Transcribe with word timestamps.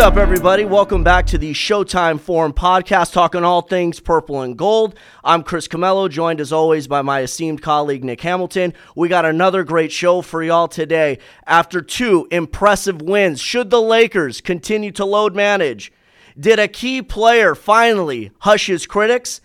up, 0.00 0.16
everybody? 0.16 0.64
Welcome 0.64 1.04
back 1.04 1.26
to 1.26 1.36
the 1.36 1.52
Showtime 1.52 2.18
Forum 2.18 2.54
podcast, 2.54 3.12
talking 3.12 3.44
all 3.44 3.60
things 3.60 4.00
purple 4.00 4.40
and 4.40 4.56
gold. 4.56 4.94
I'm 5.22 5.42
Chris 5.42 5.68
Camello, 5.68 6.08
joined 6.08 6.40
as 6.40 6.54
always 6.54 6.86
by 6.86 7.02
my 7.02 7.20
esteemed 7.20 7.60
colleague 7.60 8.02
Nick 8.02 8.22
Hamilton. 8.22 8.72
We 8.96 9.08
got 9.08 9.26
another 9.26 9.62
great 9.62 9.92
show 9.92 10.22
for 10.22 10.42
y'all 10.42 10.68
today. 10.68 11.18
After 11.46 11.82
two 11.82 12.26
impressive 12.30 13.02
wins, 13.02 13.42
should 13.42 13.68
the 13.68 13.82
Lakers 13.82 14.40
continue 14.40 14.90
to 14.92 15.04
load 15.04 15.36
manage? 15.36 15.92
Did 16.38 16.58
a 16.58 16.66
key 16.66 17.02
player 17.02 17.54
finally 17.54 18.30
hush 18.38 18.68
his 18.68 18.86
critics? 18.86 19.42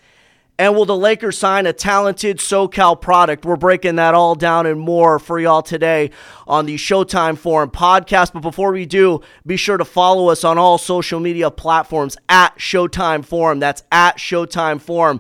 And 0.58 0.74
will 0.74 0.86
the 0.86 0.96
Lakers 0.96 1.38
sign 1.38 1.66
a 1.66 1.74
talented 1.74 2.38
SoCal 2.38 3.00
product? 3.00 3.44
We're 3.44 3.58
breaking 3.58 3.98
that 3.98 4.14
all 4.14 4.36
down 4.36 4.66
and 4.66 4.80
more 4.80 5.20
for 5.20 5.38
y'all 5.38 5.62
today 5.62 6.12
on 6.48 6.66
the 6.66 6.76
Showtime 6.76 7.38
Forum 7.38 7.70
podcast. 7.70 8.32
But 8.32 8.40
before 8.40 8.72
we 8.72 8.86
do, 8.86 9.20
be 9.46 9.58
sure 9.58 9.76
to 9.76 9.84
follow 9.84 10.30
us 10.30 10.46
on 10.46 10.58
all 10.58 10.78
social 10.78 11.20
media 11.20 11.52
platforms 11.52 12.16
at 12.30 12.58
Showtime 12.58 13.26
Forum. 13.26 13.60
That's 13.60 13.84
at 13.92 14.18
Showtime 14.18 14.80
Forum. 14.80 15.20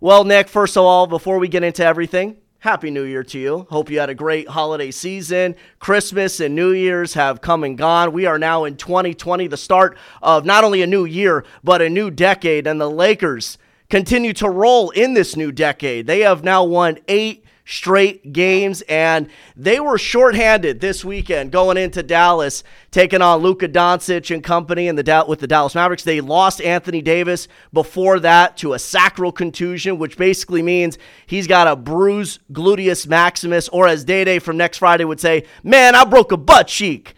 Well, 0.00 0.24
Nick, 0.24 0.48
first 0.48 0.78
of 0.78 0.84
all, 0.84 1.06
before 1.06 1.38
we 1.38 1.48
get 1.48 1.62
into 1.62 1.84
everything, 1.84 2.38
Happy 2.60 2.90
New 2.90 3.04
Year 3.04 3.24
to 3.24 3.38
you. 3.38 3.66
Hope 3.68 3.90
you 3.90 4.00
had 4.00 4.08
a 4.08 4.14
great 4.14 4.48
holiday 4.48 4.90
season. 4.90 5.56
Christmas 5.78 6.40
and 6.40 6.54
New 6.54 6.72
Year's 6.72 7.12
have 7.14 7.42
come 7.42 7.64
and 7.64 7.76
gone. 7.76 8.12
We 8.12 8.24
are 8.24 8.38
now 8.38 8.64
in 8.64 8.76
2020, 8.76 9.46
the 9.46 9.58
start 9.58 9.98
of 10.22 10.46
not 10.46 10.64
only 10.64 10.80
a 10.80 10.86
new 10.86 11.04
year, 11.04 11.44
but 11.62 11.82
a 11.82 11.90
new 11.90 12.10
decade. 12.10 12.66
And 12.66 12.80
the 12.80 12.90
Lakers 12.90 13.58
continue 13.90 14.32
to 14.34 14.48
roll 14.48 14.90
in 14.90 15.14
this 15.14 15.36
new 15.36 15.52
decade. 15.52 16.06
They 16.06 16.20
have 16.20 16.42
now 16.44 16.64
won 16.64 16.98
eight 17.08 17.44
straight 17.70 18.32
games, 18.32 18.82
and 18.82 19.28
they 19.56 19.78
were 19.78 19.96
shorthanded 19.96 20.80
this 20.80 21.04
weekend 21.04 21.52
going 21.52 21.76
into 21.76 22.02
Dallas, 22.02 22.64
taking 22.90 23.22
on 23.22 23.40
Luka 23.40 23.68
Doncic 23.68 24.34
and 24.34 24.42
company 24.42 24.88
in 24.88 24.96
the 24.96 25.24
with 25.28 25.38
the 25.38 25.46
Dallas 25.46 25.74
Mavericks. 25.74 26.02
They 26.02 26.20
lost 26.20 26.60
Anthony 26.60 27.00
Davis 27.00 27.46
before 27.72 28.18
that 28.20 28.56
to 28.58 28.72
a 28.72 28.78
sacral 28.78 29.30
contusion, 29.30 29.98
which 29.98 30.16
basically 30.16 30.62
means 30.62 30.98
he's 31.26 31.46
got 31.46 31.68
a 31.68 31.76
bruised 31.76 32.40
gluteus 32.52 33.06
maximus, 33.06 33.68
or 33.68 33.86
as 33.86 34.04
Day 34.04 34.24
Day 34.24 34.40
from 34.40 34.56
next 34.56 34.78
Friday 34.78 35.04
would 35.04 35.20
say, 35.20 35.44
"Man, 35.62 35.94
I 35.94 36.04
broke 36.04 36.32
a 36.32 36.36
butt 36.36 36.66
cheek." 36.66 37.14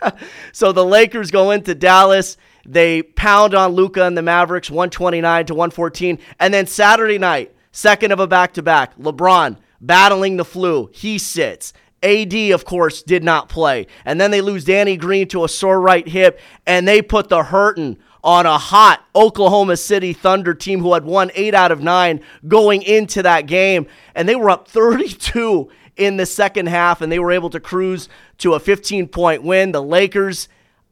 so 0.52 0.72
the 0.72 0.84
Lakers 0.84 1.30
go 1.30 1.50
into 1.50 1.74
Dallas. 1.74 2.36
They 2.66 3.02
pound 3.02 3.54
on 3.54 3.72
Luka 3.72 4.04
and 4.04 4.16
the 4.16 4.22
Mavericks 4.22 4.70
129 4.70 5.46
to 5.46 5.54
114. 5.54 6.18
And 6.38 6.52
then 6.52 6.66
Saturday 6.66 7.18
night, 7.18 7.54
second 7.72 8.12
of 8.12 8.20
a 8.20 8.26
back 8.26 8.54
to 8.54 8.62
back, 8.62 8.96
LeBron 8.98 9.56
battling 9.80 10.36
the 10.36 10.44
flu. 10.44 10.90
He 10.92 11.18
sits. 11.18 11.72
AD, 12.02 12.34
of 12.52 12.64
course, 12.64 13.02
did 13.02 13.22
not 13.22 13.48
play. 13.48 13.86
And 14.04 14.20
then 14.20 14.30
they 14.30 14.40
lose 14.40 14.64
Danny 14.64 14.96
Green 14.96 15.28
to 15.28 15.44
a 15.44 15.48
sore 15.48 15.80
right 15.80 16.06
hip, 16.08 16.40
and 16.66 16.88
they 16.88 17.02
put 17.02 17.28
the 17.28 17.42
hurting 17.42 17.98
on 18.22 18.46
a 18.46 18.58
hot 18.58 19.04
Oklahoma 19.14 19.76
City 19.76 20.12
Thunder 20.12 20.54
team 20.54 20.80
who 20.80 20.94
had 20.94 21.04
won 21.04 21.30
eight 21.34 21.54
out 21.54 21.72
of 21.72 21.82
nine 21.82 22.20
going 22.46 22.82
into 22.82 23.22
that 23.22 23.46
game. 23.46 23.86
And 24.14 24.28
they 24.28 24.36
were 24.36 24.50
up 24.50 24.68
32 24.68 25.70
in 25.96 26.16
the 26.16 26.26
second 26.26 26.66
half, 26.66 27.00
and 27.00 27.10
they 27.10 27.18
were 27.18 27.32
able 27.32 27.50
to 27.50 27.60
cruise 27.60 28.08
to 28.38 28.54
a 28.54 28.60
15 28.60 29.08
point 29.08 29.42
win. 29.42 29.72
The 29.72 29.82
Lakers 29.82 30.48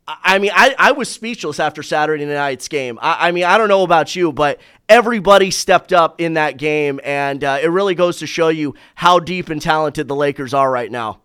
I 0.08 0.38
mean, 0.38 0.52
I, 0.54 0.74
I 0.78 0.92
was 0.92 1.10
speechless 1.10 1.60
after 1.60 1.82
Saturday 1.82 2.24
night's 2.24 2.66
game. 2.68 2.98
I, 3.02 3.28
I, 3.28 3.32
mean, 3.32 3.44
I 3.44 3.58
don't 3.58 3.68
know 3.68 3.82
about 3.82 4.16
you, 4.16 4.32
but 4.32 4.58
everybody 4.88 5.50
stepped 5.50 5.92
up 5.92 6.18
in 6.18 6.34
that 6.34 6.56
game, 6.56 6.98
and 7.04 7.44
uh, 7.44 7.58
it 7.62 7.66
really 7.66 7.94
goes 7.94 8.18
to 8.20 8.26
show 8.26 8.48
you 8.48 8.74
how 8.94 9.18
deep 9.18 9.50
and 9.50 9.60
talented 9.60 10.08
the 10.08 10.16
Lakers 10.16 10.54
are 10.54 10.70
right 10.70 10.90
now. 10.90 11.20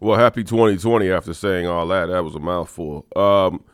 Well, 0.00 0.18
happy 0.18 0.44
2020 0.44 1.10
after 1.10 1.32
saying 1.32 1.66
all 1.66 1.86
that. 1.88 2.06
That 2.06 2.24
was 2.24 2.34
a 2.34 2.40
mouthful. 2.40 3.06
Um, 3.16 3.64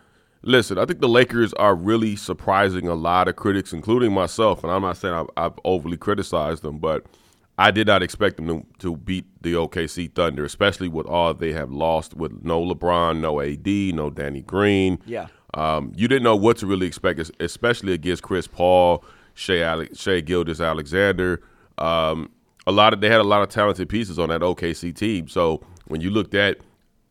listen, 0.43 0.79
I 0.79 0.85
think 0.85 1.01
the 1.01 1.09
Lakers 1.09 1.53
are 1.55 1.75
really 1.75 2.15
surprising 2.15 2.87
a 2.87 2.95
lot 2.95 3.27
of 3.27 3.35
critics, 3.35 3.73
including 3.73 4.13
myself, 4.13 4.63
and 4.63 4.73
I'm 4.73 4.83
not 4.83 4.97
saying 4.97 5.15
I've, 5.15 5.31
I've 5.37 5.59
overly 5.65 5.97
criticized 5.97 6.63
them, 6.63 6.79
but– 6.79 7.05
I 7.63 7.71
did 7.71 7.87
not 7.87 8.03
expect 8.03 8.39
them 8.39 8.49
to, 8.49 8.67
to 8.81 8.97
beat 8.97 9.25
the 9.41 9.53
OKC 9.53 10.13
Thunder, 10.13 10.45
especially 10.45 10.89
with 10.89 11.07
all 11.07 11.33
they 11.33 11.53
have 11.53 11.71
lost 11.71 12.15
with 12.15 12.43
no 12.43 12.61
LeBron, 12.61 13.21
no 13.21 13.41
AD, 13.41 13.95
no 13.95 14.11
Danny 14.11 14.43
Green. 14.43 14.99
Yeah. 15.07 15.29
Um, 15.55 15.93
you 15.95 16.09
didn't 16.09 16.25
know 16.25 16.35
what 16.35 16.57
to 16.57 16.67
really 16.67 16.89
expect, 16.89 17.21
especially 17.39 17.93
against 17.93 18.25
Chris 18.25 18.49
Paul, 18.49 19.05
Shai, 19.35 19.59
Ale- 19.59 19.95
Shai 19.95 20.21
Gilgeous-Alexander. 20.23 21.41
Um, 21.79 22.33
a 22.67 22.73
lot 22.73 22.95
of 22.95 23.01
they 23.01 23.09
had 23.09 23.21
a 23.21 23.25
lot 23.25 23.43
of 23.43 23.49
talented 23.49 23.89
pieces 23.89 24.19
on 24.19 24.31
that 24.31 24.41
OKC 24.41 24.93
team. 24.93 25.29
So 25.29 25.63
when 25.87 26.01
you 26.01 26.11
looked 26.11 26.35
at, 26.35 26.59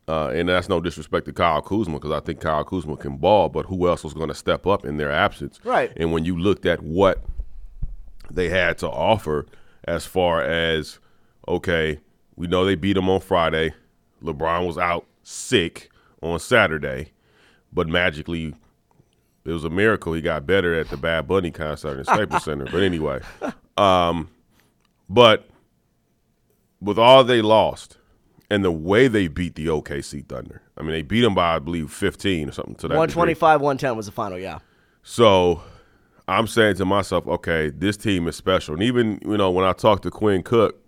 uh, 0.09 0.31
and 0.33 0.49
that's 0.49 0.67
no 0.67 0.81
disrespect 0.81 1.27
to 1.27 1.33
Kyle 1.33 1.61
Kuzma 1.61 1.93
because 1.93 2.11
I 2.11 2.19
think 2.19 2.41
Kyle 2.41 2.65
Kuzma 2.65 2.97
can 2.97 3.15
ball, 3.15 3.47
but 3.47 3.67
who 3.67 3.87
else 3.87 4.03
was 4.03 4.13
going 4.13 4.27
to 4.27 4.35
step 4.35 4.67
up 4.67 4.83
in 4.83 4.97
their 4.97 5.13
absence? 5.13 5.61
Right. 5.63 5.93
And 5.95 6.11
when 6.11 6.25
you 6.25 6.37
looked 6.37 6.65
at 6.65 6.83
what 6.83 7.23
they 8.29 8.49
had 8.49 8.77
to 8.79 8.89
offer– 8.89 9.45
as 9.85 10.05
far 10.05 10.41
as 10.41 10.99
okay, 11.47 11.99
we 12.35 12.47
know 12.47 12.65
they 12.65 12.75
beat 12.75 12.93
them 12.93 13.09
on 13.09 13.19
Friday. 13.19 13.73
LeBron 14.23 14.67
was 14.67 14.77
out 14.77 15.05
sick 15.23 15.89
on 16.21 16.39
Saturday, 16.39 17.11
but 17.73 17.87
magically 17.87 18.53
it 19.43 19.51
was 19.51 19.63
a 19.63 19.69
miracle 19.69 20.13
he 20.13 20.21
got 20.21 20.45
better 20.45 20.73
at 20.75 20.89
the 20.89 20.97
Bad 20.97 21.27
Bunny 21.27 21.51
concert 21.51 21.97
in 21.97 22.03
Staples 22.03 22.43
Center. 22.43 22.65
But 22.65 22.83
anyway, 22.83 23.21
um, 23.77 24.29
but 25.09 25.49
with 26.79 26.99
all 26.99 27.23
they 27.23 27.41
lost 27.41 27.97
and 28.49 28.63
the 28.63 28.71
way 28.71 29.07
they 29.07 29.27
beat 29.27 29.55
the 29.55 29.67
OKC 29.67 30.27
Thunder, 30.27 30.61
I 30.77 30.81
mean, 30.81 30.91
they 30.91 31.01
beat 31.01 31.21
them 31.21 31.33
by 31.33 31.55
I 31.55 31.59
believe 31.59 31.91
15 31.91 32.49
or 32.49 32.51
something 32.51 32.75
to 32.75 32.87
that. 32.87 32.95
125, 32.95 33.61
110 33.61 33.97
was 33.97 34.05
the 34.05 34.11
final, 34.11 34.37
yeah. 34.37 34.59
So 35.03 35.63
I'm 36.31 36.47
saying 36.47 36.75
to 36.75 36.85
myself, 36.85 37.27
okay, 37.27 37.69
this 37.69 37.97
team 37.97 38.27
is 38.27 38.37
special. 38.37 38.73
And 38.73 38.83
even 38.83 39.19
you 39.23 39.37
know 39.37 39.51
when 39.51 39.65
I 39.65 39.73
talked 39.73 40.03
to 40.03 40.11
Quinn 40.11 40.43
Cook 40.43 40.81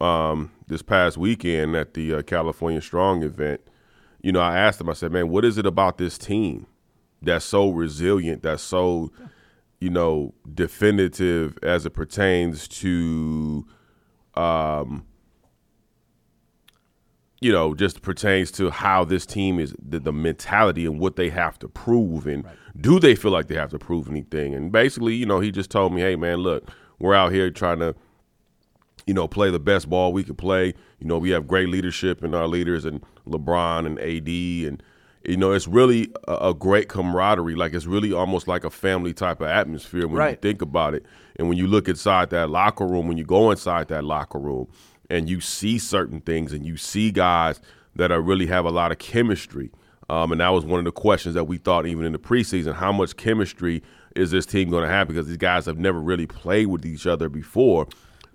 um, 0.00 0.50
this 0.66 0.80
past 0.80 1.18
weekend 1.18 1.76
at 1.76 1.94
the 1.94 2.14
uh, 2.14 2.22
California 2.22 2.80
Strong 2.80 3.22
event, 3.24 3.60
you 4.22 4.32
know, 4.32 4.40
I 4.40 4.56
asked 4.56 4.80
him. 4.80 4.88
I 4.88 4.94
said, 4.94 5.12
man, 5.12 5.28
what 5.28 5.44
is 5.44 5.58
it 5.58 5.66
about 5.66 5.98
this 5.98 6.16
team 6.16 6.66
that's 7.20 7.44
so 7.44 7.70
resilient, 7.70 8.42
that's 8.42 8.62
so 8.62 9.12
you 9.80 9.90
know 9.90 10.34
definitive 10.54 11.58
as 11.62 11.84
it 11.86 11.90
pertains 11.90 12.68
to 12.68 13.66
um, 14.34 15.04
you 17.40 17.52
know, 17.52 17.74
just 17.74 18.02
pertains 18.02 18.50
to 18.52 18.70
how 18.70 19.04
this 19.04 19.24
team 19.24 19.60
is 19.60 19.74
the, 19.80 20.00
the 20.00 20.12
mentality 20.12 20.86
and 20.86 20.98
what 20.98 21.16
they 21.16 21.30
have 21.30 21.58
to 21.60 21.68
prove 21.68 22.26
and 22.26 22.44
right. 22.44 22.56
do 22.80 22.98
they 22.98 23.14
feel 23.14 23.30
like 23.30 23.46
they 23.46 23.54
have 23.54 23.70
to 23.70 23.78
prove 23.78 24.08
anything? 24.08 24.54
And 24.54 24.72
basically, 24.72 25.14
you 25.14 25.26
know, 25.26 25.38
he 25.38 25.50
just 25.50 25.70
told 25.70 25.92
me, 25.92 26.00
hey 26.00 26.16
man, 26.16 26.38
look, 26.38 26.68
we're 26.98 27.14
out 27.14 27.32
here 27.32 27.50
trying 27.50 27.78
to, 27.78 27.94
you 29.06 29.14
know, 29.14 29.28
play 29.28 29.50
the 29.50 29.60
best 29.60 29.88
ball 29.88 30.12
we 30.12 30.24
could 30.24 30.38
play. 30.38 30.74
You 30.98 31.06
know, 31.06 31.18
we 31.18 31.30
have 31.30 31.46
great 31.46 31.68
leadership 31.68 32.24
in 32.24 32.34
our 32.34 32.48
leaders 32.48 32.84
and 32.84 33.02
LeBron 33.26 33.86
and 33.86 33.98
AD 34.00 34.68
and 34.68 34.82
you 35.24 35.36
know, 35.36 35.52
it's 35.52 35.68
really 35.68 36.10
a, 36.26 36.34
a, 36.48 36.54
great 36.54 36.88
camaraderie. 36.88 37.54
Like 37.54 37.74
it's 37.74 37.86
really 37.86 38.12
almost 38.12 38.48
like 38.48 38.64
a 38.64 38.70
family 38.70 39.12
type 39.12 39.40
of 39.40 39.48
atmosphere 39.48 40.06
when 40.06 40.16
right. 40.16 40.30
you 40.30 40.36
think 40.36 40.62
about 40.62 40.94
it. 40.94 41.04
And 41.36 41.48
when 41.48 41.58
you 41.58 41.66
look 41.66 41.88
inside 41.88 42.30
that 42.30 42.48
locker 42.48 42.86
room, 42.86 43.08
when 43.08 43.18
you 43.18 43.24
go 43.24 43.50
inside 43.50 43.88
that 43.88 44.04
locker 44.04 44.38
room, 44.38 44.68
and 45.10 45.28
you 45.28 45.40
see 45.40 45.78
certain 45.78 46.20
things 46.20 46.52
and 46.52 46.64
you 46.66 46.76
see 46.76 47.10
guys 47.10 47.60
that 47.96 48.12
are 48.12 48.20
really 48.20 48.46
have 48.46 48.64
a 48.64 48.70
lot 48.70 48.92
of 48.92 48.98
chemistry. 48.98 49.70
Um, 50.10 50.32
and 50.32 50.40
that 50.40 50.48
was 50.50 50.64
one 50.64 50.78
of 50.78 50.84
the 50.84 50.92
questions 50.92 51.34
that 51.34 51.44
we 51.44 51.58
thought 51.58 51.86
even 51.86 52.04
in 52.04 52.12
the 52.12 52.18
preseason, 52.18 52.74
how 52.74 52.92
much 52.92 53.16
chemistry 53.16 53.82
is 54.16 54.30
this 54.30 54.46
team 54.46 54.70
going 54.70 54.84
to 54.84 54.88
have? 54.88 55.08
Because 55.08 55.26
these 55.26 55.36
guys 55.36 55.66
have 55.66 55.78
never 55.78 56.00
really 56.00 56.26
played 56.26 56.66
with 56.66 56.86
each 56.86 57.06
other 57.06 57.28
before. 57.28 57.86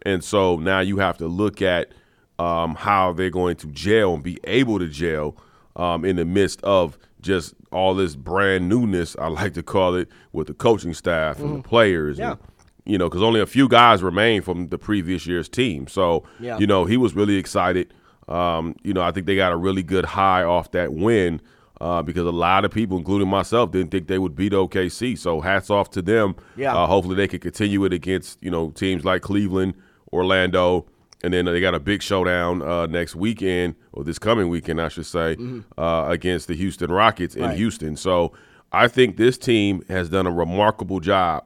And 0.04 0.24
so 0.24 0.58
now 0.58 0.82
you 0.82 0.98
have 0.98 1.18
to 1.18 1.28
look 1.28 1.62
at 1.62 1.92
um, 2.38 2.76
how 2.76 3.14
they're 3.14 3.30
going 3.30 3.56
to 3.58 3.68
gel 3.68 4.16
and 4.16 4.24
be 4.24 4.40
able 4.44 4.80
to 4.80 4.88
gel 4.88 5.36
um, 5.76 6.06
in 6.06 6.16
the 6.16 6.26
midst 6.26 6.62
of 6.64 6.98
just 7.22 7.56
all 7.72 7.96
this 7.96 8.16
brand 8.16 8.70
newness, 8.70 9.16
I 9.18 9.28
like 9.28 9.54
to 9.56 9.64
call 9.64 9.96
it, 9.96 10.10
with 10.32 10.48
the 10.48 10.54
coaching 10.54 10.94
staff 10.94 11.40
and 11.40 11.48
mm-hmm. 11.48 11.58
the 11.58 11.64
players. 11.64 12.20
Yeah. 12.20 12.32
And, 12.32 12.40
you 12.86 12.98
know, 12.98 13.10
because 13.10 13.24
only 13.24 13.40
a 13.40 13.46
few 13.46 13.68
guys 13.68 14.04
remain 14.04 14.42
from 14.42 14.68
the 14.68 14.78
previous 14.78 15.26
year's 15.26 15.48
team. 15.48 15.88
So, 15.88 16.24
yeah. 16.40 16.58
you 16.58 16.68
know, 16.68 16.86
he 16.86 16.98
was 16.98 17.16
really 17.16 17.38
excited. 17.38 17.94
Um, 18.28 18.76
you 18.84 18.94
know, 18.94 19.02
I 19.02 19.12
think 19.12 19.26
they 19.26 19.36
got 19.36 19.52
a 19.52 19.58
really 19.58 19.84
good 19.84 20.06
high 20.06 20.44
off 20.44 20.72
that 20.72 20.94
win 20.94 21.42
uh, 21.82 22.02
because 22.02 22.26
a 22.26 22.32
lot 22.32 22.66
of 22.66 22.72
people, 22.72 22.98
including 22.98 23.28
myself, 23.28 23.72
didn't 23.72 23.92
think 23.92 24.08
they 24.08 24.20
would 24.20 24.36
beat 24.36 24.54
OKC. 24.54 25.18
So, 25.18 25.42
hats 25.42 25.70
off 25.70 25.90
to 25.92 26.02
them. 26.02 26.36
Yeah. 26.56 26.76
Uh, 26.76 26.88
hopefully, 26.88 27.16
they 27.16 27.28
can 27.28 27.40
continue 27.40 27.84
it 27.86 27.94
against 27.94 28.42
you 28.42 28.52
know 28.52 28.70
teams 28.72 29.04
like 29.04 29.22
Cleveland, 29.22 29.74
Orlando, 30.12 30.86
and 31.24 31.34
then 31.34 31.46
they 31.46 31.60
got 31.60 31.76
a 31.76 31.80
big 31.80 32.02
showdown 32.02 32.62
uh, 32.62 32.86
next 32.86 33.16
weekend 33.16 33.76
or 33.92 34.04
this 34.04 34.20
coming 34.20 34.50
weekend, 34.50 34.80
I 34.80 34.88
should 34.88 35.06
say, 35.06 35.36
mm-hmm. 35.36 35.62
uh, 35.78 36.08
against 36.08 36.48
the 36.48 36.56
Houston 36.56 36.92
Rockets 36.92 37.36
in 37.36 37.44
right. 37.44 37.58
Houston. 37.58 37.98
So, 37.98 38.32
I 38.72 38.88
think 38.88 39.18
this 39.18 39.38
team 39.38 39.84
has 39.90 40.10
done 40.10 40.26
a 40.26 40.32
remarkable 40.32 41.02
job 41.02 41.46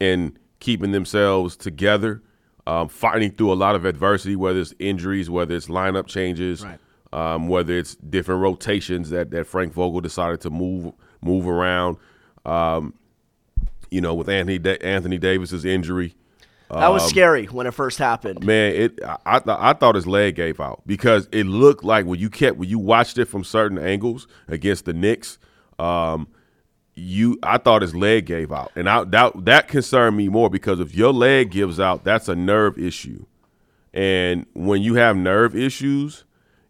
in 0.00 0.38
keeping 0.64 0.92
themselves 0.92 1.56
together, 1.56 2.22
um, 2.66 2.88
fighting 2.88 3.30
through 3.30 3.52
a 3.52 3.54
lot 3.54 3.74
of 3.74 3.84
adversity, 3.84 4.34
whether 4.34 4.58
it's 4.60 4.72
injuries, 4.78 5.28
whether 5.28 5.54
it's 5.54 5.66
lineup 5.66 6.06
changes, 6.06 6.64
right. 6.64 6.78
Um, 7.12 7.46
whether 7.48 7.74
it's 7.78 7.94
different 7.96 8.40
rotations 8.40 9.10
that, 9.10 9.30
that 9.30 9.46
Frank 9.46 9.72
Vogel 9.74 10.00
decided 10.00 10.40
to 10.40 10.50
move 10.50 10.92
move 11.20 11.46
around, 11.46 11.96
um, 12.44 12.92
you 13.90 14.00
know, 14.00 14.14
with 14.14 14.28
Anthony 14.28 14.58
da- 14.58 14.78
Anthony 14.78 15.18
Davis's 15.18 15.64
injury, 15.64 16.16
That 16.70 16.88
was 16.88 17.06
scary 17.08 17.44
when 17.46 17.66
it 17.68 17.74
first 17.74 17.98
happened. 17.98 18.44
man, 18.44 18.74
it 18.74 19.00
I 19.26 19.38
th- 19.38 19.58
I 19.60 19.74
thought 19.74 19.94
his 19.94 20.06
leg 20.08 20.34
gave 20.34 20.58
out 20.60 20.82
because 20.86 21.28
it 21.30 21.44
looked 21.44 21.84
like 21.84 22.04
when 22.06 22.18
you 22.18 22.30
kept 22.30 22.56
when 22.56 22.68
you 22.68 22.78
watched 22.80 23.18
it 23.18 23.26
from 23.26 23.44
certain 23.44 23.78
angles 23.78 24.26
against 24.48 24.84
the 24.86 24.92
Knicks, 24.94 25.38
um, 25.78 26.26
you 26.94 27.38
I 27.42 27.58
thought 27.58 27.82
his 27.82 27.94
leg 27.94 28.26
gave 28.26 28.52
out, 28.52 28.70
and 28.76 28.88
I, 28.88 29.04
that 29.04 29.44
that 29.44 29.68
concerned 29.68 30.16
me 30.16 30.28
more 30.28 30.48
because 30.50 30.80
if 30.80 30.94
your 30.94 31.12
leg 31.12 31.50
gives 31.50 31.80
out, 31.80 32.04
that's 32.04 32.28
a 32.28 32.36
nerve 32.36 32.78
issue, 32.78 33.24
and 33.92 34.46
when 34.54 34.82
you 34.82 34.94
have 34.94 35.16
nerve 35.16 35.56
issues. 35.56 36.24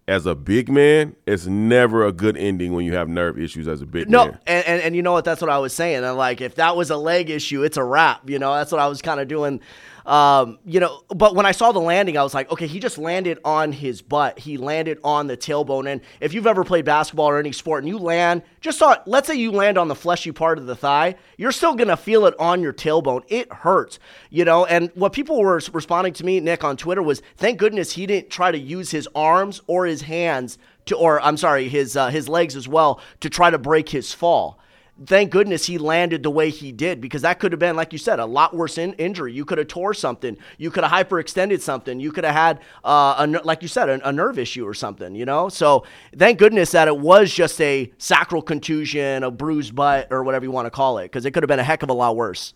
As 0.06 0.26
a 0.26 0.34
big 0.34 0.68
man, 0.68 1.16
it's 1.24 1.46
never 1.46 2.04
a 2.04 2.12
good 2.12 2.36
ending 2.36 2.74
when 2.74 2.84
you 2.84 2.92
have 2.94 3.08
nerve 3.08 3.38
issues 3.38 3.66
as 3.66 3.80
a 3.80 3.86
big 3.86 4.10
No, 4.10 4.26
man. 4.26 4.38
and, 4.46 4.66
and 4.66 4.82
and 4.82 4.94
you 4.96 5.00
know 5.00 5.12
what? 5.12 5.24
That's 5.24 5.40
what 5.40 5.48
I 5.48 5.56
was 5.56 5.72
saying. 5.72 6.04
And 6.04 6.18
like, 6.18 6.42
if 6.42 6.56
that 6.56 6.76
was 6.76 6.90
a 6.90 6.96
leg 6.98 7.30
issue, 7.30 7.62
it's 7.62 7.78
a 7.78 7.82
wrap. 7.82 8.28
You 8.28 8.38
know, 8.38 8.52
that's 8.52 8.70
what 8.70 8.82
I 8.82 8.86
was 8.86 9.00
kind 9.00 9.18
of 9.18 9.28
doing. 9.28 9.62
Um, 10.06 10.58
you 10.66 10.80
know, 10.80 11.02
but 11.08 11.34
when 11.34 11.46
I 11.46 11.52
saw 11.52 11.72
the 11.72 11.80
landing, 11.80 12.18
I 12.18 12.22
was 12.22 12.34
like, 12.34 12.50
okay, 12.52 12.66
he 12.66 12.78
just 12.78 12.98
landed 12.98 13.38
on 13.44 13.72
his 13.72 14.02
butt. 14.02 14.38
He 14.38 14.58
landed 14.58 14.98
on 15.02 15.26
the 15.26 15.36
tailbone. 15.36 15.90
And 15.90 16.02
if 16.20 16.34
you've 16.34 16.46
ever 16.46 16.62
played 16.62 16.84
basketball 16.84 17.30
or 17.30 17.38
any 17.38 17.52
sport, 17.52 17.82
and 17.82 17.88
you 17.88 17.98
land 17.98 18.42
just 18.60 18.82
on, 18.82 18.98
let's 19.06 19.26
say 19.26 19.34
you 19.34 19.50
land 19.50 19.78
on 19.78 19.88
the 19.88 19.94
fleshy 19.94 20.30
part 20.30 20.58
of 20.58 20.66
the 20.66 20.76
thigh, 20.76 21.14
you're 21.38 21.52
still 21.52 21.74
gonna 21.74 21.96
feel 21.96 22.26
it 22.26 22.34
on 22.38 22.60
your 22.60 22.72
tailbone. 22.72 23.22
It 23.28 23.50
hurts. 23.52 23.98
You 24.28 24.44
know, 24.44 24.66
and 24.66 24.90
what 24.94 25.12
people 25.12 25.40
were 25.40 25.60
responding 25.72 26.12
to 26.14 26.24
me, 26.24 26.38
Nick, 26.40 26.64
on 26.64 26.76
Twitter 26.76 27.02
was, 27.02 27.22
thank 27.36 27.58
goodness 27.58 27.92
he 27.92 28.06
didn't 28.06 28.30
try 28.30 28.52
to 28.52 28.58
use 28.58 28.90
his 28.90 29.08
arms 29.14 29.62
or 29.66 29.86
his 29.86 30.02
hands 30.02 30.58
to, 30.86 30.96
or 30.96 31.20
I'm 31.22 31.38
sorry, 31.38 31.68
his 31.68 31.96
uh, 31.96 32.08
his 32.08 32.28
legs 32.28 32.56
as 32.56 32.68
well 32.68 33.00
to 33.20 33.30
try 33.30 33.48
to 33.48 33.58
break 33.58 33.88
his 33.88 34.12
fall. 34.12 34.58
Thank 35.06 35.32
goodness 35.32 35.66
he 35.66 35.76
landed 35.76 36.22
the 36.22 36.30
way 36.30 36.50
he 36.50 36.70
did 36.70 37.00
because 37.00 37.22
that 37.22 37.40
could 37.40 37.50
have 37.50 37.58
been, 37.58 37.74
like 37.74 37.92
you 37.92 37.98
said, 37.98 38.20
a 38.20 38.26
lot 38.26 38.54
worse 38.54 38.78
in- 38.78 38.92
injury. 38.92 39.32
You 39.32 39.44
could 39.44 39.58
have 39.58 39.66
tore 39.66 39.92
something. 39.92 40.36
You 40.56 40.70
could 40.70 40.84
have 40.84 40.92
hyperextended 41.08 41.60
something. 41.60 41.98
You 41.98 42.12
could 42.12 42.22
have 42.22 42.34
had, 42.34 42.60
uh, 42.84 43.16
a, 43.18 43.26
like 43.44 43.62
you 43.62 43.66
said, 43.68 43.88
a, 43.88 44.08
a 44.08 44.12
nerve 44.12 44.38
issue 44.38 44.64
or 44.64 44.72
something. 44.72 45.16
You 45.16 45.24
know. 45.24 45.48
So 45.48 45.84
thank 46.16 46.38
goodness 46.38 46.70
that 46.70 46.86
it 46.86 46.96
was 46.96 47.32
just 47.34 47.60
a 47.60 47.90
sacral 47.98 48.40
contusion, 48.40 49.24
a 49.24 49.32
bruised 49.32 49.74
butt, 49.74 50.06
or 50.12 50.22
whatever 50.22 50.44
you 50.44 50.52
want 50.52 50.66
to 50.66 50.70
call 50.70 50.98
it, 50.98 51.04
because 51.06 51.24
it 51.26 51.32
could 51.32 51.42
have 51.42 51.48
been 51.48 51.58
a 51.58 51.64
heck 51.64 51.82
of 51.82 51.90
a 51.90 51.94
lot 51.94 52.14
worse. 52.14 52.54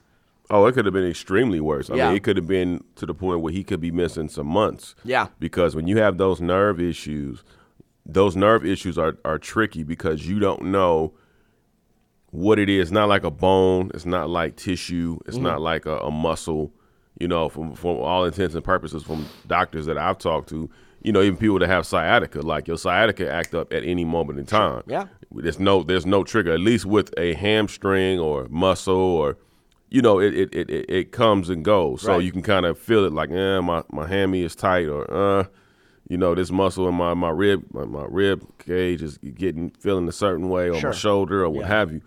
Oh, 0.48 0.64
it 0.66 0.72
could 0.72 0.84
have 0.84 0.94
been 0.94 1.08
extremely 1.08 1.60
worse. 1.60 1.90
I 1.90 1.96
Yeah. 1.96 2.06
mean, 2.08 2.16
it 2.18 2.22
could 2.22 2.36
have 2.36 2.46
been 2.46 2.84
to 2.96 3.04
the 3.04 3.14
point 3.14 3.40
where 3.40 3.52
he 3.52 3.64
could 3.64 3.80
be 3.80 3.90
missing 3.90 4.28
some 4.28 4.46
months. 4.46 4.94
Yeah. 5.04 5.26
Because 5.40 5.74
when 5.74 5.88
you 5.88 5.98
have 5.98 6.18
those 6.18 6.40
nerve 6.40 6.80
issues, 6.80 7.42
those 8.06 8.36
nerve 8.36 8.64
issues 8.64 8.96
are, 8.96 9.18
are 9.24 9.38
tricky 9.38 9.82
because 9.82 10.26
you 10.26 10.38
don't 10.38 10.62
know 10.66 11.12
what 12.30 12.58
it 12.58 12.68
is. 12.68 12.82
It's 12.88 12.90
not 12.90 13.08
like 13.08 13.24
a 13.24 13.30
bone. 13.30 13.90
It's 13.94 14.06
not 14.06 14.28
like 14.30 14.56
tissue. 14.56 15.18
It's 15.26 15.36
not 15.36 15.60
like 15.60 15.86
a, 15.86 15.98
a 15.98 16.10
muscle. 16.10 16.72
You 17.20 17.26
know, 17.28 17.48
from 17.48 17.74
from 17.74 17.96
all 17.96 18.24
intents 18.24 18.54
and 18.54 18.62
purposes, 18.62 19.02
from 19.02 19.26
doctors 19.48 19.86
that 19.86 19.98
I've 19.98 20.18
talked 20.18 20.48
to, 20.50 20.70
you 21.02 21.10
know, 21.10 21.20
even 21.20 21.36
people 21.36 21.58
that 21.58 21.68
have 21.68 21.84
sciatica, 21.84 22.40
like 22.42 22.68
your 22.68 22.78
sciatica 22.78 23.28
act 23.28 23.54
up 23.54 23.72
at 23.72 23.82
any 23.82 24.04
moment 24.04 24.38
in 24.38 24.46
time. 24.46 24.82
Yeah. 24.86 25.06
There's 25.32 25.58
no 25.58 25.82
there's 25.82 26.06
no 26.06 26.22
trigger. 26.22 26.52
At 26.52 26.60
least 26.60 26.86
with 26.86 27.12
a 27.18 27.34
hamstring 27.34 28.20
or 28.20 28.46
muscle 28.50 28.94
or 28.94 29.36
you 29.90 30.00
know, 30.00 30.20
it 30.20 30.32
it, 30.34 30.54
it, 30.54 30.70
it- 30.70 30.90
it 30.90 31.12
comes 31.12 31.48
and 31.48 31.64
goes. 31.64 32.02
So 32.02 32.12
Right. 32.12 32.22
you 32.22 32.30
can 32.30 32.42
kind 32.42 32.64
of 32.66 32.78
feel 32.78 33.04
it 33.04 33.12
like, 33.12 33.30
eh, 33.30 33.58
my, 33.60 33.82
my 33.90 34.06
hammy 34.06 34.42
is 34.42 34.54
tight 34.54 34.86
or 34.86 35.10
uh 35.12 35.44
you 36.08 36.16
know, 36.16 36.34
this 36.36 36.50
muscle 36.52 36.88
in 36.88 36.94
my, 36.94 37.14
my 37.14 37.30
rib 37.30 37.64
my, 37.72 37.84
my 37.84 38.06
rib 38.08 38.46
cage 38.58 39.02
is 39.02 39.18
getting 39.18 39.70
feeling 39.70 40.06
a 40.08 40.12
certain 40.12 40.48
way 40.48 40.70
or 40.70 40.78
Sure. 40.78 40.90
my 40.90 40.96
shoulder 40.96 41.42
or 41.42 41.50
what 41.50 41.62
Yeah. 41.62 41.66
have 41.68 41.90
you. 41.92 42.00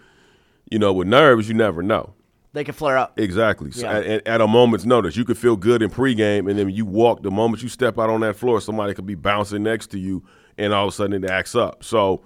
You 0.72 0.80
know, 0.80 0.92
with 0.94 1.08
nerves 1.08 1.48
you 1.48 1.54
never 1.54 1.84
know. 1.84 2.14
They 2.54 2.64
can 2.64 2.74
flare 2.74 2.98
up. 2.98 3.18
Exactly. 3.20 3.72
So 3.72 3.86
Yeah. 3.90 4.00
at, 4.16 4.28
at 4.28 4.42
a 4.42 4.48
moment's 4.48 4.84
notice, 4.86 5.16
you 5.16 5.24
could 5.24 5.38
feel 5.38 5.56
good 5.56 5.82
in 5.82 5.90
pregame, 5.90 6.50
and 6.50 6.58
then 6.60 6.70
you 6.70 6.86
walk. 6.86 7.22
The 7.24 7.32
moment 7.32 7.62
you 7.64 7.70
step 7.70 8.00
out 8.00 8.10
on 8.10 8.22
that 8.22 8.36
floor, 8.36 8.60
somebody 8.60 8.94
could 8.94 9.06
be 9.06 9.16
bouncing 9.16 9.64
next 9.64 9.88
to 9.92 10.00
you, 10.00 10.24
and 10.58 10.74
all 10.74 10.88
of 10.88 10.94
a 10.94 10.96
sudden 10.96 11.24
it 11.24 11.30
acts 11.30 11.56
up. 11.56 11.84
So, 11.84 12.24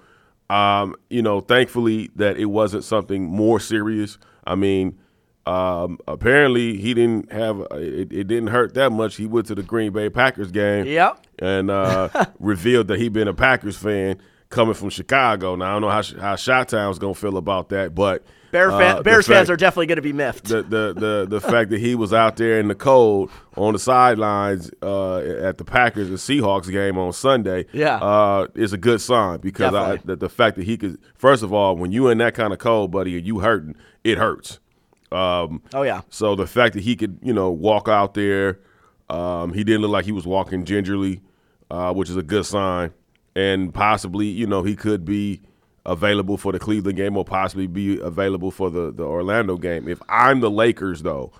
um, 0.50 0.96
you 1.10 1.22
know, 1.22 1.40
thankfully 1.40 2.10
that 2.16 2.38
it 2.38 2.46
wasn't 2.46 2.82
something 2.84 3.24
more 3.24 3.60
serious. 3.60 4.18
I 4.44 4.54
mean, 4.56 4.98
um, 5.46 5.98
apparently 6.08 6.76
he 6.76 6.92
didn't 6.94 7.30
have 7.32 7.60
it, 7.72 8.12
it. 8.12 8.24
didn't 8.26 8.48
hurt 8.48 8.74
that 8.74 8.90
much. 8.90 9.14
He 9.16 9.26
went 9.26 9.46
to 9.46 9.54
the 9.54 9.62
Green 9.62 9.92
Bay 9.92 10.10
Packers 10.10 10.50
game 10.50 10.86
Yep. 10.86 11.24
and 11.38 11.70
uh, 11.70 12.08
revealed 12.40 12.88
that 12.88 12.98
he'd 12.98 13.12
been 13.12 13.28
a 13.28 13.34
Packers 13.34 13.76
fan 13.76 14.20
coming 14.48 14.74
from 14.74 14.90
Chicago. 14.90 15.56
Now 15.56 15.70
I 15.70 15.72
don't 15.72 15.82
know 15.82 15.90
how 15.90 16.02
how 16.20 16.36
Chi-Town's 16.36 16.98
gonna 16.98 17.14
feel 17.14 17.36
about 17.36 17.68
that, 17.70 17.94
but 17.94 18.24
Bear 18.52 18.70
uh, 18.70 18.78
fan, 18.78 18.96
the 18.98 19.02
Bears 19.02 19.26
fans 19.26 19.50
are 19.50 19.56
definitely 19.56 19.86
going 19.86 19.96
to 19.96 20.02
be 20.02 20.12
miffed. 20.12 20.44
the 20.44 20.62
the 20.62 20.94
the 20.96 21.26
the 21.28 21.40
fact 21.40 21.68
that 21.70 21.80
he 21.80 21.94
was 21.96 22.14
out 22.14 22.36
there 22.36 22.60
in 22.60 22.68
the 22.68 22.74
cold 22.76 23.30
on 23.56 23.72
the 23.72 23.78
sidelines 23.78 24.70
uh, 24.82 25.18
at 25.18 25.58
the 25.58 25.64
Packers 25.64 26.08
and 26.08 26.16
Seahawks 26.16 26.70
game 26.70 26.96
on 26.96 27.12
Sunday, 27.12 27.66
Yeah. 27.72 27.96
uh, 27.96 28.46
is 28.54 28.72
a 28.72 28.78
good 28.78 29.00
sign 29.00 29.40
because 29.40 29.74
I, 29.74 29.96
the, 29.96 30.14
the 30.16 30.28
fact 30.28 30.56
that 30.56 30.64
he 30.64 30.76
could 30.76 30.98
first 31.16 31.42
of 31.42 31.52
all, 31.52 31.76
when 31.76 31.90
you 31.90 32.08
in 32.08 32.18
that 32.18 32.34
kind 32.34 32.52
of 32.52 32.60
cold, 32.60 32.92
buddy, 32.92 33.18
and 33.18 33.26
you 33.26 33.40
hurting, 33.40 33.74
it 34.04 34.16
hurts. 34.16 34.60
Um, 35.12 35.60
oh 35.74 35.82
yeah. 35.82 36.02
so 36.08 36.34
the 36.36 36.46
fact 36.46 36.74
that 36.74 36.82
he 36.82 36.94
could, 36.96 37.18
you 37.22 37.32
know, 37.32 37.50
walk 37.50 37.88
out 37.88 38.14
there, 38.14 38.60
um, 39.10 39.52
he 39.54 39.64
didn't 39.64 39.82
look 39.82 39.90
like 39.90 40.04
he 40.04 40.12
was 40.12 40.26
walking 40.26 40.64
gingerly, 40.64 41.20
uh, 41.70 41.92
which 41.92 42.08
is 42.10 42.16
a 42.16 42.22
good 42.22 42.46
sign. 42.46 42.92
And 43.36 43.72
possibly, 43.74 44.26
you 44.26 44.46
know, 44.46 44.62
he 44.62 44.74
could 44.74 45.04
be 45.04 45.42
available 45.84 46.38
for 46.38 46.52
the 46.52 46.58
Cleveland 46.58 46.96
game 46.96 47.16
or 47.16 47.24
possibly 47.24 47.66
be 47.66 48.00
available 48.00 48.50
for 48.50 48.70
the, 48.70 48.90
the 48.90 49.04
Orlando 49.04 49.58
game. 49.58 49.88
If 49.88 50.00
I'm 50.08 50.40
the 50.40 50.50
Lakers, 50.50 51.02
though, 51.02 51.32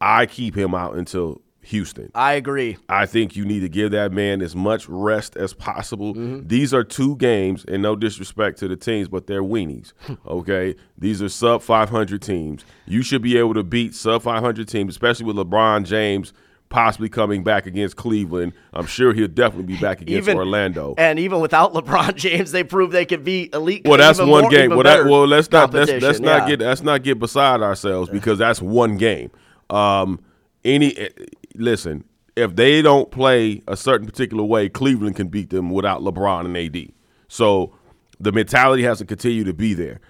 I 0.00 0.26
keep 0.26 0.56
him 0.56 0.74
out 0.74 0.96
until 0.96 1.40
Houston. 1.62 2.10
I 2.14 2.32
agree. 2.34 2.76
I 2.88 3.06
think 3.06 3.36
you 3.36 3.44
need 3.44 3.60
to 3.60 3.68
give 3.68 3.92
that 3.92 4.12
man 4.12 4.42
as 4.42 4.56
much 4.56 4.88
rest 4.88 5.36
as 5.36 5.52
possible. 5.52 6.14
Mm-hmm. 6.14 6.48
These 6.48 6.74
are 6.74 6.82
two 6.82 7.16
games, 7.16 7.64
and 7.66 7.80
no 7.80 7.94
disrespect 7.94 8.58
to 8.58 8.68
the 8.68 8.76
teams, 8.76 9.08
but 9.08 9.26
they're 9.26 9.42
weenies. 9.42 9.92
Okay, 10.26 10.74
these 10.98 11.22
are 11.22 11.28
sub 11.28 11.62
500 11.62 12.20
teams. 12.20 12.64
You 12.86 13.02
should 13.02 13.22
be 13.22 13.38
able 13.38 13.54
to 13.54 13.62
beat 13.62 13.94
sub 13.94 14.22
500 14.22 14.66
teams, 14.66 14.94
especially 14.94 15.26
with 15.26 15.36
LeBron 15.36 15.84
James 15.84 16.32
possibly 16.68 17.08
coming 17.08 17.44
back 17.44 17.66
against 17.66 17.96
Cleveland. 17.96 18.52
I'm 18.72 18.86
sure 18.86 19.12
he'll 19.12 19.28
definitely 19.28 19.74
be 19.74 19.80
back 19.80 20.00
against 20.00 20.28
Even 20.28 20.36
Orlando. 20.36 20.94
and 20.98 21.18
even 21.18 21.40
without 21.40 21.72
LeBron 21.74 22.14
James, 22.16 22.52
they 22.52 22.64
proved 22.64 22.92
they 22.92 23.06
could 23.06 23.24
be 23.24 23.48
elite. 23.52 23.82
Well, 23.86 23.98
that's 23.98 24.18
one 24.18 24.28
more- 24.28 24.50
game. 24.50 24.70
Well, 24.70 24.82
that, 24.82 25.04
well, 25.04 25.26
let's 25.26 25.50
not 25.50 25.72
let's, 25.72 25.90
let's 25.90 26.02
competition, 26.18 26.24
not 26.24 26.48
get 26.48 26.60
let's 26.60 26.82
not 26.82 27.02
get 27.02 27.18
beside 27.18 27.60
ourselves 27.62 28.10
because 28.10 28.38
that's 28.38 28.60
one 28.60 28.96
game. 28.96 29.30
Um, 29.70 30.20
any 30.64 30.96
eh, 30.96 31.08
listen, 31.54 32.04
if 32.36 32.54
they 32.56 32.82
don't 32.82 33.10
play 33.10 33.62
a 33.68 33.76
certain 33.76 34.06
particular 34.06 34.44
way, 34.44 34.68
Cleveland 34.68 35.16
can 35.16 35.28
beat 35.28 35.50
them 35.50 35.70
without 35.70 36.02
LeBron 36.02 36.44
and 36.44 36.56
AD. 36.56 36.92
So 37.28 37.74
the 38.20 38.32
mentality 38.32 38.82
has 38.82 38.98
to 38.98 39.04
continue 39.04 39.44
to 39.44 39.54
be 39.54 39.74
there. 39.74 40.00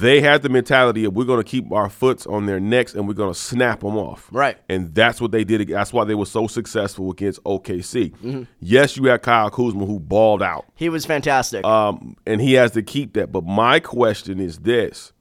They 0.00 0.20
had 0.20 0.42
the 0.42 0.48
mentality 0.48 1.04
of 1.04 1.14
we're 1.14 1.24
going 1.24 1.42
to 1.42 1.48
keep 1.48 1.70
our 1.70 1.88
foots 1.88 2.26
on 2.26 2.46
their 2.46 2.58
necks 2.58 2.94
and 2.94 3.06
we're 3.06 3.14
going 3.14 3.32
to 3.32 3.38
snap 3.38 3.80
them 3.80 3.96
off. 3.96 4.28
Right. 4.32 4.58
And 4.68 4.92
that's 4.92 5.20
what 5.20 5.30
they 5.30 5.44
did. 5.44 5.68
That's 5.68 5.92
why 5.92 6.02
they 6.04 6.16
were 6.16 6.26
so 6.26 6.48
successful 6.48 7.12
against 7.12 7.40
OKC. 7.44 8.10
Mm-hmm. 8.10 8.42
Yes, 8.58 8.96
you 8.96 9.04
had 9.04 9.22
Kyle 9.22 9.50
Kuzma 9.50 9.86
who 9.86 10.00
balled 10.00 10.42
out 10.42 10.66
He 10.74 10.88
was 10.88 11.06
fantastic. 11.06 11.64
um, 11.64 12.16
and 12.26 12.40
he 12.40 12.54
has 12.54 12.72
to 12.72 12.82
keep 12.82 13.12
that. 13.12 13.30
But 13.30 13.44
my 13.44 13.78
question 13.78 14.40
is 14.40 14.58
this: 14.58 15.12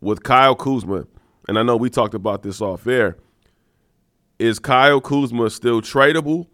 with 0.00 0.22
Kyle 0.22 0.54
Kuzma, 0.54 1.06
and 1.48 1.58
I 1.58 1.64
know 1.64 1.76
we 1.76 1.90
talked 1.90 2.14
about 2.14 2.44
this 2.44 2.60
off 2.60 2.86
air, 2.86 3.16
is 4.38 4.60
Kyle 4.60 5.00
Kuzma 5.00 5.50
still 5.50 5.82
tradable 5.82 6.46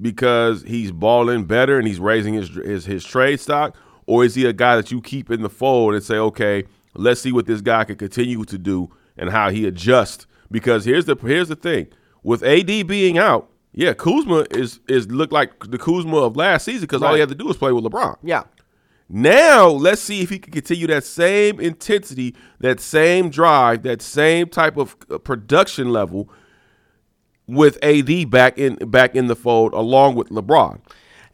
because 0.00 0.62
he's 0.64 0.92
balling 0.92 1.44
better 1.44 1.78
and 1.78 1.86
he's 1.88 2.00
raising 2.00 2.34
his 2.34 2.50
his, 2.50 2.84
his 2.84 3.04
trade 3.04 3.40
stock, 3.40 3.74
or 4.06 4.24
is 4.24 4.34
he 4.34 4.44
a 4.46 4.52
guy 4.52 4.76
that 4.76 4.90
you 4.90 5.00
keep 5.00 5.30
in 5.30 5.42
the 5.42 5.50
fold 5.50 5.94
and 5.94 6.02
say, 6.02 6.16
okay, 6.16 6.64
let's 6.94 7.20
see 7.20 7.32
what 7.32 7.46
this 7.46 7.60
guy 7.60 7.84
can 7.84 7.96
continue 7.96 8.44
to 8.44 8.58
do 8.58 8.90
and 9.16 9.30
how 9.30 9.50
he 9.50 9.66
adjusts? 9.66 10.26
Because 10.50 10.84
here's 10.84 11.06
the 11.06 11.16
here's 11.16 11.48
the 11.48 11.56
thing: 11.56 11.88
with 12.22 12.42
AD 12.42 12.66
being 12.86 13.18
out, 13.18 13.50
yeah, 13.72 13.94
Kuzma 13.94 14.46
is 14.50 14.80
is 14.88 15.10
look 15.10 15.32
like 15.32 15.70
the 15.70 15.78
Kuzma 15.78 16.18
of 16.18 16.36
last 16.36 16.64
season 16.64 16.82
because 16.82 17.02
all 17.02 17.14
he 17.14 17.20
had 17.20 17.30
to 17.30 17.34
do 17.34 17.46
was 17.46 17.56
play 17.56 17.72
with 17.72 17.84
LeBron. 17.84 18.16
yeah. 18.22 18.44
Now 19.14 19.68
let's 19.68 20.00
see 20.00 20.22
if 20.22 20.30
he 20.30 20.38
can 20.38 20.52
continue 20.52 20.86
that 20.86 21.04
same 21.04 21.60
intensity, 21.60 22.34
that 22.60 22.80
same 22.80 23.28
drive, 23.28 23.82
that 23.82 24.00
same 24.00 24.48
type 24.48 24.78
of 24.78 24.96
uh, 25.10 25.18
production 25.18 25.90
level 25.92 26.30
with 27.46 27.78
AD 27.82 28.30
back 28.30 28.56
in 28.56 28.76
back 28.76 29.14
in 29.14 29.26
the 29.26 29.36
fold 29.36 29.74
along 29.74 30.14
with 30.14 30.30
LeBron. 30.30 30.80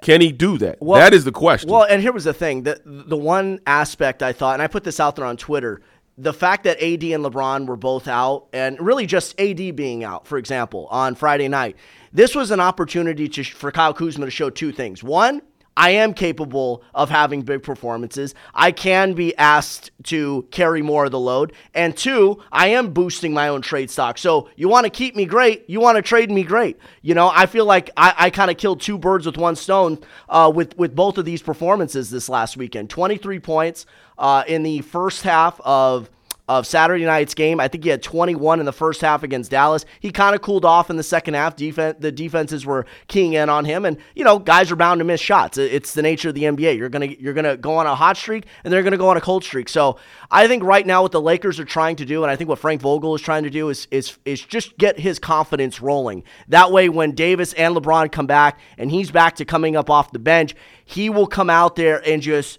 Can 0.03 0.21
he 0.21 0.33
do 0.33 0.59
that? 0.59 0.79
Well- 0.81 1.01
that 1.01 1.15
is 1.15 1.25
the 1.25 1.33
question. 1.33 1.71
Well, 1.71 1.85
and 1.85 2.01
here 2.01 2.13
was 2.13 2.25
the 2.25 2.35
thing: 2.35 2.63
the 2.63 2.81
the 2.85 3.17
one 3.17 3.61
aspect 3.67 4.23
I 4.23 4.33
thought, 4.33 4.55
and 4.55 4.63
I 4.63 4.67
put 4.67 4.85
this 4.85 5.01
out 5.01 5.17
there 5.17 5.25
on 5.25 5.37
Twitter, 5.37 5.81
the 6.17 6.33
fact 6.33 6.65
that 6.65 6.77
AD 6.83 7.03
and 7.05 7.25
LeBron 7.25 7.67
were 7.67 7.77
both 7.77 8.09
out, 8.09 8.47
and 8.53 8.79
really 8.81 9.07
just 9.07 9.39
AD 9.41 9.77
being 9.77 10.05
out, 10.05 10.27
for 10.27 10.39
example, 10.39 10.87
on 10.91 11.15
Friday 11.15 11.49
night, 11.49 11.77
this 12.13 12.35
was 12.35 12.51
an 12.51 12.61
opportunity 12.61 13.29
to, 13.29 13.45
for 13.45 13.71
Kyle 13.71 13.95
Kuzma 13.95 14.25
to 14.25 14.31
show 14.31 14.51
two 14.51 14.73
things. 14.73 15.03
One, 15.03 15.43
I 15.79 15.91
am 15.91 16.13
capable 16.13 16.83
of 16.93 17.09
having 17.09 17.43
big 17.43 17.63
performances. 17.63 18.35
I 18.53 18.73
can 18.73 19.13
be 19.15 19.37
asked 19.37 19.93
to 20.05 20.49
carry 20.51 20.83
more 20.83 21.05
of 21.05 21.13
the 21.13 21.21
load. 21.21 21.53
And 21.73 21.97
two, 21.97 22.43
I 22.51 22.67
am 22.69 22.93
boosting 22.93 23.33
my 23.33 23.47
own 23.47 23.63
trade 23.63 23.89
stock. 23.89 24.19
So 24.19 24.51
you 24.57 24.69
want 24.69 24.87
to 24.87 24.91
keep 24.91 25.15
me 25.15 25.25
great, 25.25 25.71
you 25.71 25.79
want 25.79 25.95
to 25.95 26.03
trade 26.03 26.33
me 26.33 26.43
great. 26.43 26.81
You 27.01 27.15
know, 27.15 27.31
I 27.33 27.47
feel 27.47 27.65
like 27.65 27.91
I, 27.97 28.13
I 28.19 28.31
kind 28.31 28.51
of 28.51 28.57
killed 28.57 28.81
two 28.81 28.99
birds 28.99 29.25
with 29.25 29.37
one 29.37 29.55
stone 29.55 30.01
uh, 30.29 30.51
with, 30.53 30.77
with 30.77 30.97
both 30.97 31.17
of 31.17 31.25
these 31.25 31.43
performances 31.43 32.11
this 32.11 32.29
last 32.29 32.57
weekend. 32.57 32.91
23 32.91 33.39
points 33.39 33.87
uh, 34.19 34.43
in 34.49 34.65
the 34.65 34.81
first 34.81 35.23
half 35.23 35.61
of 35.61 36.11
of 36.49 36.67
Saturday 36.67 37.05
night's 37.05 37.35
game. 37.35 37.61
I 37.61 37.69
think 37.69 37.85
he 37.85 37.91
had 37.91 38.03
21 38.03 38.59
in 38.59 38.67
the 38.67 38.73
first 38.73 39.03
half 39.03 39.23
against 39.23 39.51
Dallas. 39.51 39.85
He 40.01 40.11
kind 40.11 40.35
of 40.35 40.41
cooled 40.41 40.65
off 40.65 40.89
in 40.89 40.97
the 40.97 41.03
second 41.03 41.35
half. 41.35 41.57
Defense, 41.57 41.99
the 42.01 42.11
defenses 42.11 42.65
were 42.65 42.87
keying 43.07 43.35
in 43.35 43.51
on 43.51 43.67
him, 43.67 43.85
and 43.85 43.99
you 44.15 44.25
know, 44.25 44.39
guys 44.39 44.71
are 44.73 44.77
bound 44.77 45.01
to 45.01 45.05
miss 45.05 45.21
shots. 45.21 45.59
It's 45.59 45.93
the 45.93 46.03
nature 46.03 46.31
of 46.31 46.35
the 46.35 46.45
NBA. 46.45 46.79
You're 46.79 46.89
gonna 46.89 47.07
you're 47.07 47.35
gonna 47.35 47.57
go 47.57 47.77
on 47.77 47.87
a 47.87 47.95
hot 47.95 48.17
streak, 48.17 48.47
and 48.65 48.73
they're 48.73 48.83
gonna 48.83 48.97
go 48.97 49.09
on 49.09 49.17
a 49.17 49.21
cold 49.21 49.45
streak. 49.45 49.69
So 49.69 49.99
I 50.31 50.49
think 50.49 50.63
right 50.63 50.87
now 50.87 51.03
what 51.03 51.13
the 51.13 51.21
Lakers 51.21 51.61
are 51.61 51.65
trying 51.65 51.97
to 51.97 52.07
do, 52.07 52.23
and 52.23 52.31
I 52.31 52.37
think 52.37 52.49
what 52.49 52.59
Frank 52.59 52.81
Vogel 52.81 53.15
is 53.15 53.21
trying 53.21 53.45
to 53.45 53.51
do, 53.51 53.69
is 53.69 53.87
is 53.91 54.17
is 54.25 54.41
just 54.41 54.79
get 54.79 54.99
his 54.99 55.19
confidence 55.19 55.83
rolling. 55.83 56.25
That 56.49 56.73
way, 56.73 56.89
when 56.89 57.13
Davis 57.13 57.53
and 57.55 57.77
LeBron 57.77 58.11
come 58.11 58.27
back, 58.27 58.59
and 58.79 58.91
he's 58.91 59.11
back 59.11 59.37
to 59.37 59.45
coming 59.45 59.77
up 59.77 59.91
off 59.91 60.13
the 60.13 60.19
bench, 60.19 60.55
he 60.85 61.11
will 61.11 61.27
come 61.27 61.51
out 61.51 61.77
there 61.77 62.03
and 62.09 62.23
just 62.23 62.59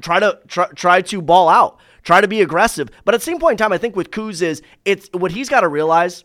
try 0.00 0.18
to 0.20 0.38
try, 0.48 0.68
try 0.68 1.02
to 1.02 1.20
ball 1.20 1.48
out 1.48 1.78
try 2.08 2.22
to 2.22 2.26
be 2.26 2.40
aggressive. 2.40 2.88
But 3.04 3.14
at 3.14 3.20
the 3.20 3.24
same 3.26 3.38
point 3.38 3.52
in 3.52 3.58
time, 3.58 3.70
I 3.70 3.76
think 3.76 3.94
with 3.94 4.10
Kuz 4.10 4.40
is 4.40 4.62
it's 4.86 5.10
what 5.12 5.30
he's 5.30 5.50
got 5.50 5.60
to 5.60 5.68
realize, 5.68 6.24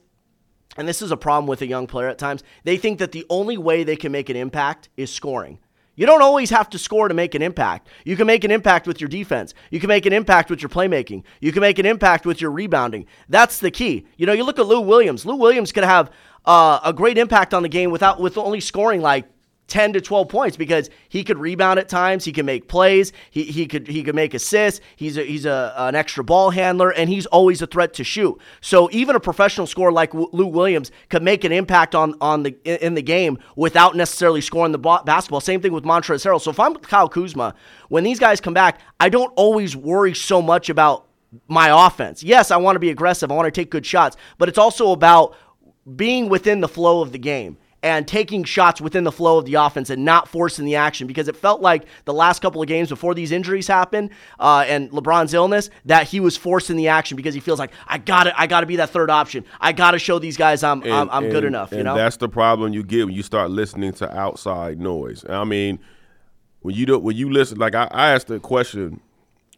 and 0.77 0.87
this 0.87 1.01
is 1.01 1.11
a 1.11 1.17
problem 1.17 1.45
with 1.45 1.61
a 1.61 1.67
young 1.67 1.87
player 1.87 2.07
at 2.07 2.17
times. 2.17 2.41
They 2.63 2.77
think 2.77 2.99
that 2.99 3.11
the 3.11 3.25
only 3.29 3.57
way 3.57 3.83
they 3.83 3.97
can 3.97 4.13
make 4.13 4.29
an 4.29 4.37
impact 4.37 4.87
is 4.95 5.11
scoring. 5.11 5.59
You 5.95 6.05
don't 6.05 6.21
always 6.21 6.49
have 6.51 6.69
to 6.69 6.79
score 6.79 7.09
to 7.09 7.13
make 7.13 7.35
an 7.35 7.41
impact. 7.41 7.89
You 8.05 8.15
can 8.15 8.27
make 8.27 8.45
an 8.45 8.49
impact 8.49 8.87
with 8.87 9.01
your 9.01 9.09
defense. 9.09 9.53
You 9.71 9.81
can 9.81 9.89
make 9.89 10.05
an 10.05 10.13
impact 10.13 10.49
with 10.49 10.61
your 10.61 10.69
playmaking. 10.69 11.23
You 11.41 11.51
can 11.51 11.59
make 11.59 11.77
an 11.79 11.85
impact 11.85 12.25
with 12.25 12.39
your 12.39 12.51
rebounding. 12.51 13.05
That's 13.27 13.59
the 13.59 13.69
key. 13.69 14.07
You 14.15 14.25
know, 14.25 14.33
you 14.33 14.45
look 14.45 14.59
at 14.59 14.65
Lou 14.65 14.79
Williams. 14.79 15.25
Lou 15.25 15.35
Williams 15.35 15.73
could 15.73 15.83
have 15.83 16.11
uh, 16.45 16.79
a 16.85 16.93
great 16.93 17.17
impact 17.17 17.53
on 17.53 17.61
the 17.61 17.69
game 17.69 17.91
without 17.91 18.21
with 18.21 18.37
only 18.37 18.61
scoring 18.61 19.01
like 19.01 19.25
10 19.73 19.93
to 19.93 20.01
12 20.01 20.29
points 20.29 20.55
because 20.55 20.87
he 21.09 21.23
could 21.23 21.39
rebound 21.39 21.79
at 21.79 21.89
times, 21.89 22.23
he 22.23 22.31
can 22.31 22.45
make 22.45 22.67
plays, 22.67 23.11
he, 23.31 23.41
he 23.45 23.65
could 23.65 23.87
he 23.87 24.03
could 24.03 24.13
make 24.13 24.35
assists, 24.35 24.79
he's 24.95 25.17
a, 25.17 25.23
he's 25.23 25.47
a, 25.47 25.73
an 25.75 25.95
extra 25.95 26.23
ball 26.23 26.51
handler 26.51 26.91
and 26.91 27.09
he's 27.09 27.25
always 27.25 27.59
a 27.59 27.65
threat 27.65 27.91
to 27.95 28.03
shoot. 28.03 28.39
So 28.61 28.87
even 28.91 29.15
a 29.15 29.19
professional 29.19 29.65
scorer 29.65 29.91
like 29.91 30.13
Lou 30.13 30.45
Williams 30.45 30.91
could 31.09 31.23
make 31.23 31.43
an 31.43 31.51
impact 31.51 31.95
on 31.95 32.13
on 32.21 32.43
the 32.43 32.55
in 32.85 32.93
the 32.93 33.01
game 33.01 33.39
without 33.55 33.95
necessarily 33.95 34.41
scoring 34.41 34.73
the 34.73 34.77
basketball. 34.77 35.41
Same 35.41 35.59
thing 35.59 35.73
with 35.73 35.85
Montrezl 35.85 36.23
Harrell. 36.23 36.39
So 36.39 36.51
if 36.51 36.59
I'm 36.59 36.75
Kyle 36.75 37.09
Kuzma, 37.09 37.55
when 37.89 38.03
these 38.03 38.19
guys 38.19 38.39
come 38.39 38.53
back, 38.53 38.79
I 38.99 39.09
don't 39.09 39.33
always 39.35 39.75
worry 39.75 40.13
so 40.13 40.39
much 40.39 40.69
about 40.69 41.07
my 41.47 41.87
offense. 41.87 42.21
Yes, 42.21 42.51
I 42.51 42.57
want 42.57 42.75
to 42.75 42.79
be 42.79 42.91
aggressive, 42.91 43.31
I 43.31 43.35
want 43.35 43.47
to 43.47 43.51
take 43.51 43.71
good 43.71 43.87
shots, 43.87 44.17
but 44.37 44.49
it's 44.49 44.59
also 44.59 44.91
about 44.91 45.35
being 45.95 46.29
within 46.29 46.61
the 46.61 46.67
flow 46.67 47.01
of 47.01 47.11
the 47.11 47.17
game 47.17 47.57
and 47.83 48.07
taking 48.07 48.45
shots 48.45 48.79
within 48.79 49.03
the 49.03 49.11
flow 49.11 49.37
of 49.37 49.45
the 49.45 49.55
offense 49.55 49.89
and 49.89 50.05
not 50.05 50.27
forcing 50.29 50.63
the 50.65 50.75
action 50.75 51.05
because 51.05 51.27
it 51.27 51.35
felt 51.35 51.61
like 51.61 51.85
the 52.05 52.13
last 52.13 52.41
couple 52.41 52.61
of 52.61 52.67
games 52.67 52.87
before 52.87 53.13
these 53.13 53.31
injuries 53.31 53.67
happened 53.67 54.09
uh, 54.39 54.63
and 54.67 54.89
LeBron's 54.91 55.33
illness 55.33 55.69
that 55.83 56.07
he 56.07 56.21
was 56.21 56.37
forcing 56.37 56.77
the 56.77 56.87
action 56.87 57.17
because 57.17 57.33
he 57.33 57.41
feels 57.41 57.59
like 57.59 57.71
I 57.85 57.97
got 57.97 58.23
to 58.23 58.39
I 58.39 58.47
got 58.47 58.61
to 58.61 58.65
be 58.65 58.77
that 58.77 58.89
third 58.89 59.09
option. 59.09 59.43
I 59.59 59.73
got 59.73 59.91
to 59.91 59.99
show 59.99 60.17
these 60.17 60.37
guys 60.37 60.63
I'm 60.63 60.81
and, 60.83 60.93
I'm, 60.93 61.09
I'm 61.09 61.23
and, 61.25 61.33
good 61.33 61.43
enough. 61.43 61.73
you 61.73 61.83
know, 61.83 61.95
that's 61.95 62.17
the 62.17 62.29
problem 62.29 62.73
you 62.73 62.83
get 62.83 63.05
when 63.05 63.13
you 63.13 63.23
start 63.23 63.51
listening 63.51 63.91
to 63.93 64.17
outside 64.17 64.79
noise. 64.79 65.25
I 65.27 65.43
mean, 65.43 65.79
when 66.61 66.75
you 66.75 66.85
do 66.85 66.97
when 66.97 67.17
you 67.17 67.29
listen, 67.29 67.59
like 67.59 67.75
I, 67.75 67.89
I 67.91 68.11
asked 68.11 68.31
a 68.31 68.39
question 68.39 69.01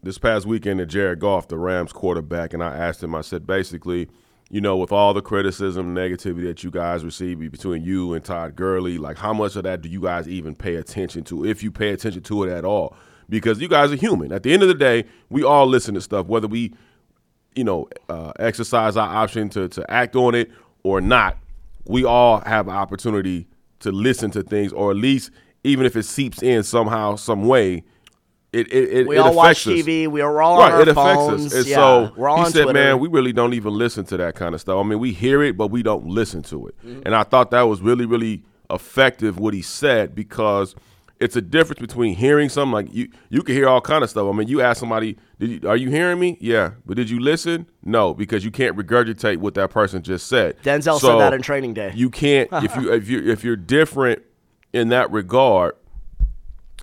this 0.01 0.17
past 0.17 0.47
weekend 0.47 0.79
to 0.79 0.87
Jared 0.87 1.19
Goff, 1.19 1.47
the 1.47 1.57
Rams 1.59 1.93
quarterback, 1.93 2.53
and 2.53 2.63
I 2.63 2.75
asked 2.75 3.03
him. 3.03 3.13
I 3.13 3.21
said 3.21 3.45
basically 3.45 4.09
you 4.55 4.61
know, 4.61 4.77
with 4.77 4.93
all 4.93 5.13
the 5.13 5.21
criticism, 5.21 5.93
negativity 5.93 6.45
that 6.45 6.63
you 6.63 6.71
guys 6.71 7.03
receive 7.03 7.39
between 7.51 7.83
you 7.83 8.13
and 8.13 8.23
Todd 8.23 8.55
Gurley, 8.55 8.97
like 8.97 9.17
how 9.17 9.33
much 9.33 9.57
of 9.57 9.63
that 9.63 9.81
do 9.81 9.89
you 9.89 9.99
guys 9.99 10.29
even 10.29 10.55
pay 10.55 10.75
attention 10.75 11.25
to, 11.25 11.45
if 11.45 11.61
you 11.61 11.71
pay 11.71 11.89
attention 11.89 12.21
to 12.21 12.45
it 12.45 12.49
at 12.49 12.63
all? 12.63 12.95
Because 13.27 13.59
you 13.59 13.67
guys 13.67 13.91
are 13.91 13.97
human. 13.97 14.31
At 14.31 14.43
the 14.43 14.53
end 14.53 14.61
of 14.61 14.69
the 14.69 14.73
day, 14.73 15.03
we 15.29 15.43
all 15.43 15.67
listen 15.67 15.93
to 15.95 15.99
stuff, 15.99 16.27
whether 16.27 16.47
we, 16.47 16.73
you 17.53 17.65
know, 17.65 17.89
uh, 18.07 18.31
exercise 18.39 18.95
our 18.95 19.09
option 19.09 19.49
to 19.49 19.67
to 19.67 19.91
act 19.91 20.15
on 20.15 20.33
it 20.33 20.49
or 20.83 21.01
not. 21.01 21.37
We 21.85 22.05
all 22.05 22.39
have 22.39 22.69
opportunity 22.69 23.49
to 23.81 23.91
listen 23.91 24.31
to 24.31 24.41
things, 24.41 24.71
or 24.71 24.89
at 24.89 24.95
least 24.95 25.31
even 25.65 25.85
if 25.85 25.97
it 25.97 26.03
seeps 26.03 26.41
in 26.41 26.63
somehow, 26.63 27.17
some 27.17 27.45
way, 27.45 27.83
it 28.55 28.71
it, 28.71 28.89
it 28.97 29.07
we 29.07 29.17
it 29.17 29.19
all 29.19 29.33
watch 29.33 29.67
us. 29.67 29.73
TV. 29.73 30.07
We 30.07 30.21
are 30.21 30.41
all 30.41 30.59
right, 30.59 30.71
on 30.71 30.81
our 30.81 30.89
it 30.89 30.93
phones. 30.93 31.47
us. 31.47 31.53
And 31.53 31.65
yeah, 31.65 31.75
so 31.75 32.13
we're 32.15 32.29
all 32.29 32.37
he 32.37 32.43
on 32.45 32.51
said, 32.51 32.63
Twitter. 32.63 32.79
"Man, 32.79 32.99
we 32.99 33.07
really 33.07 33.33
don't 33.33 33.53
even 33.53 33.73
listen 33.73 34.05
to 34.05 34.17
that 34.17 34.35
kind 34.35 34.55
of 34.55 34.61
stuff. 34.61 34.77
I 34.77 34.87
mean, 34.87 34.99
we 34.99 35.11
hear 35.11 35.43
it, 35.43 35.57
but 35.57 35.67
we 35.67 35.83
don't 35.83 36.05
listen 36.07 36.41
to 36.43 36.67
it." 36.67 36.77
Mm-hmm. 36.79 37.01
And 37.05 37.15
I 37.15 37.23
thought 37.23 37.51
that 37.51 37.63
was 37.63 37.81
really 37.81 38.05
really 38.05 38.43
effective 38.69 39.37
what 39.37 39.53
he 39.53 39.61
said 39.61 40.15
because 40.15 40.75
it's 41.19 41.35
a 41.35 41.41
difference 41.41 41.79
between 41.79 42.15
hearing 42.15 42.49
something 42.49 42.73
like 42.73 42.93
you 42.93 43.09
you 43.29 43.41
can 43.41 43.55
hear 43.55 43.67
all 43.67 43.81
kind 43.81 44.03
of 44.03 44.09
stuff. 44.09 44.27
I 44.27 44.35
mean, 44.35 44.47
you 44.47 44.61
ask 44.61 44.79
somebody, 44.79 45.17
"Did 45.39 45.49
you, 45.49 45.69
are 45.69 45.77
you 45.77 45.89
hearing 45.89 46.19
me?" 46.19 46.37
Yeah, 46.41 46.71
but 46.85 46.97
did 46.97 47.09
you 47.09 47.19
listen? 47.19 47.69
No, 47.83 48.13
because 48.13 48.43
you 48.43 48.51
can't 48.51 48.75
regurgitate 48.75 49.37
what 49.37 49.53
that 49.55 49.69
person 49.69 50.03
just 50.03 50.27
said. 50.27 50.57
Denzel 50.63 50.99
so 50.99 51.07
said 51.07 51.19
that 51.19 51.33
in 51.33 51.41
training 51.41 51.73
day. 51.73 51.91
You 51.95 52.09
can't 52.09 52.49
if 52.51 52.75
you 52.81 52.93
if 52.93 53.09
you 53.09 53.29
if 53.29 53.43
you're 53.43 53.55
different 53.55 54.23
in 54.73 54.89
that 54.89 55.11
regard. 55.11 55.75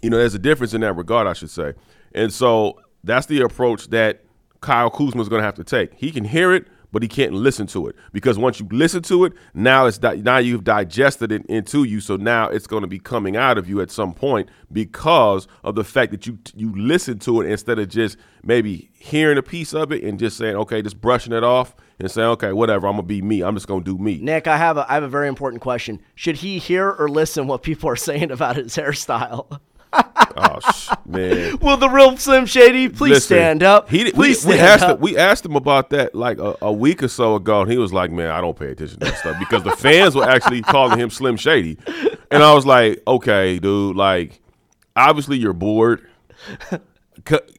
You 0.02 0.10
know, 0.10 0.18
there's 0.18 0.34
a 0.34 0.38
difference 0.38 0.74
in 0.74 0.80
that 0.82 0.94
regard, 0.94 1.26
I 1.26 1.32
should 1.32 1.50
say. 1.50 1.74
And 2.14 2.32
so 2.32 2.80
that's 3.04 3.26
the 3.26 3.40
approach 3.40 3.88
that 3.88 4.24
Kyle 4.60 4.90
Kuzma 4.90 5.22
is 5.22 5.28
going 5.28 5.40
to 5.40 5.44
have 5.44 5.54
to 5.54 5.64
take. 5.64 5.94
He 5.94 6.10
can 6.10 6.24
hear 6.24 6.52
it, 6.52 6.66
but 6.92 7.02
he 7.02 7.08
can't 7.08 7.32
listen 7.32 7.66
to 7.68 7.88
it 7.88 7.96
because 8.12 8.38
once 8.38 8.60
you 8.60 8.68
listen 8.70 9.02
to 9.04 9.24
it, 9.24 9.32
now 9.54 9.86
it's 9.86 9.98
di- 9.98 10.16
now 10.16 10.36
you've 10.36 10.62
digested 10.62 11.32
it 11.32 11.44
into 11.46 11.84
you. 11.84 12.00
So 12.00 12.16
now 12.16 12.48
it's 12.48 12.66
going 12.66 12.82
to 12.82 12.86
be 12.86 12.98
coming 12.98 13.36
out 13.36 13.58
of 13.58 13.68
you 13.68 13.80
at 13.80 13.90
some 13.90 14.12
point 14.12 14.50
because 14.70 15.48
of 15.64 15.74
the 15.74 15.84
fact 15.84 16.12
that 16.12 16.26
you 16.26 16.38
you 16.54 16.72
listen 16.76 17.18
to 17.20 17.40
it 17.40 17.50
instead 17.50 17.78
of 17.78 17.88
just 17.88 18.18
maybe 18.44 18.90
hearing 18.92 19.38
a 19.38 19.42
piece 19.42 19.72
of 19.72 19.90
it 19.90 20.04
and 20.04 20.18
just 20.18 20.36
saying, 20.36 20.54
okay, 20.56 20.82
just 20.82 21.00
brushing 21.00 21.32
it 21.32 21.42
off 21.42 21.74
and 21.98 22.10
saying, 22.10 22.28
okay, 22.28 22.52
whatever, 22.52 22.86
I'm 22.86 22.94
gonna 22.94 23.04
be 23.04 23.22
me. 23.22 23.42
I'm 23.42 23.54
just 23.54 23.66
gonna 23.66 23.82
do 23.82 23.96
me. 23.96 24.18
Nick, 24.20 24.46
I 24.46 24.58
have 24.58 24.76
a 24.76 24.86
I 24.88 24.94
have 24.94 25.02
a 25.02 25.08
very 25.08 25.28
important 25.28 25.62
question. 25.62 26.00
Should 26.14 26.36
he 26.36 26.58
hear 26.58 26.90
or 26.90 27.08
listen 27.08 27.46
what 27.46 27.62
people 27.62 27.88
are 27.88 27.96
saying 28.08 28.30
about 28.30 28.56
his 28.56 28.76
hairstyle? 28.76 29.60
Oh 30.36 30.58
man! 31.06 31.58
Will 31.60 31.76
the 31.76 31.88
real 31.88 32.16
Slim 32.16 32.46
Shady 32.46 32.88
please 32.88 33.10
Listen, 33.10 33.36
stand 33.36 33.62
up? 33.62 33.88
He, 33.90 34.10
please 34.10 34.16
we, 34.16 34.54
stand 34.54 34.54
we 34.54 34.58
asked 34.60 34.84
up. 34.84 34.96
Him, 34.96 35.02
we 35.02 35.16
asked 35.16 35.44
him 35.44 35.56
about 35.56 35.90
that 35.90 36.14
like 36.14 36.38
a, 36.38 36.56
a, 36.62 36.72
week 36.72 37.02
or 37.02 37.08
so 37.08 37.36
ago, 37.36 37.62
and 37.62 37.70
he 37.70 37.78
was 37.78 37.92
like, 37.92 38.10
"Man, 38.10 38.30
I 38.30 38.40
don't 38.40 38.58
pay 38.58 38.70
attention 38.70 38.98
to 39.00 39.06
that 39.06 39.18
stuff 39.18 39.38
because 39.38 39.62
the 39.62 39.76
fans 39.76 40.14
were 40.14 40.28
actually 40.28 40.62
calling 40.62 40.98
him 40.98 41.10
Slim 41.10 41.36
Shady," 41.36 41.78
and 42.30 42.42
I 42.42 42.54
was 42.54 42.66
like, 42.66 43.02
"Okay, 43.06 43.58
dude, 43.58 43.96
like 43.96 44.40
obviously 44.96 45.38
you're 45.38 45.52
bored." 45.52 46.06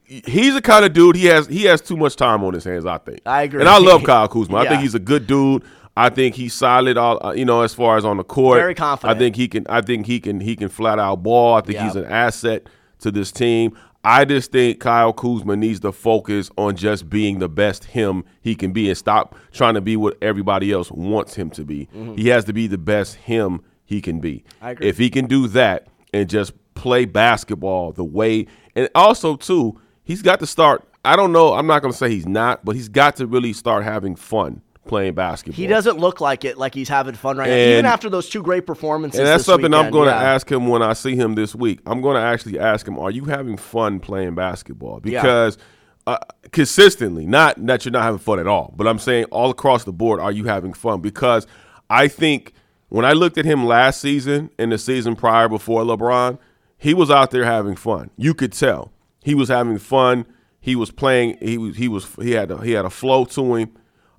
He's 0.05 0.53
the 0.53 0.61
kind 0.61 0.83
of 0.83 0.93
dude 0.93 1.15
he 1.15 1.25
has 1.27 1.47
he 1.47 1.63
has 1.63 1.79
too 1.79 1.95
much 1.95 2.15
time 2.15 2.43
on 2.43 2.53
his 2.53 2.63
hands. 2.63 2.85
I 2.85 2.97
think. 2.97 3.21
I 3.25 3.43
agree, 3.43 3.61
and 3.61 3.69
I 3.69 3.77
love 3.77 4.03
Kyle 4.03 4.27
Kuzma. 4.27 4.57
yeah. 4.57 4.63
I 4.63 4.67
think 4.69 4.81
he's 4.81 4.95
a 4.95 4.99
good 4.99 5.25
dude. 5.25 5.63
I 5.95 6.09
think 6.09 6.35
he's 6.35 6.53
solid. 6.53 6.97
All 6.97 7.25
uh, 7.25 7.33
you 7.33 7.45
know, 7.45 7.61
as 7.61 7.73
far 7.73 7.97
as 7.97 8.05
on 8.05 8.17
the 8.17 8.23
court, 8.23 8.59
very 8.59 8.75
confident. 8.75 9.15
I 9.15 9.19
think 9.19 9.35
he 9.35 9.47
can. 9.47 9.65
I 9.69 9.81
think 9.81 10.05
he 10.07 10.19
can. 10.19 10.39
He 10.39 10.55
can 10.55 10.69
flat 10.69 10.99
out 10.99 11.23
ball. 11.23 11.55
I 11.55 11.61
think 11.61 11.75
Yep. 11.75 11.83
he's 11.85 11.95
an 11.95 12.05
asset 12.05 12.67
to 12.99 13.11
this 13.11 13.31
team. 13.31 13.77
I 14.05 14.25
just 14.25 14.51
think 14.51 14.81
Kyle 14.81 15.13
Kuzma 15.13 15.55
needs 15.55 15.79
to 15.81 15.93
focus 15.93 16.49
on 16.57 16.75
just 16.75 17.09
being 17.09 17.39
the 17.39 17.47
best 17.47 17.85
him 17.85 18.25
he 18.41 18.53
can 18.53 18.73
be 18.73 18.89
and 18.89 18.97
stop 18.97 19.35
trying 19.53 19.75
to 19.75 19.81
be 19.81 19.95
what 19.95 20.17
everybody 20.21 20.73
else 20.73 20.91
wants 20.91 21.35
him 21.35 21.49
to 21.51 21.63
be. 21.63 21.87
He 22.17 22.27
has 22.27 22.43
to 22.45 22.53
be 22.53 22.67
the 22.67 22.77
best 22.77 23.15
him 23.15 23.61
he 23.85 24.01
can 24.01 24.19
be. 24.19 24.43
Mm-hmm. 24.57 24.65
I 24.65 24.71
agree. 24.71 24.87
If 24.87 24.97
he 24.97 25.09
can 25.09 25.25
do 25.27 25.47
that 25.49 25.87
and 26.13 26.29
just 26.29 26.51
play 26.73 27.05
basketball 27.05 27.93
the 27.93 28.03
way, 28.03 28.47
and 28.75 28.89
also 28.93 29.37
too, 29.37 29.79
he's 30.03 30.21
got 30.21 30.39
to 30.41 30.47
start. 30.47 30.85
I 31.05 31.15
don't 31.15 31.31
know. 31.31 31.53
I'm 31.53 31.67
not 31.67 31.81
going 31.81 31.91
to 31.93 31.97
say 31.97 32.09
he's 32.09 32.27
not, 32.27 32.65
but 32.65 32.75
he's 32.75 32.89
got 32.89 33.15
to 33.17 33.27
really 33.27 33.53
start 33.53 33.85
having 33.85 34.15
fun 34.17 34.61
playing 34.85 35.13
basketball. 35.13 35.55
He 35.55 35.67
doesn't 35.67 35.97
look 35.97 36.21
like 36.21 36.45
it, 36.45 36.57
like 36.57 36.73
he's 36.73 36.89
having 36.89 37.15
fun 37.15 37.37
right 37.37 37.49
now. 37.49 37.55
Even 37.55 37.85
after 37.85 38.09
those 38.09 38.29
two 38.29 38.41
great 38.41 38.65
performances. 38.65 39.19
And 39.19 39.27
that's 39.27 39.45
something 39.45 39.73
I'm 39.73 39.85
weekend, 39.85 39.93
going 39.93 40.09
to 40.09 40.15
yeah. 40.15 40.33
ask 40.33 40.51
him 40.51 40.67
when 40.67 40.81
I 40.81 40.93
see 40.93 41.15
him 41.15 41.35
this 41.35 41.55
week. 41.55 41.79
I'm 41.85 42.01
going 42.01 42.15
to 42.15 42.21
actually 42.21 42.59
ask 42.59 42.87
him, 42.87 42.99
"Are 42.99 43.11
you 43.11 43.25
having 43.25 43.57
fun 43.57 43.99
playing 43.99 44.35
basketball?" 44.35 45.01
Yeah. 45.03 45.21
Because 45.21 45.57
uh, 46.05 46.17
consistently, 46.51 47.25
not 47.25 47.65
that 47.65 47.85
you're 47.85 47.91
not 47.91 48.03
having 48.03 48.19
fun 48.19 48.39
at 48.39 48.47
all, 48.47 48.73
but 48.75 48.87
I'm 48.87 48.99
saying 48.99 49.25
all 49.25 49.49
across 49.49 49.83
the 49.83 49.93
board, 49.93 50.19
are 50.19 50.31
you 50.31 50.45
having 50.45 50.73
fun? 50.73 51.01
Because 51.01 51.47
I 51.89 52.07
think 52.07 52.53
when 52.89 53.05
I 53.05 53.13
looked 53.13 53.37
at 53.37 53.45
him 53.45 53.65
last 53.65 54.01
season 54.01 54.49
and 54.59 54.71
the 54.71 54.77
season 54.77 55.15
prior 55.15 55.47
before 55.47 55.83
LeBron, 55.83 56.37
he 56.77 56.93
was 56.93 57.09
out 57.09 57.31
there 57.31 57.45
having 57.45 57.75
fun. 57.75 58.09
You 58.17 58.33
could 58.33 58.51
tell 58.51 58.91
he 59.23 59.33
was 59.33 59.47
having 59.47 59.77
fun. 59.77 60.25
He 60.59 60.75
was 60.75 60.91
playing. 60.91 61.37
He 61.41 61.57
was. 61.57 61.77
He 61.77 61.87
was. 61.87 62.13
He 62.15 62.31
had. 62.31 62.51
A, 62.51 62.63
he 62.63 62.71
had 62.71 62.85
a 62.85 62.89
flow 62.89 63.25
to 63.25 63.55
him. 63.55 63.71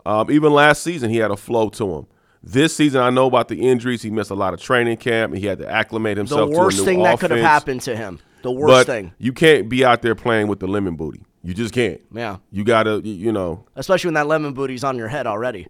Um, 0.07 0.31
even 0.31 0.53
last 0.53 0.83
season, 0.83 1.11
he 1.11 1.17
had 1.19 1.31
a 1.31 1.37
flow 1.37 1.69
to 1.71 1.95
him 1.95 2.07
This 2.43 2.77
season, 2.77 3.01
I 3.01 3.11
know 3.11 3.27
about 3.27 3.49
the 3.49 3.57
injuries. 3.69 4.03
He 4.03 4.11
missed 4.11 4.31
a 4.31 4.35
lot 4.35 4.53
of 4.55 4.61
training 4.61 4.99
camp. 4.99 5.33
And 5.33 5.41
he 5.41 5.47
had 5.47 5.59
to 5.59 5.71
acclimate 5.71 6.17
The 6.17 6.21
himself 6.21 6.51
to 6.51 6.57
a 6.57 6.59
worst 6.59 6.85
thing 6.85 7.03
that 7.03 7.19
could 7.21 7.31
have 7.31 7.41
happened 7.41 7.81
to 7.83 7.97
him. 7.97 8.19
The 8.43 8.51
worst 8.51 8.69
But 8.69 8.87
thing. 8.87 9.13
you 9.19 9.33
can't 9.33 9.69
be 9.71 9.85
out 9.85 10.03
there 10.03 10.15
playing 10.15 10.49
with 10.49 10.61
the 10.61 10.67
lemon 10.67 10.97
booty. 10.97 11.23
You 11.43 11.55
just 11.55 11.73
can't. 11.75 12.01
Yeah. 12.13 12.37
You 12.51 12.65
gotta, 12.65 13.01
you 13.05 13.13
you 13.15 13.33
know, 13.33 13.65
Especially 13.77 14.09
when 14.09 14.15
that 14.15 14.27
lemon 14.27 14.53
booty's 14.53 14.85
on 14.85 14.97
your 14.99 15.09
head 15.09 15.27
already. 15.27 15.69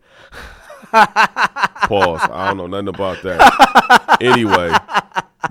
pause. 0.92 2.20
I 2.30 2.48
don't 2.48 2.56
know 2.56 2.66
nothing 2.66 2.88
about 2.88 3.22
that. 3.22 4.18
anyway, 4.20 4.72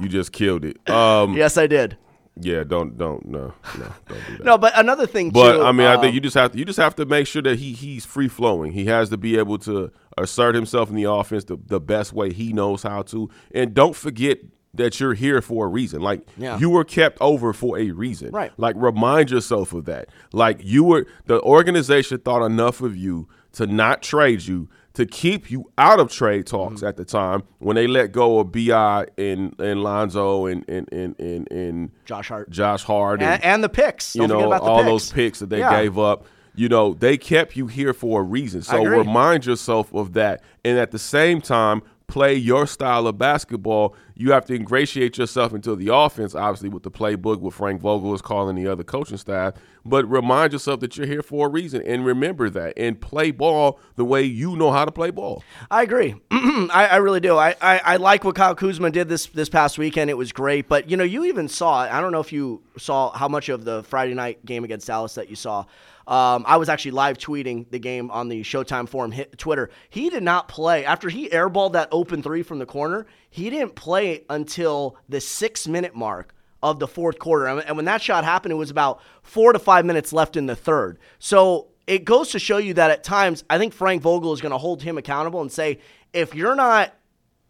you 0.02 0.10
just 0.10 0.32
killed 0.32 0.66
it. 0.66 0.90
Um, 0.90 1.34
Yes, 1.34 1.58
I 1.58 1.68
did. 1.68 1.98
Yeah, 2.40 2.64
don't, 2.64 2.98
don't, 2.98 3.26
no, 3.26 3.54
no, 3.78 3.86
don't 4.08 4.28
do 4.28 4.38
that. 4.38 4.44
No, 4.44 4.58
but 4.58 4.78
another 4.78 5.06
thing 5.06 5.30
But 5.30 5.58
too. 5.58 5.64
I 5.64 5.72
mean, 5.72 5.88
I 5.88 5.96
um, 5.96 6.02
think 6.02 6.16
you 6.16 6.20
just 6.22 6.36
have 6.36 6.52
to 6.54 6.58
you 6.58 6.66
just 6.66 6.80
have 6.80 6.96
to 6.96 7.06
make 7.06 7.28
sure 7.28 7.42
that 7.44 7.60
he 7.60 7.74
he's 7.74 8.06
free 8.06 8.28
flowing. 8.28 8.72
He 8.72 8.86
has 8.86 9.10
to 9.10 9.18
be 9.18 9.38
able 9.38 9.58
to 9.60 9.92
assert 10.18 10.56
himself 10.56 10.90
in 10.90 10.96
the 10.96 11.04
offense 11.10 11.46
the, 11.46 11.58
the 11.66 11.80
best 11.80 12.14
way 12.14 12.34
he 12.34 12.54
knows 12.54 12.84
how 12.84 13.04
to. 13.04 13.30
And 13.54 13.74
don't 13.74 13.96
forget 13.96 14.40
that 14.76 15.00
you're 15.00 15.14
here 15.14 15.40
for 15.42 15.66
a 15.66 15.70
reason. 15.70 16.02
Like 16.02 16.28
Yeah. 16.38 16.58
you 16.58 16.70
were 16.72 16.84
kept 16.84 17.20
over 17.22 17.54
for 17.54 17.78
a 17.78 17.92
reason. 17.92 18.32
Right. 18.32 18.52
Like 18.58 18.76
remind 18.78 19.30
yourself 19.30 19.72
of 19.74 19.86
that. 19.86 20.10
Like 20.32 20.60
you 20.64 20.84
were 20.84 21.06
the 21.28 21.40
organization 21.42 22.18
thought 22.20 22.44
enough 22.44 22.82
of 22.82 22.98
you 22.98 23.28
to 23.54 23.68
not 23.68 24.02
trade 24.02 24.42
you. 24.42 24.68
To 24.96 25.08
keep 25.08 25.50
you 25.50 25.72
out 25.80 26.00
of 26.00 26.12
trade 26.12 26.46
talks 26.46 26.76
Mm-hmm. 26.76 26.86
at 26.86 26.98
the 26.98 27.06
time 27.06 27.42
when 27.58 27.76
they 27.76 27.88
let 27.88 28.12
go 28.12 28.38
of 28.40 28.52
Bi 28.52 29.08
and 29.18 29.60
and 29.60 29.82
Lonzo 29.82 30.46
and 30.46 30.64
and 30.70 30.88
and 30.94 31.20
and, 31.20 31.52
and 31.52 31.92
Josh 32.06 32.28
Hart 32.30 32.50
Josh 32.52 32.84
Hart 32.84 33.22
and, 33.24 33.44
and 33.44 33.64
the 33.64 33.70
picks. 33.70 34.16
you 34.16 34.28
Don't 34.28 34.42
forget 34.44 34.50
know, 34.62 34.68
all 34.68 34.78
picks. 34.84 34.88
those 34.90 35.12
picks 35.12 35.40
that 35.40 35.50
they 35.50 35.60
Yeah. 35.60 35.82
gave 35.82 35.98
up. 35.98 36.26
You 36.56 36.70
know, 36.70 36.94
they 36.94 37.18
kept 37.18 37.56
you 37.56 37.66
here 37.66 37.94
for 37.96 38.22
a 38.22 38.24
reason. 38.24 38.62
So 38.62 38.84
remind 38.86 39.48
yourself 39.48 39.92
of 39.92 40.14
that. 40.14 40.44
And 40.64 40.78
at 40.78 40.92
the 40.92 41.00
same 41.00 41.42
time, 41.42 41.82
play 42.08 42.36
your 42.36 42.68
style 42.68 43.08
of 43.08 43.18
basketball. 43.18 43.96
You 44.16 44.32
have 44.32 44.46
to 44.46 44.56
ingratiate 44.56 45.18
yourself 45.18 45.54
into 45.54 45.76
the 45.76 45.94
offense, 45.94 46.36
obviously, 46.36 46.70
with 46.70 46.84
the 46.84 46.92
playbook, 46.92 47.40
what 47.40 47.54
Frank 47.54 47.82
Vogel 47.82 48.14
is 48.14 48.22
calling 48.22 48.56
the 48.56 48.68
other 48.68 48.84
coaching 48.84 49.18
staff. 49.18 49.56
But 49.86 50.10
remind 50.10 50.54
yourself 50.54 50.80
that 50.82 50.96
you're 50.96 51.08
here 51.08 51.22
for 51.22 51.48
a 51.48 51.50
reason 51.50 51.82
and 51.82 52.06
remember 52.06 52.50
that 52.52 52.74
and 52.78 53.00
play 53.00 53.32
ball 53.32 53.80
the 53.96 54.06
way 54.06 54.24
you 54.24 54.56
know 54.56 54.72
how 54.72 54.86
to 54.86 54.92
play 54.92 55.12
ball. 55.12 55.44
I 55.70 55.84
agree. 55.84 56.16
I, 56.32 56.88
I 56.92 56.96
really 56.98 57.20
do. 57.20 57.38
I, 57.38 57.56
I, 57.62 57.82
I 57.84 57.98
like 57.98 58.24
what 58.24 58.36
Kyle 58.36 58.56
Kuzma 58.56 58.92
did 58.92 59.10
this 59.10 59.26
this 59.28 59.50
past 59.50 59.78
weekend. 59.78 60.10
It 60.10 60.18
was 60.18 60.32
great. 60.32 60.70
But 60.70 60.90
you 60.90 60.98
know, 60.98 61.04
you 61.04 61.26
even 61.26 61.48
saw. 61.48 61.80
I 61.80 62.00
don't 62.00 62.12
know 62.12 62.22
if 62.22 62.32
you 62.32 62.62
saw 62.78 63.12
how 63.12 63.28
much 63.28 63.50
of 63.50 63.66
the 63.66 63.84
Friday 63.84 64.14
night 64.14 64.46
game 64.46 64.64
against 64.64 64.88
Dallas 64.88 65.16
that 65.16 65.30
you 65.30 65.36
saw. 65.36 65.66
Um, 66.08 66.44
I 66.48 66.58
was 66.58 66.70
actually 66.70 66.92
live 66.92 67.18
tweeting 67.18 67.70
the 67.70 67.80
game 67.80 68.12
on 68.12 68.28
the 68.28 68.42
Showtime 68.42 68.90
forum 68.90 69.12
hit 69.12 69.38
Twitter. 69.38 69.70
He 69.90 70.10
did 70.10 70.24
not 70.24 70.48
play 70.48 70.86
after 70.86 71.10
he 71.10 71.30
airballed 71.30 71.74
that 71.74 71.90
open 71.92 72.22
three 72.22 72.44
from 72.44 72.60
the 72.60 72.66
corner. 72.66 73.06
He 73.30 73.50
didn't 73.50 73.76
play 73.76 74.26
until 74.30 74.98
the 75.08 75.22
six 75.22 75.68
minute 75.68 75.96
mark 75.96 76.34
of 76.62 76.80
the 76.80 76.88
fourth 76.88 77.20
quarter. 77.20 77.48
And 77.48 77.76
when 77.76 77.86
that 77.86 78.02
shot 78.02 78.24
happened, 78.24 78.52
it 78.52 78.56
was 78.56 78.70
about 78.70 79.02
four 79.22 79.54
to 79.54 79.60
five 79.60 79.86
minutes 79.86 80.14
left 80.14 80.38
in 80.38 80.46
the 80.46 80.56
third. 80.56 80.98
So 81.20 81.68
it 81.88 82.06
goes 82.06 82.32
to 82.32 82.40
show 82.40 82.58
you 82.58 82.74
that 82.76 82.92
at 82.92 83.04
times, 83.04 83.44
I 83.50 83.58
think 83.58 83.74
Frank 83.74 84.02
Vogel 84.02 84.34
is 84.34 84.42
going 84.42 84.54
to 84.54 84.58
hold 84.58 84.82
him 84.82 84.98
accountable 84.98 85.42
and 85.42 85.52
say, 85.52 85.80
if 86.14 86.34
you're 86.34 86.56
not 86.56 86.94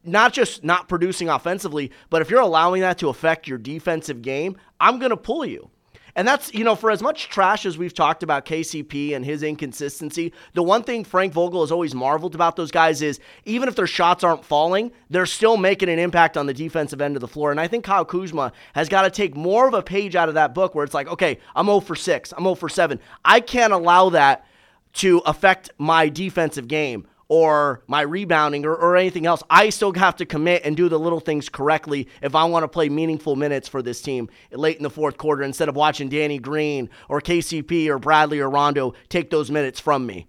not 0.05 0.33
just 0.33 0.63
not 0.63 0.89
producing 0.89 1.29
offensively, 1.29 1.91
but 2.09 2.21
if 2.21 2.29
you're 2.29 2.41
allowing 2.41 2.81
that 2.81 2.97
to 2.97 3.07
affect 3.07 3.47
your 3.47 3.57
defensive 3.57 4.21
game, 4.21 4.57
I'm 4.79 4.99
going 4.99 5.11
to 5.11 5.17
pull 5.17 5.45
you. 5.45 5.69
And 6.15 6.27
that's, 6.27 6.53
you 6.53 6.63
know, 6.63 6.75
for 6.75 6.91
as 6.91 7.01
much 7.01 7.29
trash 7.29 7.65
as 7.65 7.77
we've 7.77 7.93
talked 7.93 8.21
about 8.21 8.45
KCP 8.45 9.15
and 9.15 9.25
his 9.25 9.41
inconsistency, 9.41 10.31
the 10.53 10.61
one 10.61 10.83
thing 10.83 11.03
Frank 11.03 11.33
Vogel 11.33 11.61
has 11.61 11.71
always 11.71 11.95
marveled 11.95 12.35
about 12.35 12.55
those 12.55 12.69
guys 12.69 13.01
is 13.01 13.19
even 13.45 13.67
if 13.67 13.75
their 13.75 13.87
shots 13.87 14.23
aren't 14.23 14.45
falling, 14.45 14.91
they're 15.09 15.25
still 15.25 15.57
making 15.57 15.89
an 15.89 15.97
impact 15.97 16.37
on 16.37 16.45
the 16.45 16.53
defensive 16.53 17.01
end 17.01 17.15
of 17.15 17.21
the 17.21 17.27
floor. 17.27 17.49
And 17.49 17.59
I 17.59 17.67
think 17.67 17.83
Kyle 17.83 18.05
Kuzma 18.05 18.51
has 18.75 18.89
got 18.89 19.03
to 19.03 19.09
take 19.09 19.35
more 19.35 19.67
of 19.67 19.73
a 19.73 19.81
page 19.81 20.15
out 20.15 20.29
of 20.29 20.35
that 20.35 20.53
book 20.53 20.75
where 20.75 20.85
it's 20.85 20.93
like, 20.93 21.07
okay, 21.07 21.39
I'm 21.55 21.65
0 21.65 21.79
for 21.79 21.95
6, 21.95 22.33
I'm 22.37 22.43
0 22.43 22.55
for 22.55 22.69
7. 22.69 22.99
I 23.25 23.39
can't 23.39 23.73
allow 23.73 24.09
that 24.09 24.45
to 24.93 25.17
affect 25.25 25.71
my 25.79 26.09
defensive 26.09 26.67
game 26.67 27.07
or 27.33 27.81
my 27.87 28.01
rebounding 28.01 28.63
or, 28.63 28.75
or 28.75 28.95
anything 28.95 29.25
else. 29.25 29.41
I 29.49 29.71
still 29.71 29.91
have 29.93 30.15
to 30.17 30.25
commit 30.25 30.61
and 30.63 30.77
do 30.77 30.87
the 30.87 30.99
little 30.99 31.19
things 31.19 31.49
correctly 31.49 32.07
if 32.21 32.35
I 32.35 32.43
want 32.43 32.61
to 32.61 32.67
play 32.67 32.89
meaningful 32.89 33.35
minutes 33.35 33.67
for 33.67 33.81
this 33.81 34.03
team 34.03 34.29
late 34.51 34.77
in 34.77 34.83
the 34.83 34.91
fourth 34.91 35.17
quarter 35.17 35.41
instead 35.41 35.67
of 35.67 35.75
watching 35.75 36.09
Danny 36.09 36.37
Green 36.37 36.91
or 37.09 37.21
KCP 37.21 37.87
or 37.87 37.97
Bradley 37.97 38.39
or 38.39 38.51
Rondo 38.51 38.93
take 39.09 39.31
those 39.31 39.49
minutes 39.49 39.79
from 39.79 40.05
me. 40.05 40.27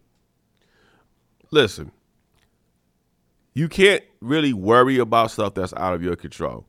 Listen, 1.50 1.92
you 3.52 3.68
can't 3.68 4.02
really 4.22 4.54
worry 4.54 4.96
about 4.96 5.30
stuff 5.30 5.52
that's 5.52 5.74
out 5.74 5.92
of 5.92 6.02
your 6.02 6.16
control. 6.16 6.64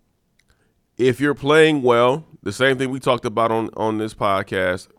If 0.97 1.21
you're 1.21 1.33
playing 1.33 1.81
well, 1.81 2.25
the 2.43 2.51
same 2.51 2.77
thing 2.77 2.89
we 2.89 2.99
talked 2.99 3.23
about 3.23 3.51
on, 3.51 3.69
on 3.77 3.99
this 3.99 4.13
podcast 4.13 4.89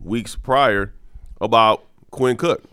weeks 0.00 0.36
prior 0.36 0.94
about 1.38 1.84
Quinn 2.10 2.38
Cook. 2.38 2.64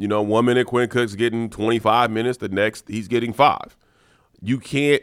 You 0.00 0.08
know, 0.08 0.22
one 0.22 0.46
minute 0.46 0.66
Quinn 0.66 0.88
Cook's 0.88 1.14
getting 1.14 1.50
25 1.50 2.10
minutes, 2.10 2.38
the 2.38 2.48
next 2.48 2.88
he's 2.88 3.06
getting 3.06 3.34
five. 3.34 3.76
You 4.40 4.58
can't 4.58 5.02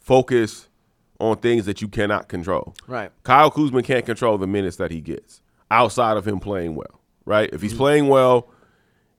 focus 0.00 0.68
on 1.20 1.36
things 1.36 1.66
that 1.66 1.82
you 1.82 1.88
cannot 1.88 2.28
control. 2.28 2.74
Right. 2.86 3.12
Kyle 3.24 3.50
Kuzma 3.50 3.82
can't 3.82 4.06
control 4.06 4.38
the 4.38 4.46
minutes 4.46 4.76
that 4.76 4.90
he 4.90 5.02
gets 5.02 5.42
outside 5.70 6.16
of 6.16 6.26
him 6.26 6.40
playing 6.40 6.76
well, 6.76 7.02
right? 7.26 7.50
If 7.52 7.60
he's 7.60 7.72
mm-hmm. 7.72 7.78
playing 7.78 8.08
well, 8.08 8.48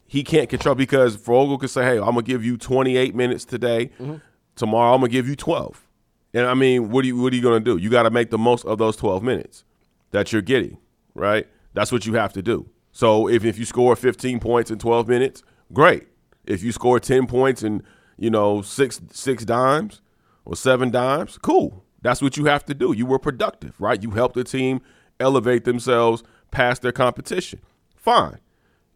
he 0.08 0.24
can't 0.24 0.50
control 0.50 0.74
because 0.74 1.14
Vogel 1.14 1.60
could 1.60 1.70
say, 1.70 1.84
"Hey, 1.84 2.00
I'm 2.00 2.06
gonna 2.06 2.24
give 2.24 2.44
you 2.44 2.58
28 2.58 3.14
minutes 3.14 3.46
today. 3.46 3.92
Mm-hmm. 4.00 4.16
Tomorrow, 4.56 4.96
I'm 4.96 5.02
gonna 5.02 5.12
give 5.12 5.28
you 5.30 5.36
12." 5.36 5.88
And 6.34 6.48
I 6.48 6.56
mean, 6.56 6.90
what 6.90 7.04
are 7.04 7.08
you 7.08 7.22
what 7.22 7.34
are 7.34 7.36
you 7.36 7.44
gonna 7.44 7.60
do? 7.60 7.78
You 7.78 7.92
got 7.92 8.04
to 8.04 8.10
make 8.10 8.32
the 8.32 8.40
most 8.40 8.66
of 8.66 8.80
those 8.80 8.96
12 8.96 9.22
minutes 9.22 9.64
that 10.10 10.34
you're 10.34 10.42
getting, 10.42 10.80
right? 11.14 11.46
That's 11.76 11.92
what 11.92 12.08
you 12.08 12.16
have 12.16 12.34
to 12.34 12.42
do. 12.42 12.68
So 12.92 13.28
if 13.30 13.46
if 13.46 13.58
you 13.58 13.66
score 13.66 13.96
15 13.96 14.40
points 14.40 14.72
in 14.72 14.80
12 14.80 15.08
minutes, 15.08 15.44
great. 15.74 16.08
If 16.46 16.64
you 16.64 16.72
score 16.72 17.00
10 17.00 17.28
points 17.28 17.64
in 17.64 17.84
you 18.18 18.30
know 18.30 18.62
six 18.62 19.02
six 19.12 19.46
dimes 19.46 20.02
or 20.46 20.56
seven 20.56 20.90
dimes, 20.92 21.38
cool. 21.38 21.84
That's 22.02 22.22
what 22.22 22.38
you 22.38 22.46
have 22.46 22.66
to 22.66 22.74
do. 22.74 22.94
You 22.94 23.06
were 23.06 23.20
productive, 23.20 23.80
right? 23.80 24.02
You 24.02 24.12
helped 24.12 24.36
the 24.36 24.44
team 24.44 24.82
elevate 25.20 25.66
themselves 25.66 26.24
past 26.52 26.82
their 26.82 26.92
competition. 26.92 27.60
Fine. 27.96 28.40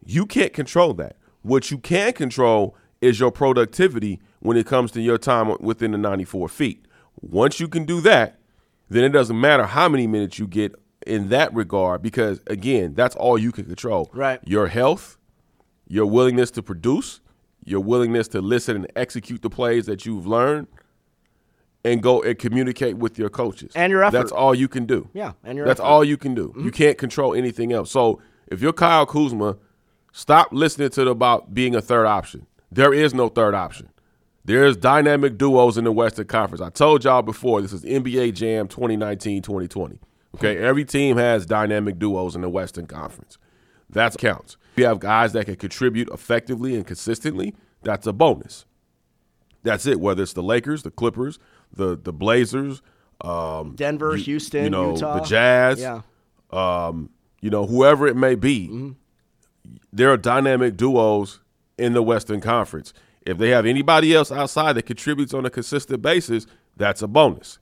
You 0.04 0.26
can't 0.26 0.52
control 0.52 0.94
that. 0.94 1.16
What 1.42 1.70
you 1.70 1.78
can 1.78 2.12
control 2.12 2.74
is 3.00 3.20
your 3.20 3.30
productivity 3.30 4.20
when 4.40 4.56
it 4.56 4.66
comes 4.66 4.90
to 4.92 5.00
your 5.00 5.18
time 5.18 5.54
within 5.60 5.92
the 5.92 5.98
94 5.98 6.48
feet. 6.48 6.86
Once 7.20 7.60
you 7.60 7.68
can 7.68 7.84
do 7.84 8.00
that, 8.00 8.38
then 8.88 9.04
it 9.04 9.10
doesn't 9.10 9.38
matter 9.38 9.64
how 9.64 9.88
many 9.88 10.06
minutes 10.06 10.38
you 10.38 10.46
get 10.46 10.74
in 11.06 11.28
that 11.28 11.54
regard 11.54 12.02
because, 12.02 12.40
again, 12.46 12.94
that's 12.94 13.16
all 13.16 13.38
you 13.38 13.52
can 13.52 13.64
control. 13.64 14.10
Right. 14.12 14.40
Your 14.44 14.66
health, 14.68 15.18
your 15.86 16.06
willingness 16.06 16.50
to 16.52 16.62
produce, 16.62 17.20
your 17.64 17.80
willingness 17.80 18.28
to 18.28 18.40
listen 18.40 18.76
and 18.76 18.92
execute 18.96 19.42
the 19.42 19.50
plays 19.50 19.86
that 19.86 20.06
you've 20.06 20.26
learned, 20.26 20.66
and 21.84 22.02
go 22.02 22.22
and 22.22 22.38
communicate 22.38 22.96
with 22.96 23.18
your 23.18 23.28
coaches. 23.28 23.72
And 23.74 23.90
your 23.90 24.02
effort. 24.02 24.16
That's 24.16 24.32
all 24.32 24.54
you 24.54 24.68
can 24.68 24.86
do. 24.86 25.08
Yeah, 25.12 25.32
and 25.44 25.56
your 25.56 25.66
That's 25.66 25.80
effort. 25.80 25.88
all 25.88 26.04
you 26.04 26.16
can 26.16 26.34
do. 26.34 26.52
You 26.56 26.62
mm-hmm. 26.62 26.68
can't 26.70 26.98
control 26.98 27.34
anything 27.34 27.72
else. 27.72 27.90
So 27.90 28.20
if 28.48 28.62
you're 28.62 28.72
Kyle 28.72 29.06
Kuzma, 29.06 29.58
stop 30.12 30.48
listening 30.50 30.90
to 30.90 31.04
the, 31.04 31.10
about 31.10 31.52
being 31.52 31.74
a 31.74 31.82
third 31.82 32.06
option. 32.06 32.46
There 32.72 32.94
is 32.94 33.12
no 33.14 33.28
third 33.28 33.54
option. 33.54 33.90
There's 34.46 34.76
dynamic 34.76 35.38
duos 35.38 35.78
in 35.78 35.84
the 35.84 35.92
Western 35.92 36.26
Conference. 36.26 36.60
I 36.60 36.70
told 36.70 37.04
y'all 37.04 37.22
before, 37.22 37.62
this 37.62 37.72
is 37.72 37.82
NBA 37.84 38.34
Jam 38.34 38.68
2019-2020. 38.68 39.98
Okay, 40.34 40.58
every 40.58 40.84
team 40.84 41.16
has 41.16 41.46
dynamic 41.46 41.98
duos 41.98 42.34
in 42.34 42.40
the 42.42 42.48
Western 42.48 42.86
Conference. 42.86 43.38
That 43.90 44.16
counts. 44.18 44.56
If 44.72 44.80
you 44.80 44.86
have 44.86 44.98
guys 44.98 45.32
that 45.32 45.44
can 45.46 45.56
contribute 45.56 46.08
effectively 46.10 46.74
and 46.74 46.86
consistently, 46.86 47.54
that's 47.82 48.06
a 48.06 48.12
bonus. 48.12 48.64
That's 49.62 49.86
it. 49.86 50.00
Whether 50.00 50.22
it's 50.24 50.32
the 50.32 50.42
Lakers, 50.42 50.82
the 50.82 50.90
Clippers, 50.90 51.38
the 51.72 51.96
the 51.96 52.12
Blazers, 52.12 52.82
um, 53.20 53.74
Denver, 53.76 54.16
you- 54.16 54.24
Houston, 54.24 54.64
you 54.64 54.70
know, 54.70 54.92
Utah. 54.94 55.20
the 55.20 55.24
Jazz, 55.24 55.80
Yeah. 55.80 56.02
um, 56.50 57.10
you 57.40 57.50
know, 57.50 57.66
whoever 57.66 58.06
it 58.06 58.16
may 58.16 58.34
be, 58.34 58.68
Mm-hmm. 58.68 58.90
there 59.92 60.10
are 60.10 60.16
dynamic 60.16 60.76
duos 60.76 61.40
in 61.78 61.92
the 61.92 62.02
Western 62.02 62.40
Conference. 62.40 62.92
If 63.24 63.38
they 63.38 63.50
have 63.50 63.64
anybody 63.64 64.14
else 64.14 64.30
outside 64.32 64.74
that 64.74 64.82
contributes 64.86 65.32
on 65.32 65.46
a 65.46 65.50
consistent 65.50 66.02
basis, 66.02 66.46
that's 66.76 67.00
a 67.00 67.06
bonus. 67.08 67.58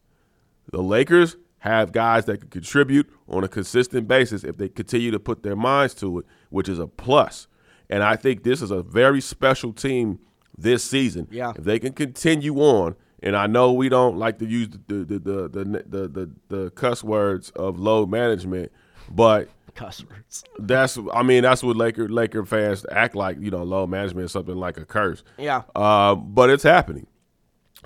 The 0.73 0.83
Lakers 0.83 1.37
have 1.63 1.93
guys 1.93 2.25
that 2.25 2.41
can 2.41 2.51
contribute 2.51 3.09
on 3.29 3.45
a 3.45 3.49
consistent 3.49 4.09
basis 4.09 4.43
if 4.43 4.57
they 4.57 4.69
continue 4.69 5.13
to 5.13 5.21
put 5.21 5.45
their 5.45 5.55
minds 5.55 5.95
to 5.95 6.19
it, 6.19 6.27
which 6.51 6.69
is 6.69 6.81
a 6.81 6.89
plus. 6.89 7.47
And 7.89 8.03
I 8.03 8.17
think 8.17 8.43
this 8.43 8.63
is 8.63 8.73
a 8.73 8.83
very 8.83 9.21
special 9.21 9.73
team 9.73 10.19
this 10.59 10.83
season. 10.83 11.29
Yeah. 11.31 11.53
If 11.57 11.63
they 11.63 11.79
can 11.79 11.93
continue 11.93 12.57
on, 12.57 12.97
and 13.23 13.37
I 13.37 13.47
know 13.47 13.73
we 13.73 13.89
don't 13.89 14.17
like 14.17 14.41
to 14.41 14.47
use 14.47 14.71
the 14.89 15.05
the 15.05 15.19
the 15.21 15.49
the 15.49 15.85
the, 15.87 16.09
the, 16.09 16.31
the, 16.49 16.71
cuss 16.71 17.05
words 17.05 17.51
of 17.51 17.79
load 17.79 18.11
management, 18.11 18.73
but 19.09 19.49
Customers. 19.75 20.45
That's 20.59 20.99
I 21.15 21.23
mean 21.23 21.45
that's 21.45 21.63
what 21.63 21.77
Laker 21.77 22.09
Laker 22.09 22.45
fans 22.45 22.85
act 22.91 23.15
like. 23.15 23.39
You 23.41 23.51
know, 23.51 23.63
load 23.63 23.89
management 23.89 24.27
is 24.27 24.33
something 24.33 24.57
like 24.57 24.77
a 24.77 24.85
curse. 24.85 25.23
Yeah. 25.39 25.63
Uh, 25.75 26.15
but 26.15 26.51
it's 26.51 26.63
happening. 26.63 27.07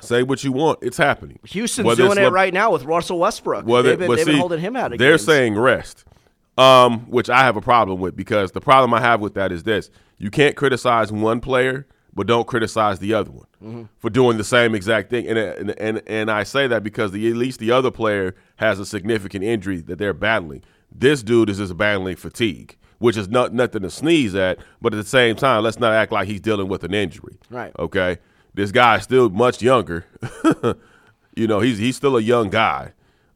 Say 0.01 0.23
what 0.23 0.45
you 0.45 0.53
want, 0.53 0.79
it's 0.83 0.97
happening. 0.99 1.39
Houston's 1.45 1.87
Whether 1.87 2.05
doing 2.05 2.19
it 2.19 2.25
Le- 2.25 2.31
right 2.31 2.53
now 2.53 2.71
with 2.73 2.85
Russell 2.85 3.19
Westbrook. 3.19 3.67
Well, 3.67 3.83
they've 3.83 3.99
been, 3.99 4.11
they've 4.11 4.19
see, 4.25 4.33
been 4.33 4.39
holding 4.41 4.61
him 4.61 4.77
out. 4.77 4.93
Of 4.93 4.99
they're 4.99 5.13
games. 5.13 5.25
saying 5.25 5.59
rest, 5.59 6.05
um, 6.59 7.01
which 7.11 7.31
I 7.31 7.41
have 7.41 7.57
a 7.57 7.61
problem 7.63 8.01
with 8.01 8.17
because 8.17 8.53
the 8.53 8.61
problem 8.61 8.93
I 8.95 9.01
have 9.01 9.21
with 9.21 9.35
that 9.35 9.53
is 9.53 9.63
this: 9.63 9.91
you 10.19 10.31
can't 10.31 10.55
criticize 10.57 11.11
one 11.13 11.41
player, 11.41 11.87
but 12.15 12.27
don't 12.27 12.47
criticize 12.47 12.99
the 12.99 13.15
other 13.15 13.31
one 13.31 13.47
Mm-hmm. 13.65 13.85
for 13.97 14.11
doing 14.11 14.37
the 14.37 14.45
same 14.45 14.75
exact 14.75 15.09
thing. 15.09 15.27
And, 15.27 15.39
and 15.39 15.71
and 15.81 16.03
and 16.07 16.31
I 16.31 16.43
say 16.43 16.67
that 16.67 16.83
because 16.83 17.11
the, 17.13 17.27
at 17.31 17.37
least 17.37 17.59
the 17.59 17.71
other 17.71 17.91
player 17.91 18.35
has 18.57 18.79
a 18.79 18.85
significant 18.85 19.45
injury 19.45 19.81
that 19.81 19.97
they're 19.99 20.13
battling. 20.13 20.63
This 20.93 21.23
dude 21.23 21.49
is 21.49 21.57
just 21.57 21.75
battling 21.77 22.17
fatigue, 22.17 22.77
which 22.99 23.17
is 23.17 23.29
not 23.29 23.55
nothing 23.55 23.81
to 23.83 23.91
sneeze 23.91 24.35
at. 24.35 24.59
But 24.83 24.93
at 24.93 24.99
the 24.99 25.09
same 25.09 25.37
time, 25.37 25.65
let's 25.65 25.79
not 25.81 25.93
act 25.95 26.13
like 26.13 26.29
he's 26.29 26.41
dealing 26.43 26.69
with 26.69 26.85
an 26.85 26.93
injury. 26.93 27.39
Right. 27.51 27.73
Okay. 27.79 28.19
This 28.57 28.73
guy 28.73 28.97
is 28.97 29.05
still 29.05 29.29
much 29.29 29.61
younger. 29.63 30.07
you 31.37 31.47
know, 31.47 31.61
he's 31.61 31.79
he's 31.79 31.95
still 31.95 32.17
a 32.17 32.23
young 32.23 32.49
guy 32.49 32.95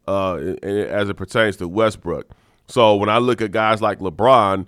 uh, 0.08 0.36
as 0.62 1.08
it 1.08 1.14
pertains 1.14 1.58
to 1.58 1.68
Westbrook. 1.68 2.30
So 2.66 2.96
when 2.96 3.10
I 3.10 3.18
look 3.18 3.42
at 3.42 3.52
guys 3.52 3.82
like 3.82 3.98
LeBron, 3.98 4.66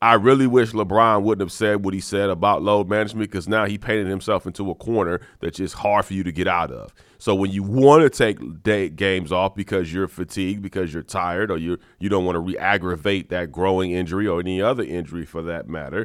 I 0.00 0.14
really 0.14 0.46
wish 0.46 0.70
LeBron 0.70 1.22
wouldn't 1.22 1.40
have 1.40 1.50
said 1.50 1.84
what 1.84 1.94
he 1.94 2.00
said 2.00 2.30
about 2.30 2.62
load 2.62 2.88
management 2.88 3.28
because 3.28 3.48
now 3.48 3.66
he 3.66 3.76
painted 3.76 4.06
himself 4.06 4.46
into 4.46 4.70
a 4.70 4.74
corner 4.76 5.20
that's 5.40 5.56
just 5.56 5.74
hard 5.74 6.04
for 6.04 6.14
you 6.14 6.22
to 6.22 6.30
get 6.30 6.46
out 6.46 6.70
of. 6.70 6.94
So 7.18 7.34
when 7.34 7.50
you 7.50 7.64
want 7.64 8.04
to 8.04 8.10
take 8.10 8.62
day, 8.62 8.90
games 8.90 9.32
off 9.32 9.56
because 9.56 9.92
you're 9.92 10.06
fatigued, 10.06 10.62
because 10.62 10.94
you're 10.94 11.02
tired, 11.02 11.50
or 11.50 11.58
you 11.58 11.76
you 11.98 12.08
don't 12.08 12.24
want 12.24 12.36
to 12.36 12.40
re-aggravate 12.40 13.30
that 13.30 13.50
groin 13.50 13.90
injury 13.90 14.28
or 14.28 14.38
any 14.38 14.62
other 14.62 14.84
injury 14.84 15.24
for 15.24 15.42
that 15.42 15.68
matter, 15.68 16.04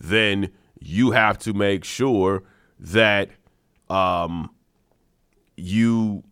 then 0.00 0.50
you 0.80 1.12
have 1.12 1.38
to 1.38 1.52
make 1.52 1.84
sure 1.84 2.42
that 2.80 3.30
um, 3.88 4.50
you 5.56 6.24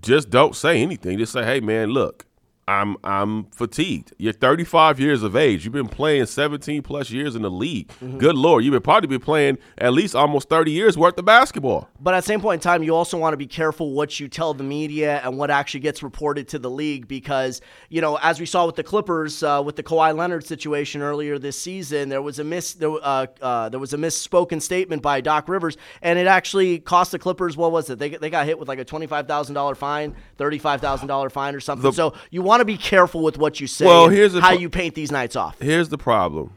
just 0.00 0.30
don't 0.30 0.54
say 0.54 0.80
anything. 0.80 1.18
Just 1.18 1.32
say, 1.32 1.44
"Hey, 1.44 1.60
man, 1.60 1.90
look, 1.90 2.26
I'm 2.68 2.96
I'm 3.02 3.44
fatigued. 3.46 4.12
You're 4.18 4.34
35 4.34 5.00
years 5.00 5.22
of 5.22 5.34
age. 5.34 5.64
You've 5.64 5.72
been 5.72 5.88
playing 5.88 6.26
17 6.26 6.82
plus 6.82 7.10
years 7.10 7.34
in 7.34 7.40
the 7.42 7.50
league. 7.50 7.90
Good 8.18 8.36
lord, 8.36 8.62
you've 8.62 8.72
been 8.72 8.82
probably 8.82 9.06
been 9.08 9.20
playing 9.24 9.56
at 9.78 9.94
least 9.94 10.14
almost 10.14 10.50
30 10.50 10.70
years 10.70 10.98
worth 10.98 11.16
of 11.18 11.24
basketball. 11.24 11.88
But 11.98 12.12
at 12.14 12.20
the 12.20 12.26
same 12.26 12.40
point 12.42 12.60
in 12.60 12.62
time, 12.62 12.82
you 12.82 12.94
also 12.94 13.16
want 13.16 13.32
to 13.32 13.36
be 13.38 13.46
careful 13.46 13.92
what 13.92 14.20
you 14.20 14.28
tell 14.28 14.52
the 14.52 14.64
media 14.64 15.20
and 15.24 15.38
what 15.38 15.50
actually 15.50 15.80
gets 15.80 16.02
reported 16.02 16.46
to 16.48 16.58
the 16.58 16.68
league 16.70 17.08
because, 17.08 17.62
you 17.88 18.00
know, 18.02 18.18
as 18.22 18.38
we 18.38 18.44
saw 18.44 18.66
with 18.66 18.76
the 18.76 18.84
Clippers, 18.84 19.42
uh, 19.42 19.62
with 19.64 19.76
the 19.76 19.82
Kawhi 19.82 20.14
Leonard 20.14 20.44
situation 20.44 21.00
earlier 21.00 21.38
this 21.38 21.58
season, 21.58 22.10
there 22.10 22.20
was 22.22 22.38
a 22.38 22.44
miss, 22.44 22.74
there, 22.74 22.90
uh, 23.02 23.26
uh, 23.40 23.68
there 23.70 23.80
was 23.80 23.94
a 23.94 23.96
misspoken 23.98 24.60
statement 24.60 25.00
by 25.00 25.22
Doc 25.22 25.48
Rivers, 25.48 25.78
and 26.02 26.18
it 26.18 26.26
actually 26.26 26.78
cost 26.80 27.12
the 27.12 27.18
Clippers. 27.18 27.56
What 27.56 27.72
was 27.72 27.88
it? 27.88 27.98
They, 27.98 28.10
they 28.10 28.28
got 28.28 28.44
hit 28.44 28.58
with 28.58 28.68
like 28.68 28.78
a 28.78 28.84
twenty 28.84 29.06
five 29.06 29.26
thousand 29.26 29.54
dollar 29.54 29.74
fine, 29.74 30.14
thirty 30.36 30.58
five 30.58 30.80
thousand 30.82 31.08
dollar 31.08 31.30
fine, 31.30 31.54
or 31.54 31.60
something. 31.60 31.82
The- 31.90 31.92
so 31.92 32.14
you 32.30 32.42
want 32.42 32.57
to 32.60 32.64
be 32.64 32.76
careful 32.76 33.22
with 33.22 33.38
what 33.38 33.60
you 33.60 33.66
say. 33.66 33.86
Well, 33.86 34.08
here's 34.08 34.34
how 34.34 34.48
pro- 34.48 34.58
you 34.58 34.68
paint 34.68 34.94
these 34.94 35.10
nights 35.10 35.36
off. 35.36 35.58
Here's 35.60 35.88
the 35.88 35.98
problem: 35.98 36.54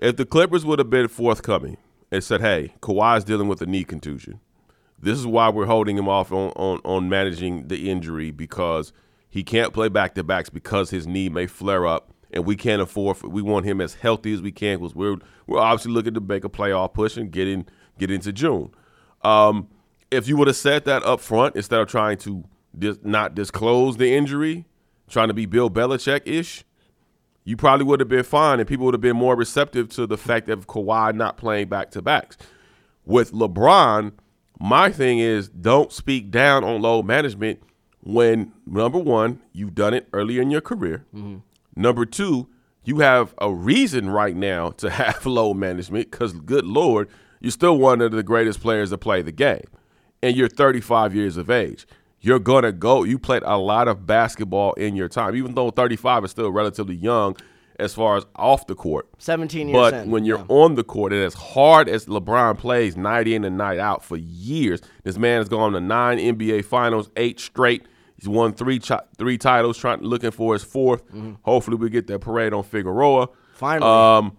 if 0.00 0.16
the 0.16 0.24
Clippers 0.24 0.64
would 0.64 0.78
have 0.78 0.90
been 0.90 1.08
forthcoming 1.08 1.76
and 2.10 2.22
said, 2.22 2.40
"Hey, 2.40 2.74
Kawhi's 2.80 3.24
dealing 3.24 3.48
with 3.48 3.60
a 3.62 3.66
knee 3.66 3.84
contusion. 3.84 4.40
This 4.98 5.18
is 5.18 5.26
why 5.26 5.48
we're 5.48 5.66
holding 5.66 5.98
him 5.98 6.08
off 6.08 6.32
on 6.32 6.50
on, 6.56 6.80
on 6.84 7.08
managing 7.08 7.68
the 7.68 7.90
injury 7.90 8.30
because 8.30 8.92
he 9.28 9.42
can't 9.42 9.72
play 9.72 9.88
back 9.88 10.14
to 10.14 10.22
backs 10.22 10.50
because 10.50 10.90
his 10.90 11.06
knee 11.06 11.28
may 11.28 11.46
flare 11.46 11.86
up." 11.86 12.08
And 12.34 12.46
we 12.46 12.56
can't 12.56 12.80
afford. 12.80 13.22
We 13.22 13.42
want 13.42 13.66
him 13.66 13.78
as 13.82 13.92
healthy 13.92 14.32
as 14.32 14.40
we 14.40 14.52
can 14.52 14.78
because 14.78 14.94
we're 14.94 15.16
we're 15.46 15.58
obviously 15.58 15.92
looking 15.92 16.14
to 16.14 16.20
make 16.20 16.44
a 16.44 16.48
playoff 16.48 16.94
push 16.94 17.18
and 17.18 17.30
get 17.30 17.46
in 17.46 17.66
get 17.98 18.10
into 18.10 18.32
June. 18.32 18.70
Um, 19.22 19.68
if 20.10 20.28
you 20.28 20.36
would 20.38 20.46
have 20.46 20.56
said 20.56 20.84
that 20.86 21.02
up 21.04 21.20
front 21.20 21.56
instead 21.56 21.80
of 21.80 21.88
trying 21.88 22.18
to 22.18 22.44
dis- 22.78 22.98
not 23.02 23.34
disclose 23.34 23.96
the 23.96 24.14
injury, 24.14 24.66
trying 25.08 25.28
to 25.28 25.34
be 25.34 25.46
Bill 25.46 25.70
Belichick 25.70 26.22
ish, 26.24 26.64
you 27.44 27.56
probably 27.56 27.84
would 27.84 28.00
have 28.00 28.08
been 28.08 28.22
fine, 28.22 28.60
and 28.60 28.68
people 28.68 28.84
would 28.86 28.94
have 28.94 29.00
been 29.00 29.16
more 29.16 29.36
receptive 29.36 29.88
to 29.90 30.06
the 30.06 30.16
fact 30.16 30.48
of 30.48 30.66
Kawhi 30.66 31.14
not 31.14 31.36
playing 31.36 31.68
back 31.68 31.90
to 31.92 32.02
backs. 32.02 32.36
With 33.04 33.32
LeBron, 33.32 34.12
my 34.60 34.92
thing 34.92 35.18
is 35.18 35.48
don't 35.48 35.92
speak 35.92 36.30
down 36.30 36.62
on 36.62 36.80
load 36.80 37.04
management 37.04 37.60
when 38.04 38.52
number 38.66 38.98
one, 38.98 39.40
you've 39.52 39.74
done 39.74 39.94
it 39.94 40.08
earlier 40.12 40.42
in 40.42 40.50
your 40.50 40.60
career. 40.60 41.04
Mm-hmm. 41.14 41.38
Number 41.76 42.04
two, 42.04 42.48
you 42.84 42.98
have 42.98 43.34
a 43.38 43.52
reason 43.52 44.10
right 44.10 44.36
now 44.36 44.70
to 44.70 44.90
have 45.02 45.26
load 45.26 45.54
management 45.54 46.10
because, 46.10 46.32
good 46.32 46.66
Lord, 46.66 47.08
you're 47.40 47.50
still 47.50 47.78
one 47.78 48.00
of 48.00 48.12
the 48.12 48.22
greatest 48.22 48.60
players 48.60 48.90
to 48.90 48.98
play 48.98 49.22
the 49.22 49.32
game. 49.32 49.64
And 50.22 50.36
you're 50.36 50.48
35 50.48 51.14
years 51.14 51.36
of 51.36 51.50
age. 51.50 51.86
You're 52.22 52.38
going 52.38 52.62
to 52.62 52.72
go. 52.72 53.02
You 53.02 53.18
played 53.18 53.42
a 53.44 53.58
lot 53.58 53.88
of 53.88 54.06
basketball 54.06 54.72
in 54.74 54.96
your 54.96 55.08
time, 55.08 55.34
even 55.36 55.54
though 55.54 55.70
35 55.70 56.24
is 56.24 56.30
still 56.30 56.50
relatively 56.50 56.94
young 56.94 57.36
as 57.78 57.92
far 57.94 58.16
as 58.16 58.24
off 58.36 58.66
the 58.68 58.76
court. 58.76 59.08
Seventeen 59.18 59.68
years 59.68 59.76
But 59.76 59.94
in. 59.94 60.10
when 60.10 60.24
you're 60.24 60.44
on 60.48 60.76
the 60.76 60.84
court, 60.84 61.12
and 61.12 61.22
as 61.22 61.34
hard 61.34 61.88
as 61.88 62.06
LeBron 62.06 62.56
plays 62.58 62.96
night 62.96 63.26
in 63.26 63.44
and 63.44 63.56
night 63.56 63.78
out 63.78 64.04
for 64.04 64.16
years, 64.16 64.80
this 65.02 65.18
man 65.18 65.38
has 65.38 65.48
gone 65.48 65.72
to 65.72 65.80
nine 65.80 66.18
NBA 66.18 66.64
Finals, 66.64 67.10
eight 67.16 67.40
straight. 67.40 67.86
He's 68.16 68.28
won 68.28 68.52
three 68.52 68.80
three 69.18 69.38
titles, 69.38 69.76
trying 69.78 70.00
looking 70.02 70.30
for 70.30 70.52
his 70.52 70.64
4th 70.64 71.36
Hopefully, 71.42 71.76
we 71.76 71.90
get 71.90 72.06
that 72.06 72.20
parade 72.20 72.52
on 72.52 72.62
Figueroa. 72.62 73.28
Finally. 73.54 73.90
Um, 73.90 74.36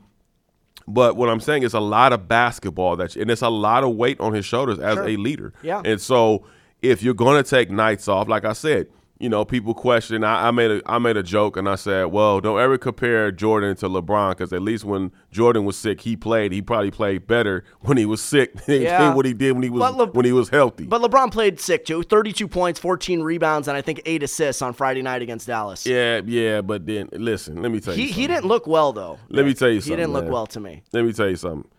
but 0.88 1.16
what 1.16 1.30
I'm 1.30 1.40
saying 1.40 1.64
is 1.64 1.74
a 1.74 1.80
lot 1.80 2.14
of 2.14 2.28
basketball 2.28 2.96
that, 2.98 3.16
and 3.16 3.30
it's 3.32 3.42
a 3.42 3.50
lot 3.50 3.84
of 3.84 3.96
weight 3.96 4.20
on 4.20 4.34
his 4.34 4.46
shoulders 4.46 4.80
as 4.80 4.98
a 4.98 5.18
leader. 5.18 5.54
Yeah. 5.64 5.82
And 5.84 6.00
so 6.00 6.46
if 6.84 7.02
you're 7.02 7.14
going 7.16 7.42
to 7.44 7.50
take 7.50 7.72
nights 7.72 8.08
off, 8.08 8.28
like 8.28 8.46
I 8.46 8.54
said, 8.54 8.88
you 9.20 9.30
know, 9.30 9.46
people 9.46 9.74
question. 9.74 10.22
I, 10.26 10.50
I 10.50 10.52
made 10.52 10.70
a 10.70 10.82
I 10.86 10.98
made 10.98 11.16
a 11.16 11.24
joke 11.24 11.56
and 11.56 11.70
I 11.70 11.76
said, 11.76 12.06
well, 12.08 12.42
don't 12.42 12.60
ever 12.60 12.78
compare 12.78 13.32
Jordan 13.32 13.74
to 13.78 13.88
LeBron 13.88 14.32
because 14.32 14.52
at 14.52 14.62
least 14.62 14.84
when 14.84 15.14
Jordan 15.32 15.64
was 15.64 15.78
sick, 15.78 16.02
he 16.02 16.18
played. 16.18 16.52
He 16.52 16.62
probably 16.62 16.92
played 16.92 17.26
better 17.26 17.64
when 17.82 17.96
he 17.96 18.06
was 18.06 18.22
sick 18.22 18.54
than 18.66 18.82
Yeah. 18.82 19.14
what 19.14 19.26
he 19.26 19.34
did 19.34 19.54
when 19.54 19.64
he 19.64 19.70
was 19.70 19.96
Le- 19.96 20.08
when 20.08 20.26
he 20.26 20.34
was 20.34 20.50
healthy. 20.50 20.84
But 20.86 21.02
LeBron 21.02 21.32
played 21.32 21.60
sick 21.62 21.86
too. 21.86 22.04
32 22.04 22.50
points, 22.50 22.82
14 22.82 23.22
rebounds, 23.22 23.70
and 23.70 23.78
I 23.78 23.82
think 23.82 24.02
eight 24.06 24.24
assists 24.24 24.62
on 24.62 24.74
Friday 24.74 25.02
night 25.02 25.22
against 25.22 25.48
Dallas. 25.48 25.86
yeah, 25.86 26.20
yeah. 26.26 26.60
But 26.60 26.86
then 26.86 27.08
listen, 27.14 27.62
let 27.62 27.72
me 27.72 27.80
tell 27.80 27.94
you. 27.94 28.02
He, 28.02 28.08
something. 28.10 28.22
he 28.22 28.28
didn't 28.28 28.46
look 28.46 28.68
well 28.68 28.92
though. 28.92 29.20
Let 29.30 29.46
me 29.46 29.54
tell 29.54 29.70
you 29.70 29.80
something. 29.80 29.92
He 30.00 30.02
didn't 30.04 30.14
look 30.14 30.30
well 30.30 30.48
to 30.48 30.60
me. 30.60 30.84
let 30.92 31.06
me 31.06 31.14
tell 31.14 31.30
you 31.30 31.38
something. 31.38 31.70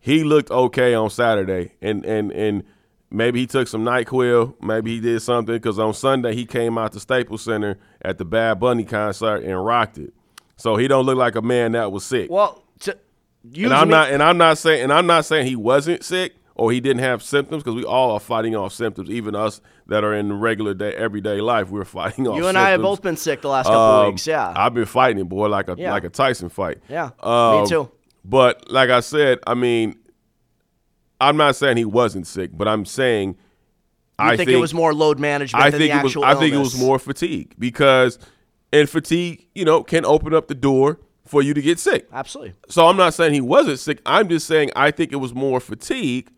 He 0.00 0.24
looked 0.24 0.50
okay 0.50 0.94
on 0.94 1.08
Saturday, 1.10 1.74
and 1.80 2.04
and 2.04 2.32
and 2.32 2.64
maybe 3.10 3.40
he 3.40 3.46
took 3.46 3.68
some 3.68 3.84
Nyquil, 3.84 4.54
maybe 4.62 4.94
he 4.94 5.00
did 5.00 5.20
something 5.22 5.54
because 5.54 5.78
on 5.78 5.94
Sunday 5.94 6.34
he 6.34 6.46
came 6.46 6.78
out 6.78 6.92
to 6.92 7.00
Staples 7.00 7.42
Center 7.42 7.78
at 8.02 8.18
the 8.18 8.24
Bad 8.24 8.60
Bunny 8.60 8.84
concert 8.84 9.42
and 9.44 9.64
rocked 9.64 9.98
it. 9.98 10.12
So 10.56 10.76
he 10.76 10.88
don't 10.88 11.06
look 11.06 11.16
like 11.16 11.36
a 11.36 11.42
man 11.42 11.72
that 11.72 11.90
was 11.90 12.04
sick. 12.04 12.30
Well, 12.30 12.62
to, 12.80 12.96
and 13.56 13.72
I'm 13.72 13.88
not 13.88 14.10
and 14.10 14.22
I'm 14.22 14.36
not 14.38 14.58
saying 14.58 14.82
and 14.82 14.92
I'm 14.92 15.06
not 15.06 15.24
saying 15.24 15.46
he 15.46 15.56
wasn't 15.56 16.04
sick 16.04 16.34
or 16.54 16.70
he 16.70 16.80
didn't 16.80 17.00
have 17.02 17.22
symptoms 17.22 17.62
because 17.62 17.74
we 17.74 17.84
all 17.84 18.10
are 18.12 18.20
fighting 18.20 18.54
off 18.54 18.74
symptoms. 18.74 19.08
Even 19.10 19.34
us 19.34 19.62
that 19.86 20.04
are 20.04 20.12
in 20.14 20.38
regular 20.38 20.74
day 20.74 20.92
everyday 20.94 21.40
life, 21.40 21.70
we're 21.70 21.84
fighting 21.86 22.28
off. 22.28 22.36
You 22.36 22.46
and 22.48 22.58
I 22.58 22.70
have 22.70 22.82
both 22.82 23.00
been 23.00 23.16
sick 23.16 23.40
the 23.40 23.48
last 23.48 23.66
couple 23.66 23.80
Um, 23.80 24.06
weeks. 24.12 24.26
Yeah. 24.26 24.52
I've 24.54 24.74
been 24.74 24.84
fighting 24.84 25.24
boy, 25.26 25.48
like 25.48 25.68
a 25.68 25.74
Yeah. 25.78 25.90
like 25.92 26.04
a 26.04 26.10
Tyson 26.10 26.50
fight. 26.50 26.78
Yeah, 26.88 27.06
me 27.24 27.28
Um, 27.30 27.66
too. 27.66 27.90
But 28.22 28.70
like 28.70 28.90
I 28.90 29.00
said, 29.00 29.38
I 29.46 29.54
mean, 29.54 29.96
I'm 31.20 31.36
not 31.36 31.56
saying 31.56 31.76
he 31.76 31.84
wasn't 31.84 32.26
sick, 32.26 32.50
but 32.54 32.66
I'm 32.68 32.84
saying 32.84 33.36
I 34.18 34.32
I 34.32 34.36
think, 34.36 34.50
it 34.50 34.56
was 34.56 34.74
more 34.74 34.92
load 34.92 35.18
management 35.18 35.64
I 35.64 35.70
than 35.70 35.80
think 35.80 35.92
the 35.92 35.98
it 35.98 36.02
was 36.02 36.16
I 36.16 36.34
think 36.34 36.54
it 36.54 36.58
was 36.58 36.78
more 36.78 36.98
fatigue 36.98 37.54
because 37.58 38.18
and 38.72 38.88
fatigue, 38.88 39.46
you 39.54 39.64
know, 39.64 39.82
can 39.82 40.04
open 40.04 40.34
up 40.34 40.48
the 40.48 40.54
door 40.54 41.00
for 41.26 41.42
you 41.42 41.54
to 41.54 41.62
get 41.62 41.78
sick. 41.78 42.08
Absolutely. 42.12 42.54
So 42.68 42.86
I'm 42.86 42.96
not 42.96 43.14
saying 43.14 43.34
he 43.34 43.40
wasn't 43.40 43.78
sick. 43.78 44.00
I'm 44.04 44.28
just 44.28 44.46
saying 44.46 44.70
I 44.76 44.90
think 44.90 45.12
it 45.12 45.16
was 45.16 45.34
more 45.34 45.60
fatigue 45.60 46.30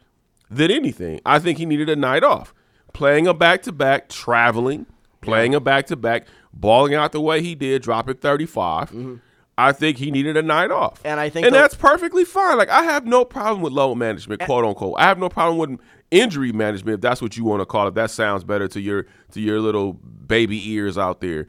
than 0.50 0.70
anything. 0.70 1.20
I 1.24 1.38
think 1.38 1.58
he 1.58 1.66
needed 1.66 1.88
a 1.88 1.96
night 1.96 2.22
off. 2.22 2.54
Playing 2.92 3.26
a 3.26 3.34
back 3.34 3.62
to 3.62 3.72
back, 3.72 4.08
traveling, 4.10 4.86
playing 5.22 5.54
a 5.54 5.60
back 5.60 5.86
to 5.86 5.96
back, 5.96 6.26
balling 6.52 6.94
out 6.94 7.12
the 7.12 7.22
way 7.22 7.40
he 7.40 7.54
did, 7.54 7.82
dropping 7.82 8.16
35. 8.16 8.90
Mm-hmm. 8.90 9.14
I 9.58 9.72
think 9.72 9.98
he 9.98 10.10
needed 10.10 10.36
a 10.36 10.42
night 10.42 10.70
off. 10.70 11.00
And 11.04 11.20
I 11.20 11.28
think 11.28 11.46
And 11.46 11.54
that's 11.54 11.74
perfectly 11.74 12.24
fine. 12.24 12.56
Like 12.58 12.70
I 12.70 12.82
have 12.84 13.06
no 13.06 13.24
problem 13.24 13.60
with 13.62 13.72
load 13.72 13.96
management, 13.96 14.40
quote 14.42 14.64
unquote. 14.64 14.94
I 14.98 15.04
have 15.04 15.18
no 15.18 15.28
problem 15.28 15.58
with 15.58 15.80
injury 16.10 16.52
management 16.52 16.94
if 16.96 17.00
that's 17.00 17.20
what 17.22 17.36
you 17.36 17.44
want 17.44 17.60
to 17.60 17.66
call 17.66 17.86
it. 17.88 17.94
That 17.94 18.10
sounds 18.10 18.44
better 18.44 18.66
to 18.68 18.80
your 18.80 19.06
to 19.32 19.40
your 19.40 19.60
little 19.60 19.92
baby 19.94 20.70
ears 20.72 20.96
out 20.96 21.20
there. 21.20 21.46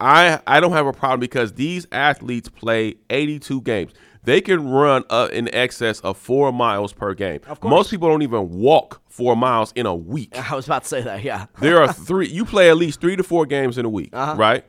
I 0.00 0.40
I 0.46 0.60
don't 0.60 0.72
have 0.72 0.86
a 0.86 0.92
problem 0.92 1.20
because 1.20 1.54
these 1.54 1.86
athletes 1.92 2.48
play 2.48 2.94
82 3.10 3.60
games. 3.62 3.92
They 4.22 4.42
can 4.42 4.68
run 4.68 5.04
uh, 5.08 5.28
in 5.32 5.52
excess 5.54 5.98
of 6.00 6.16
four 6.18 6.52
miles 6.52 6.92
per 6.92 7.14
game. 7.14 7.40
Most 7.62 7.90
people 7.90 8.08
don't 8.10 8.20
even 8.22 8.50
walk 8.50 9.00
four 9.08 9.34
miles 9.34 9.72
in 9.74 9.86
a 9.86 9.94
week. 9.94 10.36
I 10.50 10.54
was 10.54 10.66
about 10.66 10.82
to 10.82 10.88
say 10.88 11.00
that. 11.02 11.22
Yeah. 11.24 11.46
There 11.58 11.80
are 11.82 11.90
three. 11.92 12.28
You 12.28 12.44
play 12.44 12.68
at 12.68 12.76
least 12.76 13.00
three 13.00 13.16
to 13.16 13.22
four 13.22 13.46
games 13.46 13.78
in 13.78 13.86
a 13.86 13.88
week, 13.88 14.10
Uh-huh. 14.12 14.34
right? 14.36 14.64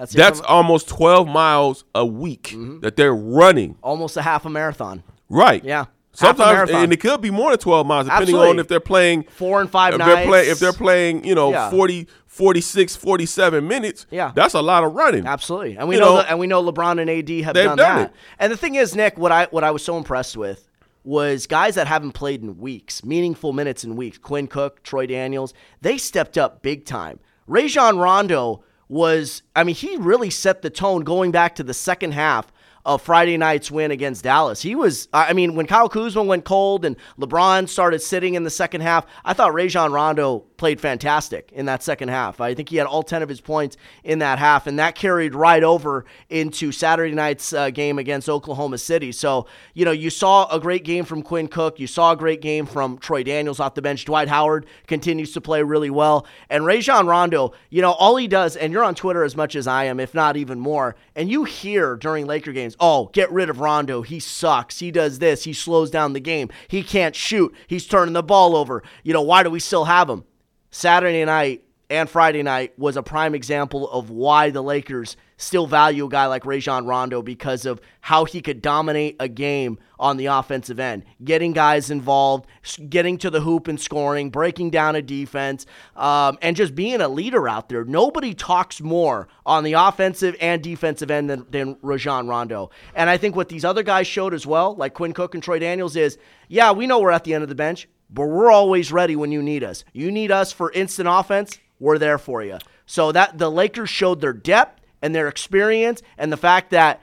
That's, 0.00 0.12
That's 0.14 0.40
almost 0.40 0.88
12 0.88 1.28
miles 1.28 1.84
a 1.94 2.04
week 2.04 2.48
Mm-hmm. 2.54 2.80
that 2.80 2.96
they're 2.96 3.14
running. 3.14 3.76
almost 3.82 4.16
a 4.16 4.22
half 4.22 4.44
a 4.44 4.50
marathon. 4.50 5.02
Right. 5.28 5.62
Yeah. 5.64 5.86
Sometimes, 6.12 6.70
and 6.70 6.92
it 6.92 6.96
could 7.00 7.20
be 7.20 7.30
more 7.30 7.50
than 7.50 7.58
12 7.60 7.86
miles, 7.86 8.06
depending 8.06 8.34
Absolutely. 8.34 8.48
on 8.50 8.58
if 8.58 8.66
they're 8.66 8.80
playing 8.80 9.22
Four 9.30 9.60
and 9.60 9.70
five 9.70 9.92
if 9.94 9.98
nights. 10.00 10.14
they're, 10.16 10.26
play, 10.26 10.48
if 10.48 10.58
they're 10.58 10.72
playing, 10.72 11.24
you 11.24 11.36
know, 11.36 11.50
Yeah. 11.52 11.70
40, 11.70 12.08
46, 12.26 12.96
47 12.96 13.66
minutes. 13.68 14.06
Yeah. 14.10 14.32
That's 14.34 14.54
a 14.54 14.60
lot 14.62 14.82
of 14.82 14.94
running. 14.94 15.24
Absolutely, 15.26 15.76
and 15.76 15.86
we 15.88 15.94
You 15.94 16.00
know, 16.00 16.16
know, 16.16 16.20
and 16.22 16.38
we 16.40 16.48
know 16.48 16.62
LeBron 16.64 17.00
and 17.00 17.08
AD 17.08 17.44
have 17.44 17.54
done, 17.54 17.76
done 17.76 17.76
that. 17.76 18.00
it. 18.10 18.12
And 18.40 18.50
the 18.52 18.56
thing 18.56 18.74
is, 18.74 18.96
Nick, 18.96 19.18
what 19.18 19.30
I 19.30 19.46
what 19.52 19.62
I 19.62 19.70
was 19.70 19.84
so 19.84 19.96
impressed 19.96 20.36
with 20.36 20.66
was 21.04 21.46
guys 21.46 21.76
that 21.76 21.86
haven't 21.86 22.12
played 22.12 22.42
in 22.42 22.58
weeks, 22.58 23.04
meaningful 23.04 23.52
minutes 23.52 23.84
in 23.84 23.94
weeks. 23.96 24.18
Quinn 24.18 24.48
Cook, 24.48 24.82
Troy 24.82 25.06
Daniels, 25.06 25.54
they 25.80 25.96
stepped 25.96 26.36
up 26.36 26.60
big 26.60 26.84
time. 26.84 27.20
Rajon 27.46 27.98
Rondo 27.98 28.62
was, 28.90 29.42
I 29.54 29.62
mean, 29.62 29.76
he 29.76 29.96
really 29.96 30.30
set 30.30 30.62
the 30.62 30.68
tone 30.68 31.04
going 31.04 31.30
back 31.30 31.54
to 31.54 31.62
the 31.62 31.72
second 31.72 32.12
half 32.12 32.52
of 32.84 33.02
Friday 33.02 33.36
night's 33.36 33.70
win 33.70 33.90
against 33.90 34.24
Dallas. 34.24 34.62
He 34.62 34.74
was, 34.74 35.08
I 35.12 35.32
mean, 35.32 35.54
when 35.54 35.66
Kyle 35.66 35.88
Kuzma 35.88 36.22
went 36.22 36.44
cold 36.44 36.84
and 36.84 36.96
LeBron 37.18 37.68
started 37.68 38.00
sitting 38.00 38.34
in 38.34 38.44
the 38.44 38.50
second 38.50 38.80
half, 38.80 39.06
I 39.24 39.34
thought 39.34 39.52
Rajon 39.52 39.92
Rondo 39.92 40.44
played 40.56 40.78
fantastic 40.78 41.50
in 41.52 41.64
that 41.64 41.82
second 41.82 42.08
half. 42.08 42.38
I 42.38 42.54
think 42.54 42.68
he 42.68 42.76
had 42.76 42.86
all 42.86 43.02
10 43.02 43.22
of 43.22 43.28
his 43.28 43.40
points 43.40 43.78
in 44.04 44.18
that 44.18 44.38
half, 44.38 44.66
and 44.66 44.78
that 44.78 44.94
carried 44.94 45.34
right 45.34 45.62
over 45.62 46.04
into 46.28 46.70
Saturday 46.70 47.14
night's 47.14 47.52
uh, 47.52 47.70
game 47.70 47.98
against 47.98 48.28
Oklahoma 48.28 48.76
City. 48.76 49.10
So, 49.10 49.46
you 49.72 49.86
know, 49.86 49.90
you 49.90 50.10
saw 50.10 50.46
a 50.54 50.60
great 50.60 50.84
game 50.84 51.06
from 51.06 51.22
Quinn 51.22 51.48
Cook. 51.48 51.80
You 51.80 51.86
saw 51.86 52.12
a 52.12 52.16
great 52.16 52.42
game 52.42 52.66
from 52.66 52.98
Troy 52.98 53.22
Daniels 53.22 53.58
off 53.58 53.74
the 53.74 53.80
bench. 53.80 54.04
Dwight 54.04 54.28
Howard 54.28 54.66
continues 54.86 55.32
to 55.32 55.40
play 55.40 55.62
really 55.62 55.88
well. 55.88 56.26
And 56.50 56.66
Rajon 56.66 57.06
Rondo, 57.06 57.52
you 57.70 57.80
know, 57.80 57.92
all 57.92 58.16
he 58.16 58.28
does, 58.28 58.54
and 58.54 58.70
you're 58.70 58.84
on 58.84 58.94
Twitter 58.94 59.24
as 59.24 59.36
much 59.36 59.56
as 59.56 59.66
I 59.66 59.84
am, 59.84 59.98
if 59.98 60.14
not 60.14 60.36
even 60.36 60.60
more, 60.60 60.94
and 61.16 61.30
you 61.30 61.44
hear 61.44 61.96
during 61.96 62.26
Laker 62.26 62.52
games, 62.52 62.69
oh, 62.78 63.10
get 63.12 63.32
rid 63.32 63.50
of 63.50 63.60
Rondo. 63.60 64.02
He 64.02 64.20
sucks. 64.20 64.78
He 64.78 64.90
does 64.90 65.18
this. 65.18 65.44
He 65.44 65.52
slows 65.52 65.90
down 65.90 66.12
the 66.12 66.20
game. 66.20 66.50
He 66.68 66.82
can't 66.82 67.16
shoot. 67.16 67.54
He's 67.66 67.86
turning 67.86 68.14
the 68.14 68.22
ball 68.22 68.54
over. 68.54 68.82
You 69.02 69.12
know, 69.12 69.22
why 69.22 69.42
do 69.42 69.50
we 69.50 69.60
still 69.60 69.86
have 69.86 70.08
him? 70.08 70.24
Saturday 70.70 71.24
night 71.24 71.64
and 71.88 72.08
Friday 72.08 72.42
night 72.42 72.78
was 72.78 72.96
a 72.96 73.02
prime 73.02 73.34
example 73.34 73.90
of 73.90 74.10
why 74.10 74.50
the 74.50 74.62
Lakers 74.62 75.16
still 75.40 75.66
value 75.66 76.04
a 76.04 76.08
guy 76.08 76.26
like 76.26 76.44
Rajon 76.44 76.86
Rondo 76.86 77.22
because 77.22 77.64
of 77.64 77.80
how 78.00 78.24
he 78.24 78.40
could 78.42 78.60
dominate 78.60 79.16
a 79.18 79.28
game 79.28 79.78
on 79.98 80.16
the 80.16 80.26
offensive 80.26 80.78
end, 80.78 81.04
getting 81.24 81.52
guys 81.52 81.90
involved, 81.90 82.46
getting 82.88 83.18
to 83.18 83.30
the 83.30 83.40
hoop 83.40 83.66
and 83.66 83.80
scoring, 83.80 84.30
breaking 84.30 84.70
down 84.70 84.96
a 84.96 85.02
defense, 85.02 85.66
um, 85.96 86.38
and 86.42 86.56
just 86.56 86.74
being 86.74 87.00
a 87.00 87.08
leader 87.08 87.48
out 87.48 87.68
there. 87.68 87.84
Nobody 87.84 88.34
talks 88.34 88.80
more 88.80 89.28
on 89.46 89.64
the 89.64 89.72
offensive 89.72 90.36
and 90.40 90.62
defensive 90.62 91.10
end 91.10 91.30
than, 91.30 91.46
than 91.50 91.76
Rajon 91.82 92.28
Rondo. 92.28 92.70
And 92.94 93.08
I 93.08 93.16
think 93.16 93.34
what 93.34 93.48
these 93.48 93.64
other 93.64 93.82
guys 93.82 94.06
showed 94.06 94.34
as 94.34 94.46
well, 94.46 94.74
like 94.74 94.94
Quinn 94.94 95.12
Cook 95.12 95.34
and 95.34 95.42
Troy 95.42 95.58
Daniels, 95.58 95.96
is 95.96 96.18
yeah, 96.48 96.72
we 96.72 96.86
know 96.86 97.00
we're 97.00 97.10
at 97.10 97.24
the 97.24 97.34
end 97.34 97.42
of 97.42 97.48
the 97.48 97.54
bench, 97.54 97.88
but 98.10 98.26
we're 98.26 98.50
always 98.50 98.92
ready 98.92 99.16
when 99.16 99.32
you 99.32 99.42
need 99.42 99.64
us. 99.64 99.84
You 99.92 100.10
need 100.10 100.30
us 100.30 100.52
for 100.52 100.70
instant 100.72 101.08
offense, 101.10 101.58
we're 101.78 101.98
there 101.98 102.18
for 102.18 102.42
you. 102.42 102.58
So 102.84 103.12
that 103.12 103.38
the 103.38 103.50
Lakers 103.50 103.88
showed 103.88 104.20
their 104.20 104.32
depth 104.32 104.79
and 105.02 105.14
their 105.14 105.28
experience 105.28 106.02
and 106.18 106.32
the 106.32 106.36
fact 106.36 106.70
that 106.70 107.00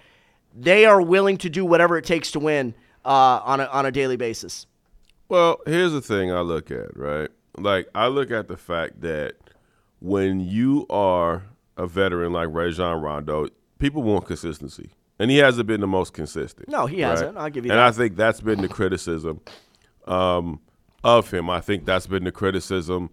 they 0.55 0.85
are 0.85 1.01
willing 1.01 1.37
to 1.37 1.49
do 1.49 1.65
whatever 1.65 1.97
it 1.97 2.05
takes 2.05 2.31
to 2.31 2.39
win 2.39 2.73
uh, 3.05 3.41
on 3.43 3.59
a 3.59 3.65
on 3.65 3.85
a 3.85 3.91
daily 3.91 4.17
basis. 4.17 4.65
Well, 5.29 5.59
here's 5.65 5.91
the 5.91 6.01
thing 6.01 6.31
I 6.31 6.41
look 6.41 6.71
at, 6.71 6.95
right? 6.95 7.29
Like 7.57 7.87
I 7.93 8.07
look 8.07 8.31
at 8.31 8.47
the 8.47 8.57
fact 8.57 9.01
that 9.01 9.35
when 9.99 10.39
you 10.39 10.85
are 10.89 11.43
a 11.75 11.87
veteran 11.87 12.33
like 12.33 12.49
Rajon 12.51 13.01
Rondo, 13.01 13.47
people 13.79 14.03
want 14.03 14.25
consistency. 14.25 14.91
And 15.19 15.31
he 15.31 15.37
hasn't 15.37 15.65
been 15.67 15.81
the 15.81 15.87
most 15.87 16.13
consistent. 16.13 16.69
No, 16.69 16.85
he 16.85 16.99
hasn't. 16.99 17.37
I'll 17.37 17.49
give 17.49 17.65
you 17.65 17.71
and 17.71 17.79
that. 17.79 17.87
I 17.87 17.91
think 17.91 18.15
that's 18.15 18.39
been 18.39 18.61
the 18.61 18.67
criticism 18.67 19.41
um, 20.05 20.59
of 21.03 21.31
him. 21.31 21.49
I 21.49 21.59
think 21.59 21.85
that's 21.85 22.05
been 22.05 22.23
the 22.23 22.31
criticism, 22.31 23.09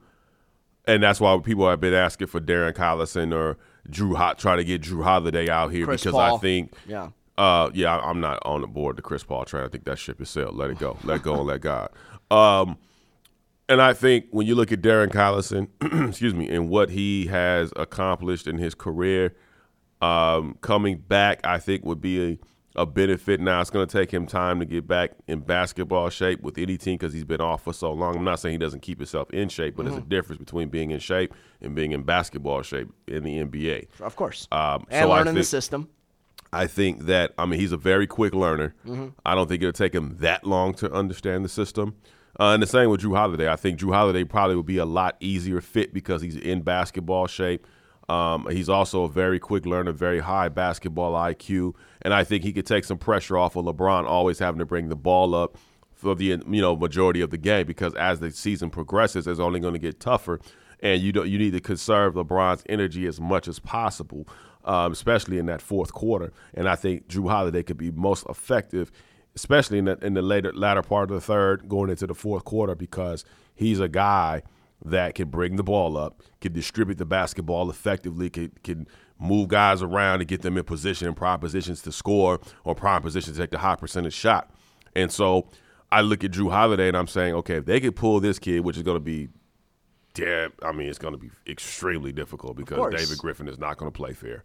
and 0.87 1.03
that's 1.03 1.19
why 1.19 1.39
people 1.39 1.69
have 1.69 1.81
been 1.81 1.95
asking 1.95 2.27
for 2.27 2.41
Darren 2.41 2.75
Collison 2.75 3.35
or 3.35 3.57
Drew 3.89 4.15
Hot, 4.15 4.39
try 4.39 4.57
to 4.57 4.65
get 4.65 4.83
Jrue 4.83 5.03
Holiday 5.03 5.49
out 5.51 5.73
here 5.73 5.85
Chris 5.87 6.03
because 6.03 6.15
Paul. 6.15 6.37
I 6.37 6.39
think 6.41 6.73
Yeah. 6.87 7.11
uh, 7.39 7.71
yeah, 7.75 7.99
I'm 7.99 8.21
not 8.21 8.41
on 8.45 8.61
the 8.63 8.67
board 8.67 8.97
the 8.97 9.03
Chris 9.03 9.23
Paul 9.25 9.45
train. 9.45 9.65
I 9.65 9.69
think 9.69 9.85
that 9.85 9.99
ship 9.99 10.21
is 10.21 10.29
sailed. 10.31 10.57
Let 10.57 10.71
it 10.71 10.79
go. 10.79 10.97
Let 11.05 11.23
go 11.23 11.35
and 11.37 11.47
let 11.47 11.61
God. 11.61 11.91
Um, 12.31 12.79
and 13.69 13.81
I 13.81 13.93
think 13.93 14.27
when 14.31 14.47
you 14.47 14.55
look 14.55 14.73
at 14.73 14.81
Darren 14.81 15.09
Collison, 15.09 15.69
excuse 16.09 16.35
me, 16.35 16.49
and 16.49 16.69
what 16.69 16.91
he 16.91 17.27
has 17.27 17.73
accomplished 17.77 18.47
in 18.49 18.59
his 18.59 18.75
career, 18.75 19.37
um, 20.01 20.57
coming 20.63 20.97
back, 20.99 21.41
I 21.45 21.59
think 21.59 21.85
would 21.85 22.01
be 22.01 22.33
a, 22.33 22.39
a 22.77 22.85
benefit. 22.87 23.41
Now 23.41 23.61
it's 23.61 23.71
going 23.71 23.87
to 23.87 23.93
take 23.99 24.13
him 24.13 24.27
time 24.27 24.59
to 24.61 24.65
get 24.65 24.87
back 24.87 25.13
in 25.29 25.41
basketball 25.41 26.09
shape 26.11 26.43
with 26.43 26.59
any 26.59 26.77
team 26.77 26.97
because 26.97 27.13
he's 27.13 27.25
been 27.25 27.41
off 27.41 27.63
for 27.65 27.73
so 27.73 27.93
long. 27.93 28.17
I'm 28.17 28.25
not 28.25 28.41
saying 28.41 28.55
he 28.55 28.59
doesn't 28.59 28.81
keep 28.81 28.99
himself 28.99 29.31
in 29.31 29.49
shape, 29.49 29.77
but 29.77 29.85
there's 29.87 29.99
a 29.99 30.03
difference 30.03 30.39
between 30.41 30.69
being 30.69 30.91
in 30.91 30.99
shape 30.99 31.33
and 31.61 31.75
being 31.75 31.93
in 31.93 32.03
basketball 32.03 32.63
shape 32.63 32.89
in 33.07 33.23
the 33.23 33.39
NBA. 33.45 33.89
Of 34.01 34.17
course. 34.17 34.49
Um, 34.51 34.87
and 34.91 35.05
so 35.05 35.13
I 35.13 35.19
learning 35.19 35.35
the 35.35 35.41
think- 35.41 35.47
system. 35.47 35.89
I 36.53 36.69
think 36.69 37.07
that 37.07 37.35
I 37.37 37.47
mean 37.47 37.59
he's 37.59 37.73
a 37.73 37.77
very 37.77 38.07
quick 38.07 38.33
learner. 38.33 38.75
I 39.27 39.35
don't 39.35 39.49
think 39.49 39.61
it'll 39.61 39.73
take 39.73 39.93
him 39.93 40.19
that 40.21 40.45
long 40.47 40.73
to 40.75 40.93
understand 40.93 41.45
the 41.45 41.49
system. 41.49 41.97
Uh, 42.39 42.51
and 42.55 42.63
the 42.63 42.67
same 42.67 42.91
with 42.91 43.01
Jrue 43.01 43.17
Holiday. 43.17 43.49
I 43.49 43.57
think 43.57 43.79
Jrue 43.81 43.93
Holiday 43.93 44.23
probably 44.25 44.55
would 44.57 44.67
be 44.67 44.79
a 44.79 44.85
lot 44.85 45.17
easier 45.21 45.61
fit 45.61 45.93
because 45.93 46.23
he's 46.23 46.37
in 46.37 46.63
basketball 46.63 47.27
shape. 47.27 47.67
Um, 48.09 48.47
he's 48.51 48.69
also 48.69 49.05
a 49.05 49.09
very 49.09 49.39
quick 49.39 49.65
learner, 49.65 49.93
very 49.93 50.21
high 50.21 50.49
basketball 50.49 51.15
IQ, 51.15 51.75
and 52.03 52.13
I 52.13 52.25
think 52.25 52.45
he 52.45 52.53
could 52.53 52.67
take 52.67 52.85
some 52.85 52.99
pressure 52.99 53.39
off 53.39 53.57
of 53.57 53.65
LeBron 53.65 54.05
always 54.05 54.39
having 54.39 54.59
to 54.59 54.67
bring 54.67 54.89
the 54.89 54.97
ball 54.97 55.35
up 55.35 55.57
for 55.95 56.15
the 56.15 56.27
you 56.27 56.61
know 56.61 56.77
majority 56.77 57.23
of 57.23 57.31
the 57.31 57.39
game 57.39 57.67
because 57.67 57.95
as 57.95 58.21
the 58.21 58.31
season 58.31 58.69
progresses, 58.69 59.27
it's 59.27 59.41
only 59.41 59.59
going 59.59 59.73
to 59.73 59.79
get 59.79 60.01
tougher, 60.01 60.39
and 60.81 61.01
you 61.01 61.13
don't 61.13 61.29
you 61.29 61.39
need 61.39 61.53
to 61.53 61.61
conserve 61.61 62.15
LeBron's 62.15 62.63
energy 62.69 63.07
as 63.07 63.21
much 63.21 63.49
as 63.49 63.59
possible, 63.59 64.29
um, 64.67 64.93
especially 64.93 65.39
in 65.39 65.47
that 65.47 65.63
fourth 65.63 65.93
quarter. 65.93 66.31
And 66.53 66.69
I 66.69 66.77
think 66.77 67.09
Jrue 67.09 67.31
Holiday 67.31 67.63
could 67.63 67.79
be 67.79 67.91
most 67.91 68.27
effective, 68.29 68.93
especially 69.35 69.79
in 69.79 69.87
the 69.87 69.99
in 70.03 70.13
the 70.13 70.23
later 70.23 70.53
latter 70.53 70.83
part 70.83 71.11
of 71.11 71.15
the 71.15 71.23
third, 71.23 71.71
going 71.71 71.89
into 71.89 72.07
the 72.07 72.15
fourth 72.15 72.45
quarter, 72.45 72.75
because 72.75 73.25
he's 73.55 73.81
a 73.81 73.89
guy 73.89 74.43
that 74.85 75.15
can 75.15 75.29
bring 75.29 75.57
the 75.57 75.63
ball 75.63 75.97
up, 75.97 76.23
can 76.41 76.53
distribute 76.53 76.99
the 76.99 77.07
basketball 77.07 77.71
effectively, 77.71 78.31
can 78.31 78.53
can 78.63 78.87
move 79.19 79.49
guys 79.49 79.83
around 79.83 80.21
and 80.21 80.29
get 80.29 80.43
them 80.43 80.59
in 80.59 80.65
position 80.65 81.07
and 81.07 81.17
prime 81.17 81.39
positions 81.39 81.81
to 81.83 81.93
score 81.93 82.41
or 82.65 82.75
prime 82.75 83.01
positions 83.01 83.37
to 83.37 83.43
take 83.43 83.51
the 83.51 83.59
high 83.59 83.77
percentage 83.77 84.13
shot. 84.13 84.51
And 84.95 85.11
so 85.11 85.49
I 85.91 86.01
look 86.01 86.25
at 86.25 86.33
Jrue 86.33 86.51
Holiday 86.51 86.89
and 86.89 86.97
I'm 86.97 87.07
saying, 87.07 87.35
okay, 87.35 87.57
if 87.57 87.65
they 87.65 87.81
could 87.81 87.97
pull 87.97 88.21
this 88.21 88.39
kid, 88.39 88.61
which 88.61 88.77
is 88.77 88.83
going 88.83 88.97
to 88.97 89.01
be 89.01 89.29
damn, 90.15 90.53
I 90.63 90.73
mean, 90.73 90.89
it's 90.89 90.99
going 90.99 91.15
to 91.15 91.19
be 91.19 91.31
extremely 91.47 92.13
difficult 92.13 92.57
because. 92.57 92.79
David 93.01 93.19
Griffin 93.19 93.49
is 93.49 93.59
not 93.59 93.77
going 93.77 93.91
to 93.91 93.97
play 93.97 94.13
fair. 94.13 94.43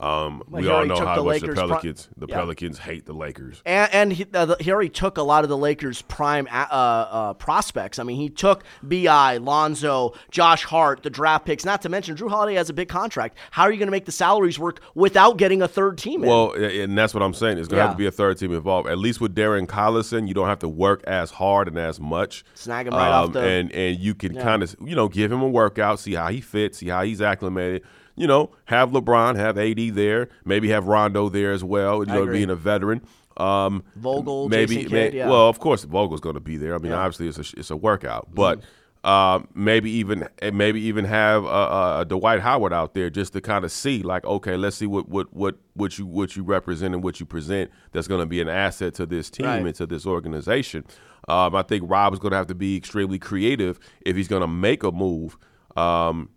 Um, 0.00 0.42
Well, 0.48 0.62
we 0.62 0.68
all 0.68 0.86
know 0.86 0.96
how 0.96 1.16
the 1.16 1.22
much 1.22 1.42
Lakers' 1.42 1.56
the 1.56 1.60
pro- 1.60 1.68
Pelicans, 1.68 2.08
the 2.16 2.26
Yeah. 2.26 2.34
Pelicans 2.36 2.78
hate 2.78 3.04
the 3.04 3.12
Lakers. 3.12 3.62
And, 3.66 3.92
and 3.92 4.12
he, 4.14 4.26
uh, 4.32 4.46
the- 4.46 4.56
he 4.58 4.72
already 4.72 4.88
took 4.88 5.18
a 5.18 5.22
lot 5.22 5.44
of 5.44 5.50
the 5.50 5.56
Lakers' 5.58 6.00
prime 6.02 6.48
uh, 6.50 6.66
uh, 6.70 7.32
prospects. 7.34 7.98
I 7.98 8.02
mean, 8.04 8.16
he 8.16 8.30
took 8.30 8.64
Bi, 8.82 9.36
Lonzo, 9.36 10.14
Josh 10.30 10.64
Hart, 10.64 11.02
the 11.02 11.10
draft 11.10 11.44
picks. 11.44 11.64
Not 11.66 11.82
to 11.82 11.88
mention, 11.90 12.16
Jrue 12.16 12.30
Holiday 12.30 12.54
has 12.54 12.70
a 12.70 12.72
big 12.72 12.88
contract. 12.88 13.36
How 13.50 13.64
are 13.64 13.70
you 13.72 13.78
going 13.78 13.88
to 13.88 13.92
make 13.92 14.06
the 14.06 14.12
salaries 14.12 14.58
work 14.58 14.80
without 14.94 15.36
getting 15.36 15.60
a 15.60 15.68
third 15.68 15.98
team 15.98 16.22
in? 16.24 16.30
Well, 16.30 16.52
and 16.54 16.96
that's 16.96 17.12
what 17.12 17.22
I'm 17.22 17.34
saying. 17.34 17.58
It's 17.58 17.68
going 17.68 17.76
to 17.78 17.82
Yeah. 17.82 17.86
have 17.88 17.94
to 17.94 17.98
be 17.98 18.06
a 18.06 18.10
third 18.10 18.38
team 18.38 18.52
involved. 18.54 18.88
At 18.88 18.96
least 18.98 19.20
with 19.20 19.34
Darren 19.34 19.66
Collison, 19.66 20.26
you 20.26 20.32
don't 20.34 20.48
have 20.48 20.60
to 20.60 20.68
work 20.68 21.04
as 21.04 21.32
hard 21.32 21.68
and 21.68 21.78
as 21.78 22.00
much. 22.00 22.40
Um, 22.46 22.50
Snag 22.54 22.86
him 22.86 22.94
right 22.94 23.08
off 23.10 23.32
the- 23.32 23.40
and 23.40 23.70
and 23.72 23.98
you 23.98 24.14
can 24.14 24.34
kind 24.36 24.62
of 24.62 24.74
you 24.84 24.94
know 24.96 25.08
give 25.08 25.30
him 25.30 25.42
a 25.42 25.48
workout, 25.48 25.98
see 26.00 26.14
how 26.14 26.28
he 26.28 26.40
fits, 26.40 26.78
see 26.78 26.88
how 26.88 27.02
he's 27.02 27.20
acclimated. 27.20 27.82
You 28.16 28.26
know, 28.26 28.50
have 28.66 28.90
LeBron, 28.90 29.36
have 29.36 29.56
AD 29.58 29.94
there, 29.94 30.28
maybe 30.44 30.68
have 30.70 30.86
Rondo 30.86 31.28
there 31.28 31.52
as 31.52 31.64
well. 31.64 32.00
You 32.00 32.12
know, 32.12 32.22
agree. 32.22 32.38
being 32.38 32.50
a 32.50 32.56
veteran. 32.56 33.02
Um, 33.36 33.82
Vogel, 33.96 34.48
maybe, 34.50 34.74
Jason 34.76 34.92
may- 34.92 35.04
Kidd, 35.06 35.14
yeah. 35.14 35.28
well, 35.30 35.48
of 35.48 35.58
course, 35.60 35.84
Vogel's 35.84 36.20
going 36.20 36.34
to 36.34 36.40
be 36.40 36.56
there. 36.58 36.74
I 36.74 36.78
mean, 36.78 36.92
obviously, 36.92 37.28
it's 37.28 37.38
a 37.54 37.58
it's 37.58 37.70
a 37.70 37.76
workout, 37.76 38.28
but. 38.34 38.60
Uh, 39.02 39.40
maybe 39.54 39.90
even 39.90 40.28
maybe 40.52 40.78
even 40.78 41.06
have 41.06 41.42
uh, 41.46 41.48
uh, 41.48 42.04
Dwight 42.04 42.40
Howard 42.40 42.74
out 42.74 42.92
there 42.92 43.08
just 43.08 43.32
to 43.32 43.40
kind 43.40 43.64
of 43.64 43.72
see 43.72 44.02
like 44.02 44.26
okay 44.26 44.58
let's 44.58 44.76
see 44.76 44.84
what 44.84 45.08
what 45.08 45.32
what 45.32 45.56
what 45.72 45.98
you 45.98 46.04
what 46.04 46.36
you 46.36 46.42
represent 46.42 46.92
and 46.92 47.02
what 47.02 47.18
you 47.18 47.24
present 47.24 47.70
that's 47.92 48.06
going 48.06 48.20
to 48.20 48.26
be 48.26 48.42
an 48.42 48.48
asset 48.50 48.92
to 48.96 49.06
this 49.06 49.30
team 49.30 49.46
Right. 49.46 49.64
and 49.64 49.74
to 49.76 49.86
this 49.86 50.04
organization. 50.04 50.84
Um, 51.28 51.54
I 51.54 51.62
think 51.62 51.84
Rob 51.86 52.12
is 52.12 52.18
going 52.18 52.32
to 52.32 52.36
have 52.36 52.48
to 52.48 52.54
be 52.54 52.76
extremely 52.76 53.18
creative 53.18 53.80
if 54.04 54.16
he's 54.16 54.28
going 54.28 54.42
to 54.42 54.46
make 54.46 54.82
a 54.82 54.92
move. 54.92 55.38
Um, 55.78 56.28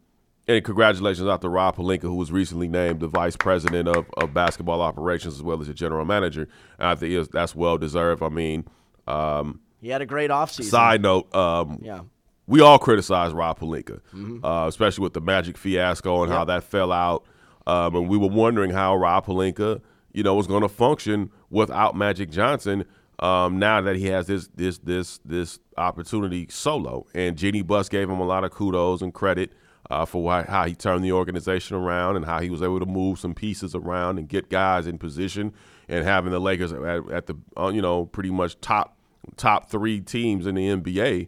and 0.48 0.64
congratulations 0.64 1.28
out 1.28 1.42
to 1.42 1.50
Rob 1.50 1.76
Pelinka, 1.76 2.02
who 2.04 2.16
was 2.16 2.32
recently 2.32 2.68
named 2.68 3.00
the 3.00 3.08
vice 3.08 3.36
president 3.38 3.88
of, 3.88 4.06
of 4.18 4.34
basketball 4.34 4.82
operations 4.82 5.36
as 5.36 5.42
well 5.44 5.60
as 5.62 5.68
the 5.68 5.74
general 5.74 6.06
manager. 6.06 6.48
And 6.80 6.88
I 6.90 6.96
think 6.96 7.32
that's 7.32 7.56
well 7.56 7.78
deserved. 7.78 8.22
I 8.22 8.30
mean, 8.30 8.66
um, 9.08 9.62
he 9.82 9.90
had 9.90 10.02
a 10.02 10.06
great 10.06 10.30
offseason. 10.30 10.64
side 10.70 11.02
note, 11.02 11.34
um, 11.36 11.80
Yeah. 11.82 12.02
we 12.48 12.62
all 12.62 12.78
criticize 12.80 13.32
Rob 13.34 13.60
Pelinka, 13.60 14.00
Mm-hmm. 14.14 14.44
uh, 14.46 14.68
especially 14.68 15.04
with 15.04 15.14
the 15.14 15.22
Magic 15.22 15.58
fiasco 15.58 16.24
and 16.24 16.32
how 16.32 16.44
that 16.46 16.64
fell 16.64 16.92
out. 16.92 17.26
Um, 17.66 17.96
and 17.96 18.10
we 18.10 18.18
were 18.18 18.28
wondering 18.30 18.72
how 18.72 18.96
Rob 18.96 19.26
Pelinka, 19.26 19.82
you 20.14 20.24
know, 20.24 20.36
was 20.36 20.48
going 20.48 20.62
to 20.64 20.70
function 20.70 21.32
without 21.50 21.96
Magic 21.96 22.30
Johnson. 22.30 22.84
Um, 23.20 23.60
now 23.60 23.80
that 23.80 23.96
he 23.96 24.08
has 24.08 24.28
this 24.28 24.50
this 24.56 24.80
this 24.80 25.20
this 25.24 25.60
opportunity 25.78 26.48
solo, 26.50 27.06
and 27.14 27.38
Jeanie 27.38 27.62
Buss 27.62 27.88
gave 27.88 28.10
him 28.10 28.20
a 28.20 28.26
lot 28.26 28.44
of 28.44 28.52
kudos 28.52 29.02
and 29.02 29.14
credit 29.14 29.54
uh, 29.90 30.06
for 30.06 30.24
why, 30.24 30.44
how 30.44 30.66
he 30.66 30.76
turned 30.76 31.04
the 31.04 31.12
organization 31.12 31.76
around 31.76 32.16
and 32.16 32.26
how 32.26 32.40
he 32.40 32.50
was 32.50 32.62
able 32.62 32.80
to 32.80 32.86
move 32.86 33.20
some 33.20 33.34
pieces 33.34 33.76
around 33.76 34.18
and 34.18 34.28
get 34.28 34.50
guys 34.50 34.88
in 34.88 34.98
position, 34.98 35.54
and 35.88 36.06
having 36.06 36.32
the 36.32 36.40
Lakers 36.40 36.72
at, 36.72 36.82
at 37.12 37.28
the 37.28 37.36
uh, 37.58 37.70
you 37.70 37.82
know 37.82 38.06
pretty 38.06 38.32
much 38.32 38.60
top 38.62 38.98
top 39.38 39.70
three 39.70 40.00
teams 40.00 40.48
in 40.48 40.56
the 40.56 40.68
NBA 40.68 41.28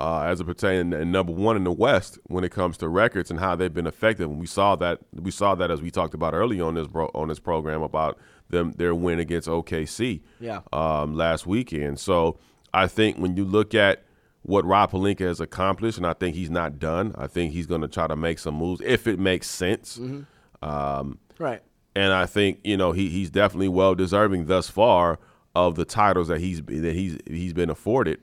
uh, 0.00 0.22
as 0.22 0.40
it 0.40 0.44
pertains 0.44 0.94
and 0.94 1.12
number 1.12 1.30
one 1.32 1.56
in 1.56 1.64
the 1.64 1.72
West 1.72 2.18
when 2.24 2.42
it 2.42 2.50
comes 2.50 2.78
to 2.78 2.88
records 2.88 3.30
and 3.30 3.38
how 3.38 3.54
they've 3.54 3.74
been 3.74 3.86
effective. 3.86 4.30
And 4.30 4.40
we 4.40 4.46
saw 4.46 4.74
that 4.76 4.98
we 5.12 5.30
saw 5.30 5.54
that 5.56 5.70
as 5.70 5.82
we 5.82 5.90
talked 5.90 6.14
about 6.14 6.32
earlier 6.32 6.64
on 6.64 6.74
this 6.74 6.86
bro, 6.86 7.10
on 7.14 7.28
this 7.28 7.38
program 7.38 7.82
about 7.82 8.18
them 8.48 8.72
their 8.72 8.94
win 8.94 9.20
against 9.20 9.46
OKC 9.46 10.22
yeah. 10.40 10.60
um, 10.72 11.14
last 11.14 11.46
weekend. 11.46 12.00
So 12.00 12.38
I 12.72 12.86
think 12.86 13.18
when 13.18 13.36
you 13.36 13.44
look 13.44 13.74
at 13.74 14.04
what 14.50 14.64
Rob 14.64 14.90
Pelinka 14.90 15.20
has 15.20 15.40
accomplished, 15.40 15.96
and 15.96 16.06
I 16.06 16.12
think 16.12 16.34
he's 16.34 16.50
not 16.50 16.80
done. 16.80 17.14
I 17.16 17.28
think 17.28 17.52
he's 17.52 17.66
going 17.66 17.82
to 17.82 17.88
try 17.88 18.08
to 18.08 18.16
make 18.16 18.38
some 18.40 18.56
moves 18.56 18.82
if 18.84 19.06
it 19.06 19.18
makes 19.18 19.48
sense. 19.48 19.96
Mm-hmm. 19.96 20.68
Um, 20.68 21.18
right. 21.38 21.62
And 21.94 22.12
I 22.12 22.26
think 22.26 22.58
you 22.64 22.76
know 22.76 22.92
he 22.92 23.08
he's 23.08 23.30
definitely 23.30 23.68
well 23.68 23.94
deserving 23.94 24.46
thus 24.46 24.68
far 24.68 25.18
of 25.54 25.76
the 25.76 25.84
titles 25.84 26.28
that 26.28 26.40
he's 26.40 26.62
that 26.62 26.94
he's 26.94 27.16
he's 27.26 27.52
been 27.52 27.70
afforded 27.70 28.20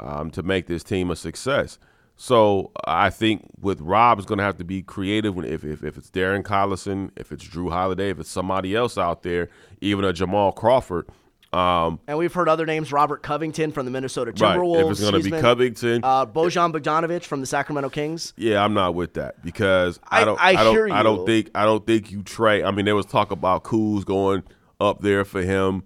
um, 0.00 0.30
to 0.32 0.42
make 0.42 0.66
this 0.66 0.82
team 0.82 1.10
a 1.10 1.16
success. 1.16 1.78
So 2.16 2.72
I 2.84 3.08
think 3.08 3.48
with 3.60 3.80
Rob 3.80 4.18
is 4.18 4.26
going 4.26 4.38
to 4.38 4.44
have 4.44 4.58
to 4.58 4.64
be 4.64 4.82
creative. 4.82 5.36
When 5.36 5.46
if, 5.46 5.64
if 5.64 5.84
if 5.84 5.96
it's 5.96 6.10
Darren 6.10 6.42
Collison, 6.42 7.10
if 7.16 7.30
it's 7.32 7.44
Jrue 7.44 7.70
Holiday, 7.70 8.10
if 8.10 8.18
it's 8.18 8.30
somebody 8.30 8.74
else 8.74 8.98
out 8.98 9.22
there, 9.22 9.48
even 9.80 10.04
a 10.04 10.12
Jamal 10.12 10.50
Crawford. 10.52 11.06
Um, 11.52 11.98
And 12.06 12.16
we've 12.16 12.32
heard 12.32 12.48
other 12.48 12.64
names: 12.64 12.92
Robert 12.92 13.22
Covington 13.22 13.72
from 13.72 13.84
the 13.84 13.90
Minnesota 13.90 14.30
right. 14.30 14.56
Timberwolves. 14.56 14.84
If 14.84 14.90
it's 14.92 15.00
going 15.00 15.14
to 15.14 15.20
be 15.22 15.30
been- 15.30 15.40
Covington, 15.40 16.04
Uh, 16.04 16.24
Bojan 16.26 16.72
Bogdanovic 16.72 17.24
from 17.24 17.40
the 17.40 17.46
Sacramento 17.46 17.88
Kings. 17.90 18.32
Yeah, 18.36 18.62
I'm 18.64 18.72
not 18.74 18.94
with 18.94 19.14
that 19.14 19.42
because 19.42 19.98
I, 20.08 20.22
I- 20.22 20.24
don't. 20.24 20.40
I 20.40 20.52
don't. 20.52 20.74
hear 20.74 20.88
I 20.92 21.02
don't 21.02 21.26
think. 21.26 21.50
I 21.54 21.64
don't 21.64 21.84
think 21.84 22.12
you 22.12 22.22
trade. 22.22 22.62
I 22.64 22.70
mean, 22.70 22.84
there 22.84 22.94
was 22.94 23.06
talk 23.06 23.32
about 23.32 23.64
Kuz 23.64 24.04
going 24.04 24.44
up 24.80 25.00
there 25.02 25.24
for 25.24 25.42
him, 25.42 25.82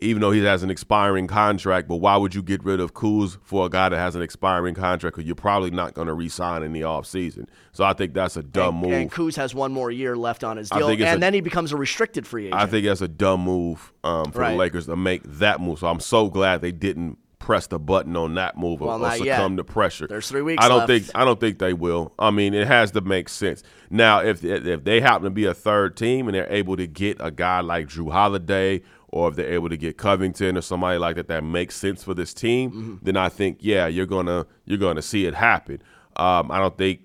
even 0.00 0.20
though 0.20 0.30
he 0.30 0.42
has 0.44 0.62
an 0.62 0.70
expiring 0.70 1.26
contract. 1.26 1.88
But 1.88 1.96
why 1.96 2.16
would 2.16 2.34
you 2.34 2.42
get 2.42 2.62
rid 2.64 2.80
of 2.80 2.94
Kuz 2.94 3.38
for 3.42 3.66
a 3.66 3.68
guy 3.68 3.88
that 3.88 3.96
has 3.96 4.14
an 4.14 4.22
expiring 4.22 4.74
contract? 4.74 5.16
Because 5.16 5.26
you're 5.26 5.34
probably 5.34 5.70
not 5.70 5.94
going 5.94 6.08
to 6.08 6.14
re-sign 6.14 6.62
in 6.62 6.72
the 6.72 6.82
offseason. 6.82 7.46
So 7.72 7.84
I 7.84 7.92
think 7.92 8.14
that's 8.14 8.36
a 8.36 8.42
dumb 8.42 8.76
and, 8.76 8.82
move. 8.82 8.92
And 8.92 9.10
Kuz 9.12 9.36
has 9.36 9.54
one 9.54 9.72
more 9.72 9.90
year 9.90 10.16
left 10.16 10.44
on 10.44 10.56
his 10.56 10.70
deal, 10.70 10.88
and 10.88 11.00
a- 11.02 11.18
then 11.18 11.34
he 11.34 11.40
becomes 11.40 11.72
a 11.72 11.76
restricted 11.76 12.26
free 12.26 12.46
agent. 12.46 12.60
I 12.60 12.66
think 12.66 12.86
that's 12.86 13.00
a 13.00 13.08
dumb 13.08 13.42
move 13.42 13.92
um, 14.04 14.32
for 14.32 14.40
Right. 14.40 14.52
the 14.52 14.56
Lakers 14.56 14.86
to 14.86 14.96
make 14.96 15.22
that 15.24 15.60
move. 15.60 15.78
So 15.80 15.86
I'm 15.88 16.00
so 16.00 16.28
glad 16.28 16.60
they 16.60 16.72
didn't 16.72 17.18
press 17.38 17.66
the 17.68 17.78
button 17.78 18.14
on 18.14 18.34
that 18.34 18.58
move 18.58 18.80
Well, 18.80 18.96
or, 18.96 18.98
not 18.98 19.24
yet. 19.24 19.36
succumb 19.36 19.56
to 19.56 19.64
pressure. 19.64 20.06
There's 20.06 20.28
three 20.28 20.42
weeks 20.42 20.62
I 20.62 20.68
don't 20.68 20.78
left. 20.80 20.88
think 20.88 21.04
I 21.14 21.24
don't 21.24 21.40
think 21.40 21.58
they 21.58 21.72
will. 21.72 22.12
I 22.18 22.30
mean, 22.30 22.52
it 22.52 22.66
has 22.66 22.90
to 22.90 23.00
make 23.00 23.28
sense. 23.30 23.62
Now, 23.88 24.18
if 24.20 24.44
if 24.44 24.84
they 24.84 25.00
happen 25.00 25.22
to 25.24 25.30
be 25.30 25.46
a 25.46 25.54
third 25.54 25.96
team 25.96 26.28
and 26.28 26.34
they're 26.34 26.52
able 26.52 26.76
to 26.76 26.86
get 26.86 27.16
a 27.20 27.30
guy 27.30 27.60
like 27.60 27.86
Jrue 27.86 28.12
Holiday 28.12 28.82
or 29.08 29.28
if 29.30 29.36
they're 29.36 29.52
able 29.52 29.68
to 29.68 29.76
get 29.76 29.96
Covington 29.96 30.56
or 30.56 30.60
somebody 30.60 30.98
like 30.98 31.16
that 31.16 31.28
that 31.28 31.42
makes 31.44 31.76
sense 31.76 32.02
for 32.04 32.14
this 32.14 32.32
team, 32.34 32.70
Mm-hmm. 32.70 32.94
then 33.02 33.16
I 33.16 33.28
think 33.28 33.58
yeah, 33.60 33.86
you're 33.86 34.06
gonna 34.06 34.46
you're 34.64 34.78
gonna 34.78 35.02
see 35.02 35.26
it 35.26 35.34
happen. 35.34 35.82
Um, 36.16 36.50
I 36.50 36.58
don't 36.58 36.76
think 36.76 37.00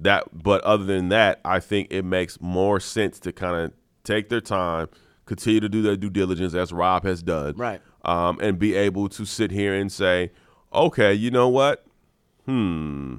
that, 0.00 0.24
but 0.32 0.62
other 0.64 0.84
than 0.84 1.08
that, 1.10 1.40
I 1.44 1.60
think 1.60 1.88
it 1.90 2.04
makes 2.04 2.40
more 2.40 2.78
sense 2.80 3.18
to 3.20 3.32
kind 3.32 3.56
of 3.56 3.72
take 4.04 4.28
their 4.28 4.40
time, 4.40 4.88
continue 5.26 5.60
to 5.60 5.68
do 5.68 5.82
their 5.82 5.96
due 5.96 6.10
diligence 6.10 6.54
as 6.54 6.72
Rob 6.72 7.04
has 7.04 7.22
done, 7.22 7.54
Right. 7.56 7.80
Um, 8.04 8.38
and 8.40 8.58
be 8.58 8.74
able 8.74 9.08
to 9.10 9.24
sit 9.26 9.50
here 9.50 9.74
and 9.74 9.90
say, 9.92 10.30
okay, 10.72 11.12
you 11.12 11.30
know 11.30 11.48
what? 11.48 11.84
Hmm. 12.46 13.16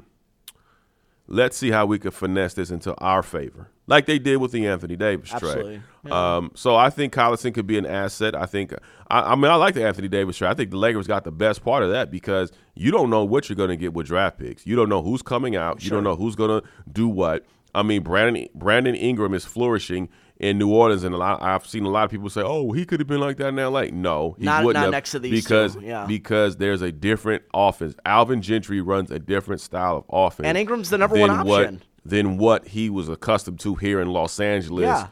Let's 1.34 1.56
see 1.56 1.72
how 1.72 1.86
we 1.86 1.98
can 1.98 2.12
finesse 2.12 2.56
this 2.56 2.72
into 2.72 2.94
our 2.96 3.24
favor, 3.24 3.70
like 3.88 4.06
they 4.06 4.20
did 4.20 4.38
with 4.38 4.52
the 4.52 4.68
Anthony 4.68 4.98
Davis 4.98 5.30
trade. 5.30 5.44
Absolutely. 5.44 5.82
Um, 6.12 6.52
so 6.56 6.76
I 6.76 6.90
think 6.90 7.14
Collison 7.14 7.54
could 7.54 7.66
be 7.66 7.78
an 7.78 7.86
asset. 7.86 8.36
I 8.36 8.46
think. 8.46 8.74
I, 9.08 9.32
I 9.32 9.36
mean, 9.36 9.46
I 9.46 9.56
like 9.56 9.74
the 9.74 9.86
Anthony 9.86 10.10
Davis 10.10 10.38
trade. 10.38 10.50
I 10.50 10.54
think 10.56 10.72
the 10.72 10.78
Lakers 10.78 11.08
got 11.08 11.24
the 11.24 11.32
best 11.32 11.64
part 11.64 11.84
of 11.84 11.92
that 11.92 12.12
because 12.12 12.52
you 12.76 12.92
don't 12.92 13.10
know 13.10 13.24
what 13.24 13.48
you're 13.48 13.56
going 13.56 13.70
to 13.70 13.78
get 13.78 13.94
with 13.94 14.08
draft 14.08 14.40
picks. 14.40 14.68
You 14.68 14.76
don't 14.76 14.90
know 14.90 15.02
who's 15.02 15.22
coming 15.22 15.56
out. 15.56 15.82
You 15.84 15.90
don't 15.90 16.04
know 16.04 16.18
who's 16.18 16.36
going 16.36 16.62
to 16.62 16.68
do 16.92 17.08
what. 17.08 17.46
I 17.74 17.84
mean, 17.84 18.04
Brandon 18.04 18.48
Brandon 18.56 18.96
Ingram 18.96 19.34
is 19.34 19.46
flourishing 19.46 20.10
in 20.38 20.58
New 20.58 20.70
Orleans, 20.74 21.04
and 21.04 21.14
a 21.14 21.18
lot. 21.18 21.42
I've 21.42 21.66
seen 21.68 21.86
a 21.86 21.90
lot 21.90 22.04
of 22.06 22.10
people 22.12 22.30
say, 22.30 22.42
"Oh, 22.44 22.72
he 22.72 22.86
could 22.86 23.00
have 23.00 23.08
been 23.08 23.20
like 23.20 23.38
that 23.38 23.50
in 23.50 23.60
L.A." 23.60 23.92
No, 23.92 24.36
he 24.40 24.46
Not- 24.46 24.64
wouldn't 24.66 24.80
not 24.80 24.86
have 24.86 24.92
next 24.92 25.12
to 25.12 25.20
these 25.20 25.44
because 25.44 25.76
two, 25.76 25.82
yeah. 25.82 26.06
because 26.06 26.58
there's 26.58 26.82
a 26.82 26.92
different 26.92 27.44
offense. 27.54 27.96
Alvin 28.06 28.42
Gentry 28.42 28.82
runs 28.82 29.12
a 29.12 29.20
different 29.20 29.62
style 29.62 29.98
of 29.98 30.06
offense, 30.10 30.48
And 30.48 30.58
Ingram's 30.58 30.90
the 30.90 30.98
number 30.98 31.18
one 31.20 31.46
what- 31.46 31.62
option. 31.66 31.82
than 32.04 32.38
what 32.38 32.68
he 32.70 32.90
was 32.90 33.08
accustomed 33.10 33.60
to 33.60 33.76
here 33.76 34.02
in 34.02 34.08
Los 34.10 34.40
Angeles 34.40 34.84
Yeah. 34.86 35.08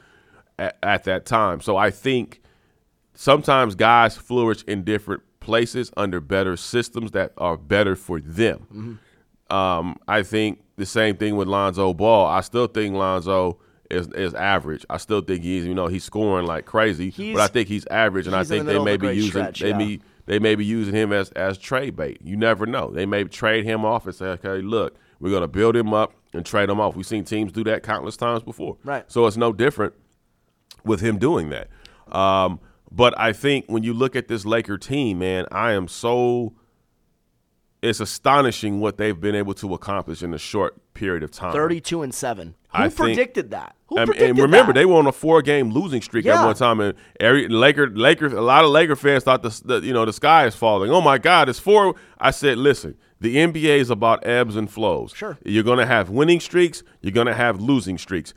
at, 0.58 0.78
at 0.82 1.04
that 1.04 1.26
time. 1.28 1.62
So 1.62 1.78
I 1.78 1.92
think 1.92 2.42
sometimes 3.14 3.76
guys 3.76 4.18
flourish 4.18 4.64
in 4.64 4.84
different 4.84 5.22
places 5.40 5.92
under 5.98 6.20
better 6.20 6.58
systems 6.58 7.12
that 7.12 7.34
are 7.38 7.58
better 7.58 7.96
for 7.96 8.20
them. 8.20 8.60
Mm-hmm. 8.74 8.94
Um, 9.50 9.98
I 10.08 10.24
think 10.24 10.62
the 10.78 10.86
same 10.86 11.18
thing 11.18 11.36
with 11.36 11.48
Lonzo 11.48 11.94
Ball. 11.94 12.26
I 12.28 12.42
still 12.42 12.68
think 12.68 12.96
Lonzo 12.96 13.60
is 13.90 14.08
is 14.10 14.34
average. 14.36 14.86
I 14.90 14.98
still 14.98 15.22
think 15.22 15.44
he's 15.44 15.66
you 15.66 15.74
know 15.74 15.88
he's 15.88 16.04
scoring 16.04 16.46
like 16.46 16.66
crazy, 16.66 17.10
He's- 17.10 17.34
but 17.36 17.42
I 17.42 17.48
think 17.48 17.68
he's 17.68 17.86
average, 17.88 18.28
and 18.28 18.36
I 18.36 18.40
he's 18.40 18.52
in 18.52 18.58
think 18.60 18.68
the 18.68 18.74
they 18.74 18.84
may 18.84 18.98
be 18.98 19.08
using 19.16 19.30
stretch, 19.32 19.60
they 19.62 19.70
yeah. 19.70 19.78
may 19.78 20.00
they 20.26 20.40
may 20.40 20.56
be 20.56 20.66
using 20.66 20.94
him 20.94 21.12
as 21.12 21.32
as 21.32 21.58
trade 21.58 21.96
bait. 21.96 22.20
You 22.24 22.38
never 22.38 22.66
know. 22.66 22.92
They 22.92 23.06
may 23.08 23.24
trade 23.24 23.66
him 23.66 23.84
off 23.86 24.06
and 24.06 24.14
say, 24.14 24.28
okay, 24.28 24.62
look, 24.62 24.96
we're 25.20 25.32
gonna 25.32 25.48
build 25.48 25.76
him 25.76 25.94
up 25.94 26.14
and 26.34 26.46
trade 26.46 26.70
him 26.70 26.80
off. 26.80 26.96
We've 26.96 27.06
seen 27.06 27.24
teams 27.26 27.52
do 27.52 27.64
that 27.64 27.82
countless 27.82 28.16
times 28.16 28.44
before. 28.44 28.78
Right. 28.84 29.12
So 29.12 29.26
it's 29.26 29.38
no 29.38 29.52
different 29.52 29.94
with 30.86 31.02
him 31.02 31.18
doing 31.18 31.50
that. 31.50 31.70
Um, 32.16 32.60
but 32.92 33.18
I 33.20 33.34
think 33.34 33.66
when 33.68 33.82
you 33.84 33.94
look 33.94 34.16
at 34.16 34.28
this 34.28 34.46
Laker 34.46 34.78
team, 34.78 35.20
man, 35.20 35.46
I 35.52 35.72
am 35.74 35.88
so. 35.88 36.54
It's 37.82 38.00
astonishing 38.02 38.82
what 38.82 38.98
they've 38.98 39.20
been 39.20 39.36
able 39.36 39.54
to 39.56 39.74
accomplish 39.74 40.22
in 40.22 40.34
a 40.34 40.38
short 40.38 40.76
period 40.94 41.24
of 41.24 41.32
time. 41.32 41.54
Thirty-two 41.54 42.02
and 42.02 42.14
seven. 42.14 42.56
Who 42.76 42.78
I 42.84 42.90
think- 42.90 42.96
predicted 43.16 43.52
that? 43.52 43.76
Who 43.88 43.98
And, 43.98 44.06
predicted 44.08 44.30
and 44.32 44.40
remember, 44.40 44.74
that? 44.74 44.80
they 44.80 44.86
were 44.86 44.96
on 44.96 45.08
a 45.08 45.12
four-game 45.12 45.72
losing 45.72 46.02
streak 46.02 46.26
Yeah. 46.26 46.42
at 46.42 46.46
one 46.46 46.56
time, 46.56 46.80
and 46.82 46.94
every 47.20 47.48
Laker, 47.48 47.90
Lakers, 47.90 48.34
a 48.34 48.42
lot 48.42 48.64
of 48.66 48.70
Laker 48.70 48.96
fans 48.96 49.24
thought 49.24 49.42
the, 49.44 49.62
the 49.66 49.80
you 49.86 49.94
know 49.94 50.06
the 50.06 50.14
sky 50.14 50.46
is 50.46 50.56
falling. 50.56 50.92
Oh 50.92 51.02
my 51.02 51.18
God, 51.18 51.48
it's 51.50 51.58
four. 51.60 51.96
I 52.20 52.32
said, 52.32 52.58
listen, 52.58 52.96
the 53.22 53.38
NBA 53.38 53.80
is 53.80 53.90
about 53.90 54.26
ebbs 54.28 54.56
and 54.58 54.70
flows. 54.70 55.14
Sure. 55.16 55.38
you're 55.46 55.64
gonna 55.64 55.86
have 55.86 56.10
winning 56.10 56.40
streaks, 56.42 56.84
you're 57.02 57.14
gonna 57.14 57.34
have 57.34 57.60
losing 57.62 57.98
streaks, 57.98 58.34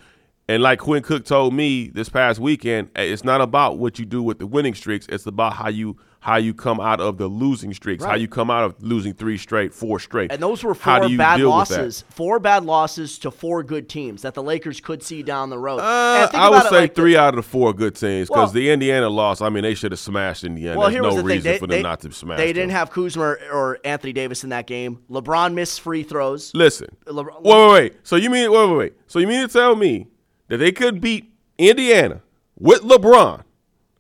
and 0.53 0.63
like 0.63 0.81
Quinn 0.81 1.03
Cook 1.03 1.25
told 1.25 1.55
me 1.55 1.89
this 1.89 2.11
past 2.11 2.39
weekend, 2.39 2.91
eh, 2.95 3.05
it's 3.05 3.25
not 3.25 3.41
about 3.41 3.79
what 3.79 3.99
you 3.99 4.05
do 4.05 4.23
with 4.23 4.39
the 4.39 4.47
winning 4.47 4.75
streaks. 4.75 5.07
It's 5.09 5.25
about 5.25 5.55
how 5.55 5.69
you 5.71 5.97
how 6.21 6.37
you 6.37 6.53
come 6.55 6.79
out 6.79 7.01
of 7.01 7.17
the 7.17 7.27
losing 7.27 7.73
streaks, 7.75 8.05
how 8.05 8.15
you 8.15 8.29
come 8.29 8.49
out 8.49 8.63
of 8.63 8.81
losing 8.81 9.13
three 9.13 9.37
straight, 9.39 9.75
four 9.75 9.99
straight. 9.99 10.31
And 10.31 10.41
those 10.41 10.63
were 10.63 10.75
four 10.75 11.09
bad 11.09 11.39
deal 11.39 11.59
with 11.59 11.69
that? 11.71 11.79
losses. 11.79 12.05
Four 12.11 12.39
bad 12.39 12.65
losses 12.65 13.19
to 13.21 13.31
four 13.33 13.63
good 13.65 13.89
teams 13.89 14.21
that 14.23 14.35
the 14.35 14.43
Lakers 14.43 14.79
could 14.81 15.03
see 15.03 15.23
down 15.25 15.49
the 15.51 15.59
road. 15.59 15.79
Uh, 15.79 16.29
I 16.33 16.51
would 16.51 16.63
say 16.65 16.83
like 16.83 16.95
three 16.95 17.13
this. 17.13 17.19
out 17.19 17.31
of 17.31 17.37
the 17.37 17.43
four 17.43 17.73
good 17.73 17.97
teams 17.97 18.29
because 18.29 18.37
Well- 18.37 18.53
the 18.53 18.71
Indiana 18.71 19.09
loss. 19.09 19.41
I 19.41 19.49
mean, 19.49 19.63
they 19.63 19.75
should 19.75 19.91
have 19.91 19.99
smashed 19.99 20.45
Indiana. 20.45 20.79
Well, 20.79 20.91
There's 20.91 20.95
here 20.95 21.03
no 21.03 21.17
the 21.17 21.25
reason. 21.25 21.43
They, 21.53 21.59
for 21.59 21.67
them 21.67 21.79
they- 21.79 21.83
not 21.83 22.01
to 22.01 22.13
smash. 22.13 22.37
They 22.37 22.53
didn't 22.53 22.71
have 22.71 22.91
Kuzma 22.91 23.23
or, 23.25 23.39
or 23.51 23.79
Anthony 23.83 24.13
Davis 24.13 24.45
in 24.45 24.51
that 24.51 24.67
game. 24.69 25.01
LeBron 25.11 25.55
missed 25.55 25.81
free 25.81 26.03
throws. 26.05 26.53
Listen, 26.55 26.89
LeBron- 27.07 27.43
wait, 27.43 27.57
wait, 27.57 27.73
wait. 27.73 27.95
So 28.05 28.15
you 28.17 28.29
mean 28.31 28.53
wait, 28.53 28.69
wait, 28.69 28.77
wait. 28.77 28.93
So 29.09 29.19
you 29.19 29.27
mean 29.27 29.41
to 29.47 29.53
tell 29.53 29.75
me 29.75 30.07
that 30.53 30.59
they 30.59 30.71
could 30.71 31.01
beat 31.01 31.33
Indiana 31.57 32.21
with 32.59 32.83
LeBron 32.83 33.41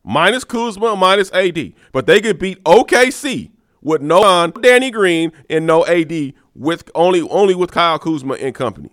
minus 0.04 0.44
Kuzma, 0.44 0.94
minus 0.96 1.32
AD, 1.32 1.72
but 1.92 2.06
they 2.06 2.20
could 2.20 2.38
beat 2.38 2.62
OKC 2.64 3.50
with 3.80 4.02
no 4.02 4.22
on 4.22 4.50
Danny 4.60 4.90
Green 4.90 5.32
and 5.48 5.66
no 5.66 5.86
AD 5.86 6.34
with 6.54 6.90
only 6.94 7.22
only 7.22 7.54
with 7.54 7.70
Kyle 7.70 7.98
Kuzma 7.98 8.34
and 8.34 8.54
company. 8.54 8.90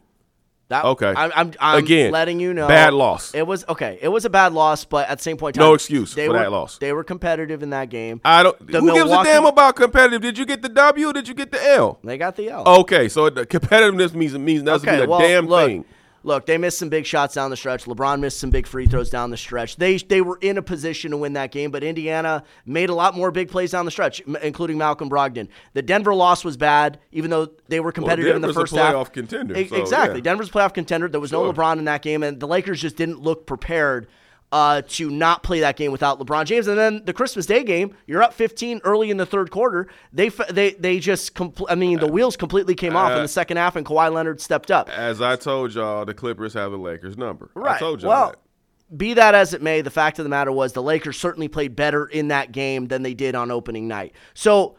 That, 0.69 0.85
Okay. 0.85 1.13
I'm, 1.17 1.31
I'm, 1.35 1.53
I'm 1.59 1.83
Again, 1.83 2.11
letting 2.13 2.39
you 2.39 2.53
know. 2.53 2.67
bad 2.69 2.93
loss. 2.93 3.33
It 3.35 3.45
was 3.45 3.65
okay. 3.67 3.99
It 4.01 4.07
was 4.07 4.23
a 4.23 4.29
bad 4.29 4.53
loss, 4.53 4.85
but 4.85 5.09
at 5.09 5.17
the 5.17 5.23
same 5.23 5.35
point, 5.35 5.57
in 5.57 5.59
No 5.59 5.73
excuse 5.73 6.13
they 6.15 6.27
for 6.27 6.33
were, 6.33 6.39
that 6.39 6.51
loss. 6.53 6.77
They 6.77 6.93
were 6.93 7.03
competitive 7.03 7.61
in 7.61 7.71
that 7.71 7.89
game. 7.89 8.21
I 8.23 8.41
don't. 8.43 8.71
The 8.71 8.79
who 8.79 8.93
gives 8.93 9.11
a 9.11 9.21
damn 9.25 9.45
about 9.45 9.75
competitive? 9.75 10.21
Did 10.21 10.37
you 10.37 10.45
get 10.45 10.61
the 10.61 10.69
W? 10.69 11.07
or 11.09 11.11
Did 11.13 11.27
you 11.27 11.33
get 11.33 11.51
the 11.51 11.61
L? 11.71 11.99
They 12.05 12.17
got 12.17 12.37
the 12.37 12.49
L. 12.51 12.63
Okay, 12.81 13.09
so 13.09 13.29
the 13.29 13.45
competitiveness 13.45 14.13
means 14.13 14.37
means 14.37 14.63
doesn't 14.63 14.87
Okay, 14.87 14.99
mean 14.99 15.07
a 15.07 15.09
well, 15.09 15.19
damn 15.19 15.47
look, 15.47 15.67
thing. 15.67 15.85
Look, 16.23 16.45
they 16.45 16.57
missed 16.57 16.77
some 16.77 16.89
big 16.89 17.05
shots 17.05 17.35
down 17.35 17.49
the 17.49 17.57
stretch. 17.57 17.85
LeBron 17.85 18.19
missed 18.19 18.39
some 18.39 18.49
big 18.49 18.67
free 18.67 18.85
throws 18.85 19.09
down 19.09 19.29
the 19.29 19.37
stretch. 19.37 19.75
They 19.77 19.97
they 19.97 20.21
were 20.21 20.37
in 20.41 20.57
a 20.57 20.61
position 20.61 21.11
to 21.11 21.17
win 21.17 21.33
that 21.33 21.51
game, 21.51 21.71
but 21.71 21.83
Indiana 21.83 22.43
made 22.65 22.89
a 22.89 22.95
lot 22.95 23.15
more 23.15 23.31
big 23.31 23.49
plays 23.49 23.71
down 23.71 23.85
the 23.85 23.91
stretch, 23.91 24.19
including 24.41 24.77
Malcolm 24.77 25.09
Brogdon. 25.09 25.47
The 25.73 25.81
Denver 25.81 26.13
loss 26.13 26.43
was 26.43 26.57
bad, 26.57 26.99
even 27.11 27.29
though 27.29 27.49
they 27.67 27.79
were 27.79 27.91
competitive 27.91 28.29
well, 28.29 28.35
in 28.35 28.41
the 28.41 28.53
first 28.53 28.73
a 28.73 28.75
playoff 28.75 28.93
half. 28.93 29.11
Contender, 29.13 29.55
so, 29.67 29.75
exactly, 29.75 30.19
yeah. 30.19 30.23
Denver's 30.23 30.49
playoff 30.49 30.73
contender. 30.73 31.07
There 31.07 31.19
was 31.19 31.31
sure. 31.31 31.45
no 31.45 31.53
LeBron 31.53 31.77
in 31.77 31.85
that 31.85 32.01
game, 32.01 32.23
and 32.23 32.39
the 32.39 32.47
Lakers 32.47 32.81
just 32.81 32.95
didn't 32.95 33.21
look 33.21 33.45
prepared 33.45 34.07
uh, 34.51 34.81
to 34.87 35.09
not 35.09 35.43
play 35.43 35.59
that 35.59 35.75
game 35.75 35.91
without 35.91 36.19
LeBron 36.19 36.45
James. 36.45 36.67
And 36.67 36.77
then 36.77 37.03
the 37.05 37.13
Christmas 37.13 37.45
Day 37.45 37.63
game, 37.63 37.95
you're 38.07 38.23
up 38.23 38.33
15 38.33 38.81
early 38.83 39.11
in 39.11 39.17
the 39.17 39.25
third 39.25 39.51
quarter. 39.51 39.87
They 40.11 40.29
they 40.29 40.71
they 40.71 40.99
just 40.99 41.35
compl- 41.35 41.67
I 41.69 41.75
mean 41.75 41.99
the 41.99 42.07
wheels 42.07 42.35
completely 42.35 42.75
came 42.75 42.95
off 42.95 43.11
uh, 43.11 43.15
in 43.15 43.21
the 43.21 43.27
second 43.27 43.57
half, 43.57 43.75
and 43.75 43.85
Kawhi 43.85 44.11
Leonard 44.11 44.41
stepped 44.41 44.71
up. 44.71 44.89
As 44.89 45.21
I 45.21 45.35
told 45.35 45.73
y'all, 45.73 46.05
the 46.05 46.13
Clippers 46.13 46.53
have 46.53 46.71
the 46.71 46.77
Lakers 46.77 47.17
number. 47.17 47.51
Right. 47.53 47.75
I 47.75 47.79
told 47.79 48.01
y'all 48.01 48.09
well, 48.09 48.29
that. 48.29 48.97
Be 48.97 49.13
that 49.13 49.35
as 49.35 49.53
it 49.53 49.61
may, 49.61 49.81
the 49.81 49.91
fact 49.91 50.17
of 50.17 50.25
the 50.25 50.29
matter 50.29 50.51
was 50.51 50.73
the 50.73 50.81
Lakers 50.81 51.19
certainly 51.19 51.47
played 51.47 51.75
better 51.75 52.07
in 52.07 52.29
that 52.29 52.51
game 52.51 52.87
than 52.87 53.03
they 53.03 53.13
did 53.13 53.35
on 53.35 53.51
opening 53.51 53.87
night. 53.87 54.15
So, 54.33 54.77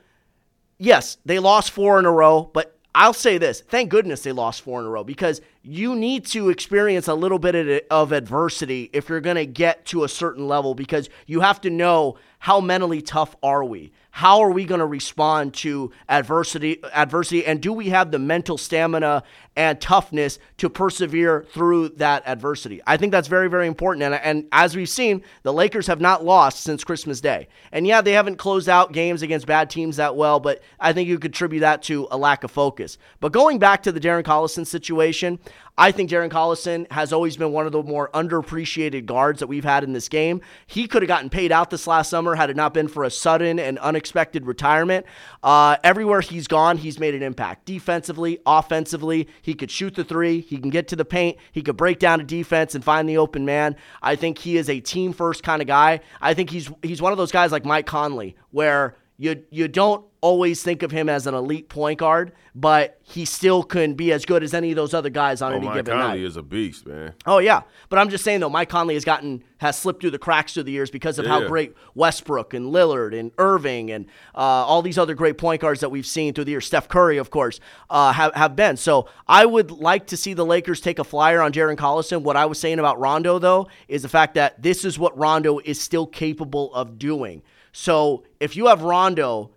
yes, 0.79 1.19
they 1.25 1.39
lost 1.39 1.71
four 1.71 1.97
in 2.01 2.07
a 2.07 2.11
row, 2.11 2.51
but 2.53 2.77
I'll 2.93 3.13
say 3.13 3.39
this 3.39 3.61
thank 3.61 3.89
goodness 3.89 4.23
they 4.23 4.33
lost 4.33 4.63
four 4.63 4.81
in 4.81 4.87
a 4.87 4.91
row 4.91 5.05
because 5.05 5.41
you 5.63 5.95
need 5.95 6.25
to 6.25 6.49
experience 6.49 7.07
a 7.07 7.15
little 7.15 7.39
bit 7.39 7.87
of 7.91 8.13
adversity 8.13 8.89
if 8.93 9.09
you're 9.09 9.21
going 9.21 9.37
to 9.37 9.47
get 9.47 9.85
to 9.87 10.05
a 10.05 10.09
certain 10.09 10.49
level 10.49 10.75
because 10.75 11.11
you 11.27 11.41
have 11.41 11.61
to 11.61 11.71
know 11.71 12.17
how 12.39 12.61
mentally 12.61 13.03
tough 13.03 13.37
are 13.43 13.63
we? 13.65 13.93
How 14.11 14.41
are 14.41 14.51
we 14.51 14.65
going 14.65 14.81
to 14.81 14.87
respond 14.87 15.55
to 15.55 15.93
adversity 16.09 16.83
adversity? 16.95 17.45
And 17.45 17.61
do 17.61 17.73
we 17.73 17.91
have 17.91 18.11
the 18.11 18.19
mental 18.19 18.57
stamina 18.57 19.23
and 19.61 19.79
toughness 19.79 20.39
to 20.57 20.71
persevere 20.71 21.45
through 21.53 21.91
that 21.91 22.23
adversity 22.27 22.81
i 22.87 22.97
think 22.97 23.13
that's 23.13 23.29
very 23.29 23.47
very 23.47 23.67
important 23.67 24.03
and, 24.03 24.15
and 24.15 24.49
as 24.53 24.75
we've 24.75 24.89
seen 24.89 25.23
the 25.43 25.53
lakers 25.53 25.87
have 25.87 26.01
not 26.01 26.25
lost 26.25 26.63
since 26.63 26.83
christmas 26.83 27.21
day 27.21 27.47
and 27.71 27.87
yeah 27.87 28.01
they 28.01 28.13
haven't 28.13 28.37
closed 28.37 28.71
out 28.71 28.93
games 28.93 29.21
against 29.21 29.47
bad 29.47 29.69
teams 29.69 29.97
that 29.97 30.17
well 30.17 30.41
but 30.41 30.63
i 30.81 30.95
think 30.95 31.07
you 31.07 31.19
could 31.19 31.33
attribute 31.33 31.61
that 31.61 31.83
to 31.83 32.09
a 32.11 32.17
lack 32.17 32.43
of 32.43 32.51
focus 32.51 32.97
but 33.21 33.33
going 33.33 33.59
back 33.59 33.83
to 33.83 33.93
the 33.93 34.01
darren 34.01 34.23
collison 34.23 34.67
situation 34.67 35.39
I 35.81 35.93
think 35.93 36.11
Darren 36.11 36.29
Collison 36.29 36.91
has 36.93 37.11
always 37.11 37.39
been 37.39 37.53
one 37.53 37.65
of 37.65 37.73
the 37.73 37.83
more 37.83 38.11
underappreciated 38.13 39.07
guards 39.07 39.41
that 39.41 39.47
we've 39.47 39.65
had 39.65 39.83
in 39.83 39.95
this 39.95 40.11
game. 40.11 40.43
He 40.67 40.87
could 40.87 41.01
have 41.01 41.09
gotten 41.09 41.31
paid 41.31 41.53
out 41.53 41.71
this 41.71 41.87
last 41.87 42.11
summer 42.11 42.35
had 42.35 42.51
it 42.51 42.57
not 42.57 42.75
been 42.75 42.87
for 42.87 43.03
a 43.03 43.11
sudden 43.11 43.59
and 43.59 43.79
unexpected 43.79 44.45
retirement. 44.45 45.07
Uh, 45.43 45.79
everywhere 45.83 46.21
he's 46.21 46.47
gone, 46.47 46.77
he's 46.77 47.01
made 47.01 47.15
an 47.15 47.23
impact. 47.23 47.65
Defensively, 47.65 48.41
offensively, 48.45 49.27
he 49.41 49.50
could 49.55 49.71
shoot 49.71 49.95
the 49.95 50.05
three, 50.05 50.41
he 50.41 50.59
can 50.59 50.71
get 50.71 50.89
to 50.89 50.97
the 50.97 51.05
paint, 51.05 51.39
he 51.53 51.63
could 51.63 51.77
break 51.77 51.99
down 51.99 52.21
a 52.21 52.25
defense 52.25 52.75
and 52.75 52.85
find 52.85 53.09
the 53.09 53.17
open 53.17 53.45
man. 53.45 53.77
I 54.03 54.17
think 54.17 54.39
he 54.39 54.57
is 54.57 54.69
a 54.69 54.81
team 54.81 55.13
first 55.13 55.43
kind 55.43 55.63
of 55.63 55.69
guy. 55.69 56.01
I 56.21 56.35
think 56.35 56.51
he's 56.51 56.71
he's 56.83 57.03
one 57.03 57.13
of 57.13 57.19
those 57.19 57.33
guys 57.33 57.53
like 57.53 57.65
Mike 57.65 57.87
Conley 57.87 58.37
where 58.51 58.97
you 59.21 59.45
you 59.51 59.69
don't 59.69 60.03
always 60.23 60.63
think 60.63 60.83
of 60.83 60.91
him 60.91 61.11
as 61.11 61.27
an 61.27 61.35
elite 61.35 61.69
point 61.69 61.99
guard, 61.99 62.33
but 62.55 62.99
he 63.03 63.27
still 63.27 63.63
can 63.63 63.93
be 63.93 64.13
as 64.13 64.25
good 64.25 64.43
as 64.43 64.55
any 64.55 64.71
of 64.71 64.77
those 64.77 64.95
other 64.95 65.11
guys 65.11 65.43
on 65.43 65.53
oh, 65.53 65.57
any 65.57 65.67
Mike 65.67 65.77
given 65.77 65.93
Conley 65.93 66.21
night. 66.21 66.27
is 66.27 66.39
a 66.39 66.43
beast, 66.43 66.87
man. 66.87 67.13
Oh 67.27 67.37
yeah, 67.37 67.61
but 67.91 67.99
I'm 67.99 68.09
just 68.09 68.25
saying 68.25 68.41
though, 68.41 68.49
Mike 68.49 68.71
Conley 68.71 68.95
has 68.95 69.05
gotten 69.05 69.45
has 69.59 69.79
slipped 69.79 70.01
through 70.01 70.13
the 70.13 70.19
cracks 70.19 70.55
through 70.55 70.63
the 70.63 70.73
years 70.73 70.91
because 70.91 71.19
of 71.19 71.27
yeah. 71.27 71.33
how 71.33 71.47
great 71.47 71.75
Westbrook 71.95 72.55
and 72.55 72.73
Lillard 72.73 73.15
and 73.15 73.31
Irving 73.37 73.91
and 73.91 74.07
uh, 74.35 74.39
all 74.39 74.81
these 74.81 74.97
other 74.97 75.15
great 75.15 75.37
point 75.37 75.61
guards 75.61 75.81
that 75.81 75.91
we've 75.91 76.07
seen 76.07 76.33
through 76.33 76.45
the 76.45 76.53
years, 76.53 76.65
Steph 76.65 76.89
Curry, 76.89 77.19
of 77.19 77.29
course, 77.29 77.61
uh, 77.91 78.15
have 78.15 78.35
have 78.35 78.57
been. 78.57 78.79
So 78.79 79.07
I 79.29 79.45
would 79.45 79.71
like 79.71 80.07
to 80.07 80.17
see 80.17 80.33
the 80.33 80.47
Lakers 80.47 80.81
take 80.81 80.99
a 80.99 81.05
flyer 81.05 81.43
on 81.43 81.53
Darren 81.53 81.77
Collison. 81.77 82.23
What 82.23 82.39
I 82.39 82.47
was 82.47 82.59
saying 82.59 82.79
about 82.79 82.99
Rondo 82.99 83.39
though 83.39 83.69
is 83.87 84.01
the 84.01 84.09
fact 84.09 84.33
that 84.37 84.63
this 84.63 84.83
is 84.87 84.99
what 84.99 85.17
Rondo 85.19 85.59
is 85.59 85.79
still 85.79 86.07
capable 86.07 86.73
of 86.73 86.99
doing. 86.99 87.43
So 87.73 88.25
if 88.41 88.57
you 88.57 88.67
have 88.67 88.83
Rondo, 88.83 89.51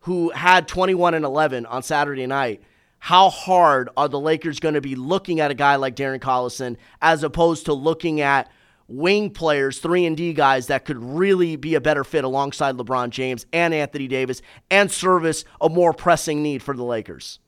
who 0.00 0.30
had 0.30 0.68
21 0.68 1.14
and 1.14 1.24
11 1.24 1.66
on 1.66 1.82
Saturday 1.82 2.26
night, 2.26 2.62
how 2.98 3.30
hard 3.30 3.88
are 3.96 4.08
the 4.08 4.20
Lakers 4.20 4.60
going 4.60 4.74
to 4.74 4.80
be 4.80 4.94
looking 4.94 5.40
at 5.40 5.50
a 5.50 5.54
guy 5.54 5.76
like 5.76 5.96
Darren 5.96 6.20
Collison 6.20 6.76
as 7.00 7.24
opposed 7.24 7.66
to 7.66 7.72
looking 7.72 8.20
at 8.20 8.50
wing 8.88 9.30
players, 9.30 9.78
3 9.78 10.06
and 10.06 10.16
D 10.16 10.32
guys 10.32 10.68
that 10.68 10.84
could 10.84 11.02
really 11.02 11.56
be 11.56 11.74
a 11.74 11.80
better 11.80 12.04
fit 12.04 12.24
alongside 12.24 12.76
LeBron 12.76 13.10
James 13.10 13.46
and 13.52 13.74
Anthony 13.74 14.06
Davis 14.06 14.42
and 14.70 14.90
service 14.90 15.44
a 15.60 15.68
more 15.68 15.92
pressing 15.92 16.42
need 16.42 16.62
for 16.62 16.76
the 16.76 16.84
Lakers? 16.84 17.38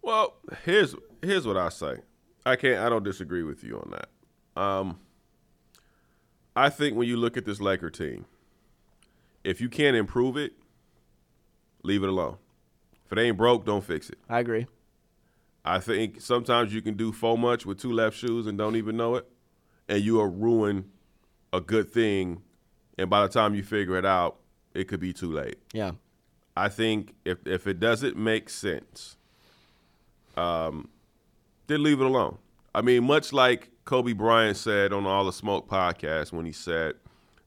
Well, 0.00 0.34
here's 0.64 0.94
here's 1.22 1.46
what 1.46 1.56
I 1.56 1.68
say. 1.68 1.96
I 2.44 2.56
can't 2.56 2.80
I 2.80 2.88
don't 2.88 3.04
disagree 3.04 3.42
with 3.42 3.64
you 3.64 3.78
on 3.78 3.92
that. 3.92 4.62
Um 4.62 5.00
I 6.54 6.68
think 6.68 6.96
when 6.96 7.08
you 7.08 7.16
look 7.16 7.36
at 7.36 7.44
this 7.44 7.60
Laker 7.60 7.90
team, 7.90 8.26
if 9.44 9.60
you 9.60 9.68
can't 9.68 9.96
improve 9.96 10.36
it, 10.36 10.52
leave 11.82 12.02
it 12.02 12.08
alone. 12.08 12.36
If 13.06 13.12
it 13.12 13.18
ain't 13.18 13.36
broke, 13.36 13.64
don't 13.64 13.84
fix 13.84 14.08
it. 14.10 14.18
I 14.28 14.40
agree. 14.40 14.66
I 15.64 15.78
think 15.78 16.20
sometimes 16.20 16.74
you 16.74 16.82
can 16.82 16.94
do 16.94 17.12
so 17.12 17.36
much 17.36 17.64
with 17.64 17.80
two 17.80 17.92
left 17.92 18.16
shoes 18.16 18.46
and 18.46 18.58
don't 18.58 18.76
even 18.76 18.96
know 18.96 19.14
it, 19.16 19.28
and 19.88 20.02
you 20.02 20.14
will 20.14 20.26
ruin 20.26 20.90
a 21.52 21.60
good 21.60 21.90
thing. 21.90 22.42
And 22.98 23.08
by 23.08 23.22
the 23.22 23.28
time 23.28 23.54
you 23.54 23.62
figure 23.62 23.96
it 23.96 24.04
out, 24.04 24.38
it 24.74 24.84
could 24.88 25.00
be 25.00 25.12
too 25.12 25.30
late. 25.30 25.58
Yeah. 25.72 25.92
I 26.56 26.68
think 26.68 27.14
if 27.24 27.46
if 27.46 27.66
it 27.66 27.80
doesn't 27.80 28.16
make 28.16 28.50
sense, 28.50 29.16
um, 30.36 30.88
then 31.66 31.82
leave 31.82 32.00
it 32.00 32.06
alone. 32.06 32.38
I 32.74 32.82
mean, 32.82 33.04
much 33.04 33.32
like 33.32 33.70
Kobe 33.84 34.12
Bryant 34.12 34.56
said 34.56 34.92
on 34.92 35.06
All 35.06 35.24
the 35.24 35.32
Smoke 35.32 35.68
podcast 35.68 36.32
when 36.32 36.44
he 36.44 36.52
said 36.52 36.94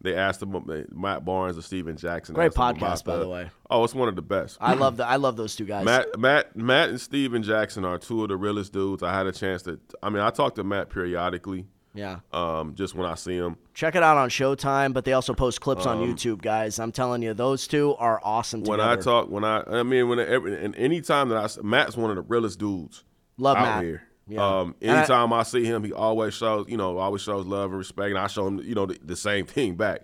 they 0.05 0.15
asked 0.15 0.41
him 0.41 0.87
Matt 0.93 1.25
Barnes 1.25 1.57
or 1.57 1.61
Stephen 1.61 1.97
Jackson. 1.97 2.35
Great 2.35 2.53
podcast, 2.53 3.03
by 3.03 3.17
the 3.17 3.27
way. 3.27 3.49
Oh, 3.69 3.83
it's 3.83 3.93
one 3.93 4.07
of 4.07 4.15
the 4.15 4.21
best. 4.21 4.57
I 4.61 4.73
love 4.73 4.97
the 4.97 5.05
I 5.05 5.17
love 5.17 5.35
those 5.35 5.55
two 5.55 5.65
guys. 5.65 5.83
Matt 5.83 6.17
Matt 6.17 6.55
Matt 6.55 6.89
and 6.89 7.01
Stephen 7.01 7.43
Jackson 7.43 7.83
are 7.83 7.97
two 7.97 8.23
of 8.23 8.29
the 8.29 8.37
realest 8.37 8.71
dudes. 8.73 9.03
I 9.03 9.13
had 9.13 9.27
a 9.27 9.31
chance 9.31 9.63
to. 9.63 9.79
I 10.01 10.09
mean, 10.09 10.21
I 10.21 10.29
talk 10.29 10.55
to 10.55 10.63
Matt 10.63 10.89
periodically. 10.89 11.65
Yeah. 11.93 12.19
Um, 12.33 12.75
just 12.75 12.93
when 12.93 13.07
I 13.07 13.15
see 13.15 13.37
him. 13.37 13.55
Check 13.73 13.95
it 13.95 14.03
out 14.03 14.17
on 14.17 14.29
Showtime, 14.29 14.93
but 14.93 15.05
they 15.05 15.13
also 15.13 15.33
post 15.33 15.61
clips 15.61 15.85
um, 15.85 16.01
on 16.01 16.07
YouTube, 16.07 16.41
guys. 16.41 16.77
I'm 16.77 16.91
telling 16.91 17.21
you, 17.21 17.33
those 17.33 17.67
two 17.67 17.95
are 17.95 18.19
awesome. 18.21 18.63
When 18.63 18.79
together. 18.79 18.99
I 18.99 19.01
talk, 19.01 19.29
when 19.29 19.45
I, 19.45 19.63
I 19.65 19.83
mean, 19.83 20.09
when 20.09 20.19
every, 20.19 20.63
and 20.63 20.75
any 20.75 21.01
time 21.01 21.29
that 21.29 21.37
I, 21.37 21.61
Matt's 21.63 21.95
one 21.95 22.09
of 22.09 22.17
the 22.17 22.21
realest 22.21 22.59
dudes. 22.59 23.05
Love 23.37 23.57
out 23.57 23.63
Matt. 23.63 23.83
here. 23.83 24.03
Yeah. 24.27 24.59
Um, 24.59 24.75
anytime 24.81 25.31
I, 25.33 25.39
I, 25.39 25.43
see 25.43 25.63
him, 25.65 25.83
he 25.83 25.93
always 25.93 26.33
shows, 26.33 26.65
you 26.67 26.77
know, 26.77 26.97
always 26.97 27.21
shows 27.21 27.45
love 27.45 27.69
and 27.71 27.77
respect, 27.77 28.09
and 28.09 28.17
I 28.17 28.27
show 28.27 28.47
him, 28.47 28.59
you 28.59 28.75
know, 28.75 28.85
the, 28.85 28.97
the 29.03 29.15
same 29.15 29.45
thing 29.45 29.75
back. 29.75 30.01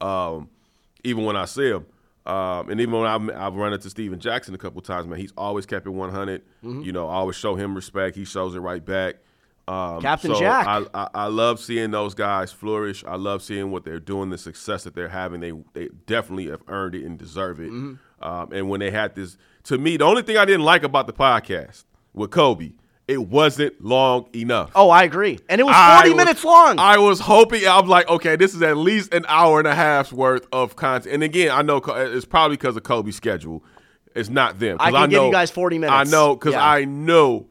Um, 0.00 0.48
even 1.02 1.24
when 1.24 1.36
I 1.36 1.44
see 1.44 1.68
him. 1.68 1.86
Um, 2.26 2.70
and 2.70 2.80
even 2.80 2.94
when 2.94 3.06
I've, 3.06 3.36
I've, 3.36 3.54
run 3.54 3.74
into 3.74 3.90
Stephen 3.90 4.18
Jackson 4.18 4.54
a 4.54 4.58
couple 4.58 4.80
times, 4.80 5.06
man, 5.06 5.18
he's 5.18 5.34
always 5.36 5.66
kept 5.66 5.86
it 5.86 5.90
100. 5.90 6.42
Mm-hmm. 6.42 6.80
You 6.80 6.92
know, 6.92 7.06
I 7.06 7.16
always 7.16 7.36
show 7.36 7.54
him 7.54 7.74
respect. 7.74 8.16
He 8.16 8.24
shows 8.24 8.54
it 8.54 8.60
right 8.60 8.82
back. 8.82 9.16
Um, 9.68 10.00
Captain 10.00 10.32
so 10.32 10.40
Jack. 10.40 10.66
I, 10.66 10.84
I, 10.94 11.08
I, 11.14 11.26
love 11.26 11.58
seeing 11.58 11.90
those 11.90 12.14
guys 12.14 12.52
flourish. 12.52 13.04
I 13.04 13.16
love 13.16 13.42
seeing 13.42 13.70
what 13.70 13.84
they're 13.84 14.00
doing, 14.00 14.30
the 14.30 14.38
success 14.38 14.84
that 14.84 14.94
they're 14.94 15.08
having. 15.08 15.40
They 15.40 15.52
they 15.72 15.88
definitely 16.06 16.48
have 16.48 16.62
earned 16.68 16.94
it 16.94 17.04
and 17.04 17.18
deserve 17.18 17.60
it. 17.60 17.70
Mm-hmm. 17.70 18.26
Um, 18.26 18.52
and 18.52 18.68
when 18.68 18.80
they 18.80 18.90
had 18.90 19.14
this, 19.14 19.38
to 19.64 19.78
me, 19.78 19.96
the 19.96 20.04
only 20.04 20.22
thing 20.22 20.36
I 20.36 20.44
didn't 20.44 20.64
like 20.64 20.82
about 20.82 21.06
the 21.06 21.14
podcast 21.14 21.84
with 22.12 22.30
Kobe 22.30 22.72
it 23.06 23.28
wasn't 23.28 23.84
long 23.84 24.28
enough. 24.34 24.70
Oh, 24.74 24.88
I 24.88 25.02
agree. 25.02 25.38
And 25.48 25.60
it 25.60 25.64
was 25.64 25.74
40 25.96 26.10
was, 26.10 26.16
minutes 26.16 26.44
long. 26.44 26.78
I 26.78 26.98
was 26.98 27.20
hoping, 27.20 27.66
I'm 27.66 27.86
like, 27.86 28.08
okay, 28.08 28.36
this 28.36 28.54
is 28.54 28.62
at 28.62 28.76
least 28.76 29.12
an 29.12 29.26
hour 29.28 29.58
and 29.58 29.68
a 29.68 29.74
half's 29.74 30.12
worth 30.12 30.46
of 30.52 30.74
content. 30.76 31.14
And 31.14 31.22
again, 31.22 31.50
I 31.50 31.62
know 31.62 31.78
it's 31.78 32.24
probably 32.24 32.56
because 32.56 32.76
of 32.76 32.82
Kobe's 32.82 33.16
schedule. 33.16 33.62
It's 34.14 34.30
not 34.30 34.58
them. 34.58 34.78
I 34.80 34.86
can 34.90 34.96
I 34.96 35.00
know, 35.00 35.08
give 35.08 35.22
you 35.24 35.32
guys 35.32 35.50
40 35.50 35.78
minutes. 35.78 35.94
I 35.94 36.10
know, 36.10 36.34
because 36.34 36.54
yeah. 36.54 36.66
I 36.66 36.84
know 36.84 37.48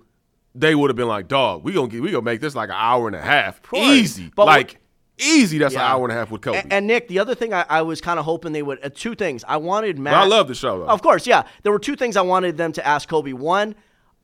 they 0.56 0.74
would 0.74 0.90
have 0.90 0.96
been 0.96 1.08
like, 1.08 1.28
dog, 1.28 1.64
we 1.64 1.74
gonna 1.74 1.88
get, 1.88 2.02
we 2.02 2.12
gonna 2.12 2.24
make 2.24 2.42
this 2.42 2.56
like 2.56 2.70
an 2.70 2.76
hour 2.78 3.08
and 3.08 3.16
a 3.16 3.22
half. 3.22 3.62
Easy. 3.74 4.32
But 4.36 4.46
like, 4.46 4.80
easy. 5.20 5.58
That's 5.60 5.74
yeah. 5.74 5.86
an 5.86 5.92
hour 5.92 6.04
and 6.04 6.12
a 6.12 6.16
half 6.16 6.32
with 6.32 6.42
Kobe. 6.42 6.60
And, 6.60 6.74
and 6.74 6.88
Nick, 6.88 7.10
the 7.10 7.20
other 7.20 7.36
thing 7.36 7.54
I, 7.54 7.66
I 7.70 7.82
was 7.84 8.02
kind 8.02 8.18
of 8.18 8.26
hoping 8.26 8.54
they 8.54 8.64
would, 8.64 8.84
uh, 8.84 8.90
two 8.94 9.14
things. 9.14 9.44
I 9.48 9.58
wanted 9.58 10.00
Matt. 10.00 10.14
But 10.14 10.20
I 10.20 10.26
love 10.26 10.48
the 10.48 10.56
show, 10.56 10.80
though. 10.80 10.88
Of 10.88 11.02
course, 11.02 11.28
yeah. 11.28 11.44
There 11.62 11.72
were 11.72 11.80
two 11.80 11.96
things 11.96 12.18
I 12.18 12.22
wanted 12.22 12.58
them 12.58 12.72
to 12.74 12.88
ask 12.88 13.08
Kobe. 13.08 13.34
One, 13.34 13.76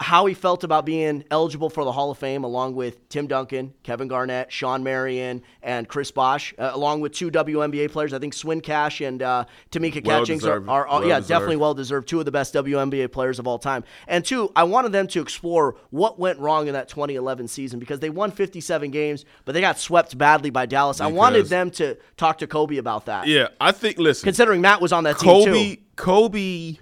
how 0.02 0.26
he 0.28 0.34
felt 0.34 0.64
about 0.64 0.86
being 0.86 1.26
eligible 1.30 1.70
for 1.70 1.84
the 1.84 1.92
Hall 1.92 2.10
of 2.10 2.18
Fame, 2.18 2.46
along 2.46 2.74
with 2.74 3.08
Tim 3.10 3.28
Duncan, 3.28 3.74
Kevin 3.84 4.08
Garnett, 4.08 4.50
Shawn 4.50 4.82
Marion, 4.82 5.42
and 5.62 5.90
Chris 5.90 6.10
Bosh, 6.10 6.54
uh, 6.58 6.72
along 6.74 7.02
with 7.02 7.12
two 7.12 7.30
WNBA 7.30 7.92
players. 7.92 8.14
I 8.14 8.20
think 8.20 8.34
Swin 8.34 8.62
Cash 8.62 9.02
and 9.02 9.22
uh, 9.22 9.44
Tamika 9.72 10.06
well 10.06 10.22
Catchings 10.22 10.46
are, 10.46 10.64
are, 10.70 10.88
are 10.88 11.00
well 11.00 11.08
yeah, 11.08 11.16
deserved. 11.16 11.28
definitely 11.28 11.56
well 11.58 11.74
deserved. 11.74 12.08
Two 12.08 12.20
of 12.20 12.26
the 12.26 12.32
best 12.32 12.54
WNBA 12.54 13.12
players 13.12 13.40
of 13.40 13.48
all 13.48 13.60
time. 13.60 13.84
And 14.08 14.24
two, 14.24 14.52
I 14.56 14.64
wanted 14.64 14.94
them 14.94 15.08
to 15.08 15.22
explore 15.22 15.76
what 15.90 16.18
went 16.18 16.40
wrong 16.40 16.68
in 16.68 16.74
that 16.74 16.88
2011 16.88 17.50
season 17.50 17.78
because 17.78 18.00
they 18.00 18.10
won 18.10 18.32
57 18.32 18.92
games, 18.92 19.26
but 19.44 19.52
they 19.52 19.62
got 19.62 19.80
swept 19.80 20.18
badly 20.18 20.50
by 20.50 20.66
Dallas. 20.66 20.98
Because, 21.00 21.12
I 21.12 21.14
wanted 21.14 21.48
them 21.48 21.72
to 21.72 21.98
talk 22.16 22.38
to 22.38 22.48
Kobe 22.48 22.78
about 22.78 23.08
that. 23.08 23.28
Yeah, 23.28 23.50
I 23.60 23.74
think. 23.74 23.98
Listen, 23.98 24.26
considering 24.26 24.62
Matt 24.62 24.80
was 24.80 24.94
on 24.94 25.04
that 25.04 25.18
Kobe, 25.18 25.52
team 25.52 25.76
too. 25.76 25.82
Kobe 25.98 26.78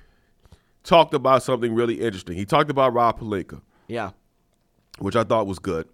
talked 0.88 1.14
about 1.14 1.44
something 1.44 1.74
really 1.76 2.02
interesting. 2.02 2.36
He 2.36 2.46
talked 2.46 2.70
about 2.72 2.94
Rob 2.94 3.20
Pelinka. 3.20 3.62
Yeah. 3.88 4.12
which 5.00 5.16
I 5.16 5.24
thought 5.24 5.46
was 5.46 5.60
good. 5.60 5.88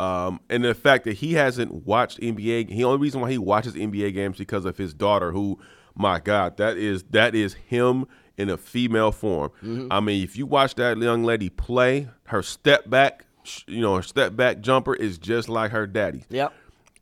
Um, 0.00 0.40
and 0.48 0.64
the 0.64 0.74
fact 0.74 1.04
that 1.04 1.14
he 1.14 1.34
hasn't 1.34 1.86
watched 1.86 2.18
NBA, 2.20 2.68
the 2.68 2.84
only 2.84 2.98
reason 2.98 3.20
why 3.20 3.30
he 3.30 3.38
watches 3.38 3.74
NBA 3.74 4.14
games 4.14 4.38
because 4.38 4.64
of 4.64 4.78
his 4.78 4.94
daughter, 4.94 5.30
who, 5.32 5.58
my 5.94 6.18
God, 6.20 6.56
that 6.56 6.76
is 6.78 7.02
that 7.10 7.34
is 7.34 7.54
him 7.54 8.06
in 8.38 8.48
a 8.48 8.56
female 8.56 9.12
form. 9.12 9.50
I 9.90 10.00
mean, 10.00 10.22
if 10.24 10.36
you 10.36 10.46
watch 10.46 10.74
that 10.76 10.96
young 10.98 11.22
lady 11.24 11.50
play, 11.50 12.08
her 12.24 12.42
step 12.42 12.88
back, 12.88 13.26
you 13.66 13.80
know, 13.80 13.96
her 13.96 14.02
step 14.02 14.34
back 14.36 14.60
jumper 14.60 14.94
is 14.94 15.18
just 15.18 15.48
like 15.48 15.70
her 15.72 15.86
daddy. 15.86 16.24
Yep. 16.30 16.52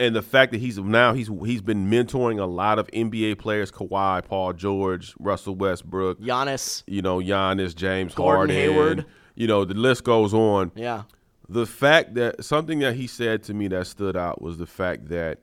And 0.01 0.17
the 0.17 0.23
fact 0.23 0.51
that 0.53 0.59
he's 0.59 0.77
now 0.79 1.15
he's 1.15 1.31
he's 1.45 1.63
been 1.63 1.89
mentoring 1.89 2.41
a 2.41 2.47
lot 2.47 2.79
of 2.79 2.89
NBA 2.89 3.39
players, 3.39 3.71
Kawhi, 3.71 4.25
Paul 4.25 4.53
George, 4.53 5.15
Russell 5.21 5.55
Westbrook, 5.55 6.21
Giannis. 6.21 6.83
you 6.87 7.01
know, 7.01 7.19
Giannis, 7.19 7.75
James 7.75 8.15
Gordon 8.15 8.55
Harden, 8.55 8.57
Hayward. 8.57 9.07
You 9.37 9.47
know, 9.47 9.65
the 9.65 9.75
list 9.75 10.05
goes 10.05 10.35
on. 10.35 10.73
Yeah. 10.75 11.03
The 11.49 11.67
fact 11.67 12.15
that 12.15 12.45
something 12.45 12.81
that 12.81 12.95
he 12.95 13.07
said 13.07 13.43
to 13.45 13.55
me 13.55 13.69
that 13.69 13.87
stood 13.87 14.17
out 14.17 14.41
was 14.41 14.59
the 14.59 14.67
fact 14.67 15.09
that, 15.11 15.41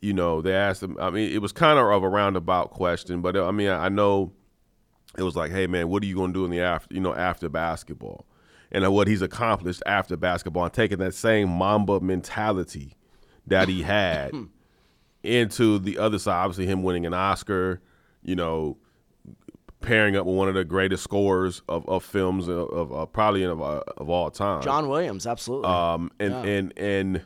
you 0.00 0.12
know, 0.12 0.40
they 0.40 0.54
asked 0.54 0.82
him. 0.82 0.96
I 0.98 1.10
mean, 1.10 1.30
it 1.30 1.42
was 1.42 1.52
kind 1.52 1.78
of 1.78 2.02
a 2.02 2.08
roundabout 2.08 2.70
question, 2.70 3.20
but 3.20 3.36
I 3.36 3.50
mean, 3.50 3.68
I 3.68 3.88
know 3.88 4.32
it 5.16 5.22
was 5.22 5.36
like, 5.36 5.50
hey 5.52 5.66
man, 5.66 5.88
what 5.88 6.02
are 6.02 6.06
you 6.06 6.16
going 6.16 6.32
to 6.32 6.38
do 6.38 6.44
in 6.44 6.50
the 6.50 6.60
after, 6.60 6.94
you 6.94 7.00
know, 7.00 7.14
after 7.14 7.48
basketball, 7.48 8.26
and 8.72 8.84
uh, 8.84 8.90
what 8.90 9.06
he's 9.06 9.22
accomplished 9.22 9.82
after 9.86 10.16
basketball, 10.16 10.64
and 10.64 10.72
taking 10.72 10.98
that 10.98 11.14
same 11.14 11.48
Mamba 11.48 12.00
mentality 12.00 12.96
that 13.46 13.68
he 13.68 13.82
had 13.82 14.32
into 15.22 15.78
the 15.78 15.98
other 15.98 16.18
side. 16.18 16.42
Obviously, 16.44 16.66
him 16.66 16.82
winning 16.82 17.06
an 17.06 17.14
Oscar, 17.14 17.80
you 18.22 18.36
know, 18.36 18.76
pairing 19.80 20.16
up 20.16 20.26
with 20.26 20.34
one 20.36 20.48
of 20.48 20.54
the 20.54 20.64
greatest 20.64 21.04
scores 21.04 21.62
of, 21.68 21.88
of 21.88 22.02
films 22.04 22.48
of, 22.48 22.68
of 22.70 22.92
uh, 22.92 23.06
probably 23.06 23.44
of, 23.44 23.60
uh, 23.60 23.82
of 23.96 24.08
all 24.08 24.30
time. 24.30 24.62
John 24.62 24.88
Williams, 24.88 25.26
absolutely. 25.26 25.68
Um, 25.68 26.10
and 26.18 26.32
Yeah. 26.32 26.42
and 26.44 26.72
and 26.78 27.22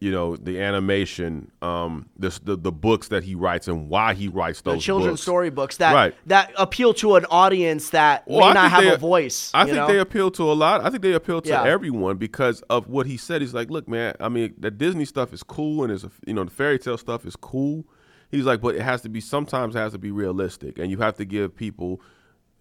you 0.00 0.12
know 0.12 0.36
the 0.36 0.60
animation, 0.60 1.50
um, 1.60 2.08
this 2.16 2.38
the 2.38 2.56
the 2.56 2.70
books 2.70 3.08
that 3.08 3.24
he 3.24 3.34
writes 3.34 3.66
and 3.66 3.88
why 3.88 4.14
he 4.14 4.28
writes 4.28 4.60
those 4.60 4.76
the 4.76 4.80
children's 4.80 5.14
books. 5.14 5.22
storybooks 5.22 5.76
that 5.78 5.92
Right. 5.92 6.14
that 6.26 6.52
appeal 6.56 6.94
to 6.94 7.16
an 7.16 7.24
audience 7.30 7.90
that 7.90 8.22
Well, 8.26 8.46
may 8.48 8.54
not 8.54 8.70
have 8.70 8.84
they- 8.84 8.92
a 8.94 8.96
voice. 8.96 9.50
I 9.54 9.64
think 9.64 9.76
know? 9.76 9.86
they 9.88 9.98
appeal 9.98 10.30
to 10.32 10.44
a 10.50 10.54
lot. 10.54 10.84
I 10.84 10.90
think 10.90 11.02
they 11.02 11.14
appeal 11.14 11.40
to 11.42 11.48
Yeah. 11.48 11.64
everyone 11.64 12.16
because 12.16 12.62
of 12.70 12.88
what 12.88 13.06
he 13.06 13.16
said. 13.16 13.40
He's 13.42 13.54
like, 13.54 13.70
look, 13.70 13.88
man. 13.88 14.14
I 14.20 14.28
mean, 14.28 14.54
the 14.58 14.70
Disney 14.70 15.04
stuff 15.04 15.32
is 15.32 15.42
cool, 15.42 15.82
and 15.82 15.92
is 15.92 16.06
you 16.26 16.34
know 16.34 16.44
the 16.44 16.50
fairy 16.50 16.78
tale 16.78 16.96
stuff 16.98 17.26
is 17.26 17.34
cool. 17.36 17.84
He's 18.30 18.44
like, 18.44 18.60
but 18.60 18.74
it 18.76 18.82
has 18.82 19.00
to 19.02 19.08
be 19.08 19.20
sometimes 19.20 19.74
it 19.74 19.78
has 19.78 19.92
to 19.92 19.98
be 19.98 20.10
realistic, 20.12 20.78
and 20.78 20.90
you 20.92 20.98
have 20.98 21.16
to 21.16 21.24
give 21.24 21.56
people 21.56 22.00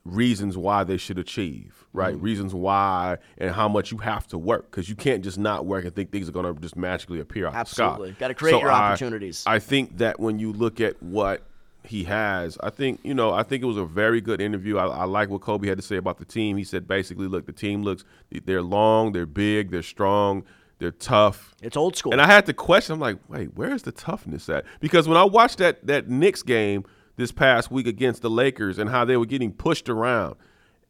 reasons 0.07 0.57
why 0.57 0.83
they 0.83 0.97
should 0.97 1.19
achieve, 1.19 1.85
right? 1.93 2.15
Mm-hmm. 2.15 2.23
Reasons 2.23 2.53
why 2.53 3.17
and 3.37 3.51
how 3.51 3.67
much 3.67 3.91
you 3.91 3.97
have 3.99 4.27
to 4.27 4.37
work 4.37 4.69
because 4.71 4.89
you 4.89 4.95
can't 4.95 5.23
just 5.23 5.37
not 5.37 5.65
work 5.65 5.85
and 5.85 5.95
think 5.95 6.11
things 6.11 6.27
are 6.29 6.31
going 6.31 6.53
to 6.53 6.59
just 6.61 6.75
magically 6.75 7.19
appear 7.19 7.47
out 7.47 7.55
Absolutely. 7.55 8.15
Gotta 8.19 8.33
create 8.33 8.53
So 8.53 8.59
your 8.61 8.71
I- 8.71 8.91
opportunities. 8.91 9.43
I 9.45 9.59
think 9.59 9.97
that 9.97 10.19
when 10.19 10.39
you 10.39 10.53
look 10.53 10.79
at 10.81 11.01
what 11.01 11.43
he 11.83 12.03
has, 12.05 12.57
I 12.61 12.69
think 12.69 12.99
you 13.03 13.13
know, 13.13 13.31
I 13.31 13.43
think 13.43 13.63
it 13.63 13.67
was 13.67 13.77
a 13.77 13.85
very 13.85 14.19
good 14.21 14.41
interview. 14.41 14.77
I, 14.77 14.87
I 14.87 15.03
like 15.05 15.29
what 15.29 15.41
Kobe 15.41 15.67
had 15.67 15.77
to 15.77 15.83
say 15.83 15.95
about 15.97 16.17
the 16.17 16.25
team. 16.25 16.57
He 16.57 16.63
said 16.63 16.87
basically, 16.87 17.27
look, 17.27 17.45
the 17.45 17.53
team 17.53 17.83
looks 17.83 18.03
they're 18.45 18.61
long, 18.61 19.11
they're 19.13 19.25
big, 19.25 19.71
they're 19.71 19.81
strong, 19.83 20.43
they're 20.79 20.91
tough. 20.91 21.55
It's 21.61 21.77
old 21.77 21.95
school. 21.95 22.11
And 22.11 22.21
I 22.21 22.25
had 22.27 22.45
to 22.47 22.53
question. 22.53 22.93
I'm 22.93 22.99
like, 22.99 23.17
wait, 23.29 23.55
where's 23.55 23.83
the 23.83 23.91
toughness 23.91 24.49
at? 24.49 24.65
Because 24.79 25.07
when 25.07 25.17
I 25.17 25.23
watched 25.23 25.59
that 25.59 25.85
that 25.87 26.09
Knicks 26.09 26.43
game 26.43 26.83
this 27.17 27.31
past 27.31 27.69
week 27.69 27.85
against 27.85 28.21
the 28.21 28.29
Lakers 28.29 28.79
and 28.79 28.89
how 28.89 29.03
they 29.03 29.17
were 29.17 29.25
getting 29.25 29.51
pushed 29.51 29.89
around, 29.89 30.35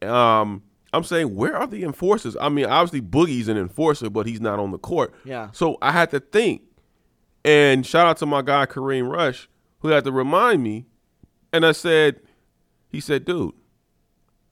um, 0.04 0.62
I'm 0.94 1.04
saying, 1.04 1.36
where 1.36 1.56
are 1.56 1.68
the 1.68 1.84
enforcers? 1.84 2.38
I 2.40 2.50
mean, 2.50 2.66
obviously 2.66 3.02
Boogie's 3.02 3.48
an 3.48 3.58
enforcer, 3.58 4.10
but 4.10 4.26
he's 4.26 4.40
not 4.40 4.60
on 4.60 4.72
the 4.72 4.78
court. 4.78 5.14
Yeah. 5.26 5.50
So 5.52 5.78
I 5.82 5.92
had 5.92 6.12
to 6.12 6.20
think. 6.20 6.62
And 7.44 7.86
shout 7.86 8.08
out 8.08 8.18
to 8.18 8.26
my 8.26 8.42
guy 8.42 8.66
Kareem 8.66 9.10
Rush, 9.10 9.50
who 9.80 9.90
had 9.90 10.04
to 10.04 10.12
remind 10.12 10.64
me. 10.64 10.86
And 11.54 11.66
I 11.66 11.72
said, 11.72 12.20
he 12.90 13.00
said, 13.00 13.26
dude, 13.26 13.54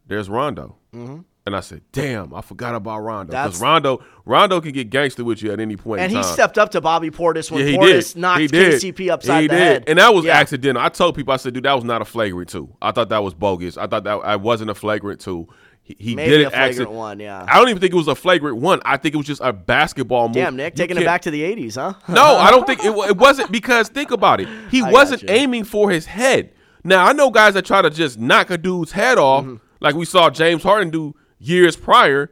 there's 0.07 0.29
Rondo. 0.29 0.77
Mm-hmm. 0.93 1.21
And 1.47 1.55
I 1.55 1.59
said, 1.59 1.81
damn, 1.91 2.33
I 2.33 2.41
forgot 2.41 2.73
about 2.73 3.01
Rondo. 3.01 3.31
Because 3.31 3.61
Rondo, 3.61 4.03
Rondo 4.25 4.59
can 4.61 4.71
get 4.71 4.89
gangster 4.89 5.23
with 5.23 5.43
you 5.43 5.51
at 5.51 5.59
any 5.59 5.75
point." 5.77 6.01
and 6.01 6.11
he 6.11 6.23
stepped 6.23 6.57
up 6.57 6.71
to 6.71 6.81
Bobby 6.81 7.11
Portis 7.11 7.51
when 7.51 7.67
Yeah, 7.67 7.77
Portis 7.77 8.13
did. 8.13 8.19
knocked 8.21 8.41
he 8.41 8.47
did. 8.47 8.81
KCP 8.81 9.11
upside 9.11 9.41
he 9.43 9.47
the 9.47 9.53
did. 9.53 9.59
head. 9.61 9.83
And 9.87 9.99
that 9.99 10.11
was 10.13 10.25
Yeah. 10.25 10.37
accidental. 10.37 10.81
I 10.81 10.89
told 10.89 11.15
people, 11.15 11.33
I 11.33 11.37
said, 11.37 11.53
dude, 11.53 11.63
that 11.65 11.73
was 11.75 11.83
not 11.83 12.01
a 12.01 12.05
flagrant 12.05 12.49
two. 12.49 12.69
I 12.81 12.91
thought 12.91 13.09
that 13.09 13.23
was 13.23 13.35
bogus. 13.35 13.77
I 13.77 13.85
thought 13.85 14.03
that 14.05 14.15
I 14.23 14.37
wasn't 14.37 14.71
a 14.71 14.73
flagrant 14.75 15.21
two. 15.21 15.47
He, 15.83 15.95
he 15.99 16.15
Maybe 16.15 16.31
did 16.31 16.39
a 16.39 16.47
it 16.47 16.49
flagrant 16.49 16.69
accident- 16.71 16.91
one, 16.93 17.19
yeah. 17.19 17.45
I 17.47 17.59
don't 17.59 17.69
even 17.69 17.79
think 17.79 17.93
it 17.93 17.97
was 17.97 18.07
a 18.07 18.15
flagrant 18.15 18.57
one. 18.57 18.81
I 18.83 18.97
think 18.97 19.13
it 19.13 19.17
was 19.19 19.27
just 19.27 19.41
a 19.43 19.53
basketball 19.53 20.29
move. 20.29 20.33
Damn, 20.33 20.55
Nick, 20.55 20.73
You 20.73 20.77
taking 20.83 20.97
it 20.97 21.05
back 21.05 21.21
to 21.21 21.29
the 21.31 21.43
80s, 21.43 21.75
huh? 21.75 21.93
no, 22.11 22.23
I 22.37 22.49
don't 22.49 22.65
think 22.65 22.83
it, 22.83 22.87
it 23.09 23.17
wasn't 23.17 23.51
because 23.51 23.87
think 23.89 24.09
about 24.09 24.41
it. 24.41 24.47
He 24.71 24.81
I 24.81 24.89
wasn't 24.89 25.29
aiming 25.29 25.65
for 25.65 25.91
his 25.91 26.07
head. 26.07 26.53
Now 26.83 27.05
I 27.05 27.13
know 27.13 27.29
guys 27.29 27.53
that 27.53 27.65
try 27.65 27.83
to 27.83 27.91
just 27.91 28.17
knock 28.19 28.49
a 28.49 28.57
dude's 28.57 28.93
head 28.93 29.19
off, 29.19 29.43
Mm-hmm. 29.45 29.55
like 29.79 29.93
we 29.93 30.05
saw 30.05 30.31
James 30.31 30.63
Harden 30.63 30.89
do 30.89 31.13
years 31.47 31.75
prior, 31.75 32.31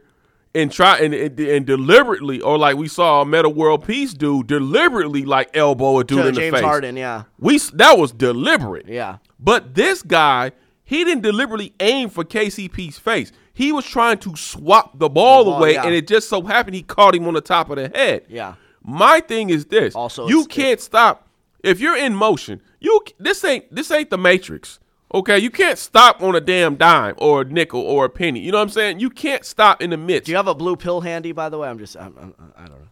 and 0.54 0.70
try 0.70 0.98
and, 0.98 1.12
and, 1.12 1.38
and 1.40 1.66
deliberately, 1.66 2.40
or 2.40 2.56
like 2.58 2.76
we 2.76 2.86
saw 2.88 3.24
Metta 3.24 3.48
World 3.48 3.84
Peace 3.86 4.14
do 4.14 4.42
deliberately, 4.44 5.24
like 5.24 5.54
elbow 5.56 5.98
a 5.98 6.04
dude 6.04 6.18
To 6.22 6.28
in 6.28 6.34
the 6.34 6.40
James 6.40 6.54
face. 6.54 6.62
Harden, 6.64 6.96
yeah. 6.96 7.24
We 7.38 7.58
that 7.74 7.98
was 7.98 8.12
deliberate. 8.12 8.86
Yeah. 8.88 9.18
But 9.40 9.74
this 9.74 10.02
guy, 10.02 10.52
he 10.84 11.04
didn't 11.04 11.22
deliberately 11.22 11.74
aim 11.80 12.08
for 12.08 12.24
KCP's 12.24 12.98
face. 12.98 13.32
He 13.52 13.72
was 13.72 13.84
trying 13.84 14.18
to 14.18 14.34
swap 14.36 14.98
the 14.98 15.08
ball, 15.08 15.44
The 15.44 15.50
ball, 15.50 15.58
away, 15.58 15.72
yeah. 15.74 15.84
and 15.84 15.94
it 15.94 16.06
just 16.08 16.28
so 16.28 16.42
happened 16.42 16.74
he 16.74 16.82
caught 16.82 17.14
him 17.14 17.26
on 17.26 17.34
the 17.34 17.40
top 17.40 17.70
of 17.70 17.76
the 17.76 17.88
head. 17.88 18.24
Yeah. 18.28 18.54
My 18.82 19.20
thing 19.20 19.50
is 19.50 19.66
this: 19.66 19.94
Also, 19.94 20.28
you 20.28 20.44
can't 20.46 20.80
stop 20.80 21.26
if 21.62 21.80
you're 21.80 21.96
in 21.96 22.14
motion. 22.14 22.60
You 22.80 23.00
this 23.18 23.42
ain't 23.44 23.74
this 23.74 23.90
ain't 23.90 24.10
the 24.10 24.18
Matrix. 24.18 24.78
Okay, 25.14 25.38
you 25.38 25.48
can't 25.48 25.78
stop 25.78 26.20
on 26.20 26.34
a 26.34 26.40
damn 26.40 26.74
dime 26.74 27.14
or 27.18 27.42
a 27.42 27.44
nickel 27.44 27.80
or 27.80 28.06
a 28.06 28.10
penny. 28.10 28.40
You 28.40 28.50
know 28.50 28.58
what 28.58 28.64
I'm 28.64 28.68
saying? 28.70 28.98
You 28.98 29.10
can't 29.10 29.44
stop 29.44 29.80
in 29.80 29.90
the 29.90 29.96
midst. 29.96 30.26
Do 30.26 30.32
you 30.32 30.36
have 30.36 30.48
a 30.48 30.56
blue 30.56 30.74
pill 30.74 31.00
handy, 31.00 31.30
by 31.30 31.48
the 31.48 31.56
way? 31.56 31.68
I'm 31.68 31.78
just, 31.78 31.96
I'm, 31.96 32.16
I'm, 32.18 32.52
I 32.56 32.66
don't 32.66 32.80
know. 32.80 32.88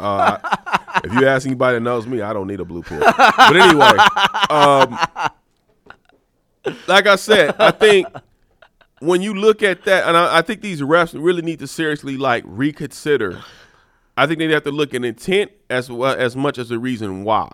if 1.04 1.12
you 1.12 1.28
ask 1.28 1.46
anybody 1.46 1.76
that 1.76 1.80
knows 1.82 2.08
me, 2.08 2.22
I 2.22 2.32
don't 2.32 2.48
need 2.48 2.58
a 2.58 2.64
blue 2.64 2.82
pill. 2.82 2.98
But 3.00 3.56
anyway, 3.56 3.92
um, 4.50 4.98
like 6.88 7.06
I 7.06 7.14
said, 7.14 7.54
I 7.60 7.70
think 7.70 8.08
when 8.98 9.22
you 9.22 9.34
look 9.34 9.62
at 9.62 9.84
that, 9.84 10.08
and 10.08 10.16
I, 10.16 10.38
I 10.38 10.42
think 10.42 10.62
these 10.62 10.80
refs 10.80 11.14
really 11.14 11.42
need 11.42 11.60
to 11.60 11.68
seriously 11.68 12.16
like 12.16 12.42
reconsider. 12.46 13.42
I 14.16 14.26
think 14.26 14.40
they 14.40 14.48
have 14.48 14.64
to 14.64 14.72
look 14.72 14.92
at 14.92 15.04
intent 15.04 15.52
as 15.68 15.88
well 15.88 16.16
as 16.18 16.34
much 16.34 16.58
as 16.58 16.68
the 16.70 16.80
reason 16.80 17.22
why, 17.22 17.52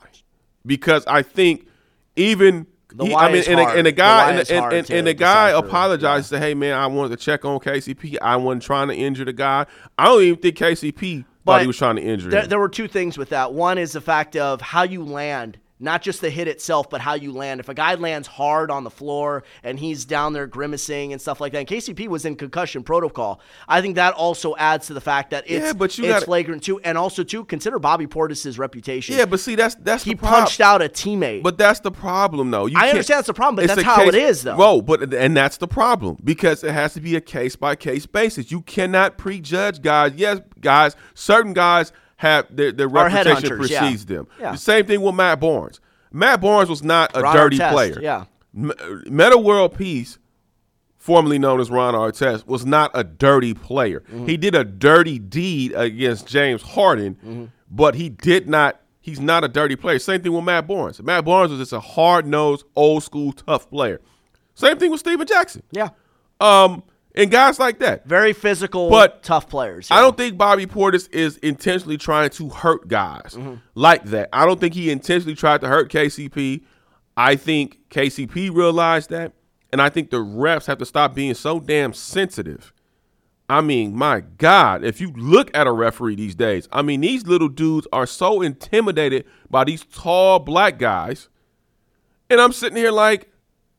because 0.65 1.05
I 1.07 1.21
think 1.21 1.69
even. 2.17 2.67
The 2.95 3.05
he- 3.07 3.15
I 3.15 3.33
mean, 3.33 3.43
and, 3.49 3.61
a, 3.61 3.69
and 3.69 3.81
a 3.81 3.83
The 3.91 3.93
guy 3.93 4.31
and, 4.31 4.51
and, 4.51 4.73
and, 4.73 4.91
and 4.91 5.07
the 5.07 5.15
guy 5.15 5.51
apologized. 5.51 6.27
Said, 6.27 6.41
"Hey 6.41 6.55
man, 6.55 6.75
I 6.75 6.87
wanted 6.87 7.11
to 7.11 7.17
check 7.17 7.45
on 7.45 7.59
KCP. 7.59 8.19
I 8.23 8.37
wasn't 8.37 8.63
trying 8.63 8.89
to 8.89 8.95
injure 8.95 9.25
the 9.25 9.33
guy. 9.33 9.67
I 9.99 10.05
don't 10.07 10.23
even 10.23 10.41
think 10.41 10.57
KCP 10.57 11.25
thought 11.45 11.61
he 11.61 11.67
was 11.67 11.77
trying 11.77 11.97
to 11.97 12.03
injure 12.03 12.31
him." 12.31 12.49
there 12.49 12.59
were 12.61 12.69
two 12.69 12.89
things 12.89 13.19
with 13.19 13.31
that. 13.31 13.53
One 13.53 13.77
is 13.79 13.93
the 13.93 14.01
fact 14.01 14.37
of 14.37 14.61
how 14.61 14.85
you 14.85 15.05
land, 15.05 15.59
not 15.79 16.01
just 16.03 16.21
the 16.23 16.31
hit 16.31 16.49
itself, 16.49 16.89
but 16.89 17.01
how 17.03 17.15
you 17.15 17.33
land. 17.33 17.61
If 17.61 17.69
a 17.69 17.75
guy 17.75 17.95
lands 17.97 18.27
hard 18.27 18.71
on 18.71 18.83
the 18.85 18.91
floor 18.91 19.45
and 19.63 19.79
he's 19.79 20.05
down 20.07 20.33
there 20.33 20.47
grimacing 20.47 21.13
and 21.13 21.21
stuff 21.21 21.41
like 21.41 21.53
that, 21.53 21.59
and 21.59 21.69
KCP 21.69 22.09
was 22.09 22.25
in 22.25 22.35
concussion 22.37 22.83
protocol, 22.83 23.41
I 23.69 23.81
think 23.83 23.97
that 23.97 24.15
also 24.15 24.57
adds 24.57 24.87
to 24.87 24.95
the 24.95 25.01
fact 25.01 25.31
that 25.31 25.45
it's, 25.47 25.67
Yeah, 25.67 25.73
but 25.75 25.97
you 25.99 26.05
it's 26.05 26.13
gotta- 26.15 26.25
flagrant 26.27 26.63
too. 26.63 26.81
And 26.81 26.97
also, 26.97 27.23
too, 27.23 27.45
consider 27.45 27.79
Bobby 27.79 28.07
Portis's 28.07 28.59
reputation. 28.59 29.17
Yeah, 29.17 29.27
but 29.27 29.39
see, 29.41 29.55
that's 29.55 29.75
that's 29.77 30.05
he 30.05 30.15
punched 30.15 30.61
out 30.61 30.81
a 30.83 30.89
teammate. 30.89 31.43
But 31.43 31.59
that's 31.59 31.81
the 31.81 31.91
problem, 31.91 32.51
though. 32.51 32.67
You 32.67 32.79
I 32.79 32.89
understand 32.89 33.19
that's 33.19 33.27
the 33.27 33.35
problem, 33.35 33.57
but 33.57 33.75
that's 33.75 33.83
how 33.87 34.03
it 34.03 34.13
case- 34.13 34.31
is, 34.39 34.43
though. 34.45 34.57
Whoa, 34.57 34.81
but 34.81 35.13
and 35.13 35.37
that's 35.37 35.59
the 35.59 35.69
problem 35.69 36.17
because 36.25 36.65
it 36.65 36.73
has 36.73 36.95
to 36.95 37.01
be 37.01 37.17
a 37.17 37.21
case 37.21 37.55
by 37.57 37.77
case 37.77 38.07
basis. 38.07 38.51
You 38.51 38.63
cannot 38.63 39.19
prejudge 39.19 39.83
guys. 39.83 40.13
Yes, 40.17 40.41
guys, 40.61 40.97
certain 41.15 41.53
guys 41.53 41.93
have 42.17 42.47
their, 42.55 42.73
their 42.73 42.89
reputation 42.89 43.37
headhunters, 43.59 43.69
yeah. 43.71 43.81
precedes 43.81 44.07
them. 44.07 44.27
Yeah. 44.41 44.53
The 44.53 44.59
same 44.59 44.87
thing 44.87 45.03
with 45.03 45.15
Matt 45.15 45.41
Barnes. 45.41 45.81
Matt 46.13 46.41
Barnes 46.41 46.69
was 46.71 46.83
not 46.83 47.11
a 47.17 47.21
Ron 47.21 47.37
dirty 47.37 47.59
Artest, 47.59 47.73
player. 47.73 47.99
yeah. 48.01 48.25
Metta 48.53 49.37
World 49.39 49.77
Peace, 49.77 50.19
formerly 50.97 51.39
known 51.39 51.61
as 51.61 51.71
Ron 51.71 51.95
Artest, 51.95 52.47
was 52.47 52.65
not 52.65 52.91
a 52.95 53.05
dirty 53.05 53.53
player. 53.55 54.01
Mm-hmm. 54.01 54.27
He 54.27 54.37
did 54.37 54.55
a 54.55 54.65
dirty 54.65 55.19
deed 55.19 55.73
against 55.75 56.27
James 56.27 56.63
Harden, 56.63 57.15
Mm-hmm. 57.17 57.45
but 57.71 57.95
he 57.97 58.09
did 58.09 58.49
not. 58.49 58.81
He's 59.01 59.21
not 59.21 59.45
a 59.45 59.49
dirty 59.49 59.77
player. 59.77 60.01
Same 60.01 60.21
thing 60.21 60.33
with 60.33 60.43
Matt 60.43 60.67
Barnes. 60.67 61.01
Matt 61.01 61.25
Barnes 61.25 61.51
was 61.53 61.61
just 61.61 61.73
a 61.73 61.79
hard 61.79 62.27
nosed, 62.27 62.65
old 62.75 63.05
school, 63.05 63.33
tough 63.33 63.71
player. 63.71 64.01
Same 64.55 64.79
thing 64.79 64.91
with 64.91 64.99
Stephen 64.99 65.27
Jackson. 65.29 65.63
yeah, 65.71 65.91
Um, 66.41 66.83
and 67.17 67.31
guys 67.31 67.59
like 67.59 67.79
that. 67.81 68.07
very 68.07 68.33
physical, 68.33 68.91
But 68.91 69.23
tough 69.23 69.49
players. 69.49 69.91
I 69.91 70.01
don't 70.01 70.17
think 70.17 70.37
Bobby 70.37 70.67
Portis 70.67 71.13
is 71.13 71.39
intentionally 71.39 71.97
trying 71.97 72.31
to 72.31 72.49
hurt 72.51 72.89
guys 72.89 73.35
mm-hmm. 73.35 73.55
like 73.75 74.05
that. 74.05 74.29
I 74.33 74.47
don't 74.47 74.61
think 74.61 74.75
he 74.75 74.91
intentionally 74.91 75.35
tried 75.35 75.61
to 75.63 75.69
hurt 75.69 75.91
KCP. 75.91 76.63
I 77.17 77.37
think 77.37 77.79
KCP 77.91 78.55
realized 78.55 79.11
that, 79.11 79.33
and 79.73 79.81
I 79.81 79.89
think 79.89 80.11
the 80.11 80.19
refs 80.19 80.67
have 80.67 80.79
to 80.79 80.87
stop 80.87 81.15
being 81.15 81.35
so 81.35 81.59
damn 81.61 81.93
sensitive 81.93 82.73
I 83.49 83.61
mean, 83.61 83.95
my 83.95 84.21
God, 84.21 84.85
if 84.85 85.01
you 85.01 85.13
look 85.13 85.57
at 85.57 85.67
a 85.67 85.73
referee 85.73 86.17
these 86.17 86.35
days, 86.35 86.69
I 86.73 86.83
mean, 86.83 87.01
these 87.01 87.27
little 87.27 87.49
dudes 87.49 87.87
are 87.93 88.07
so 88.07 88.43
intimidated 88.43 89.25
by 89.49 89.65
these 89.65 89.85
tall 89.85 90.41
black 90.41 90.79
guys. 90.79 91.29
And 92.29 92.41
I'm 92.41 92.53
sitting 92.53 92.77
here 92.77 92.91
like, 92.91 93.31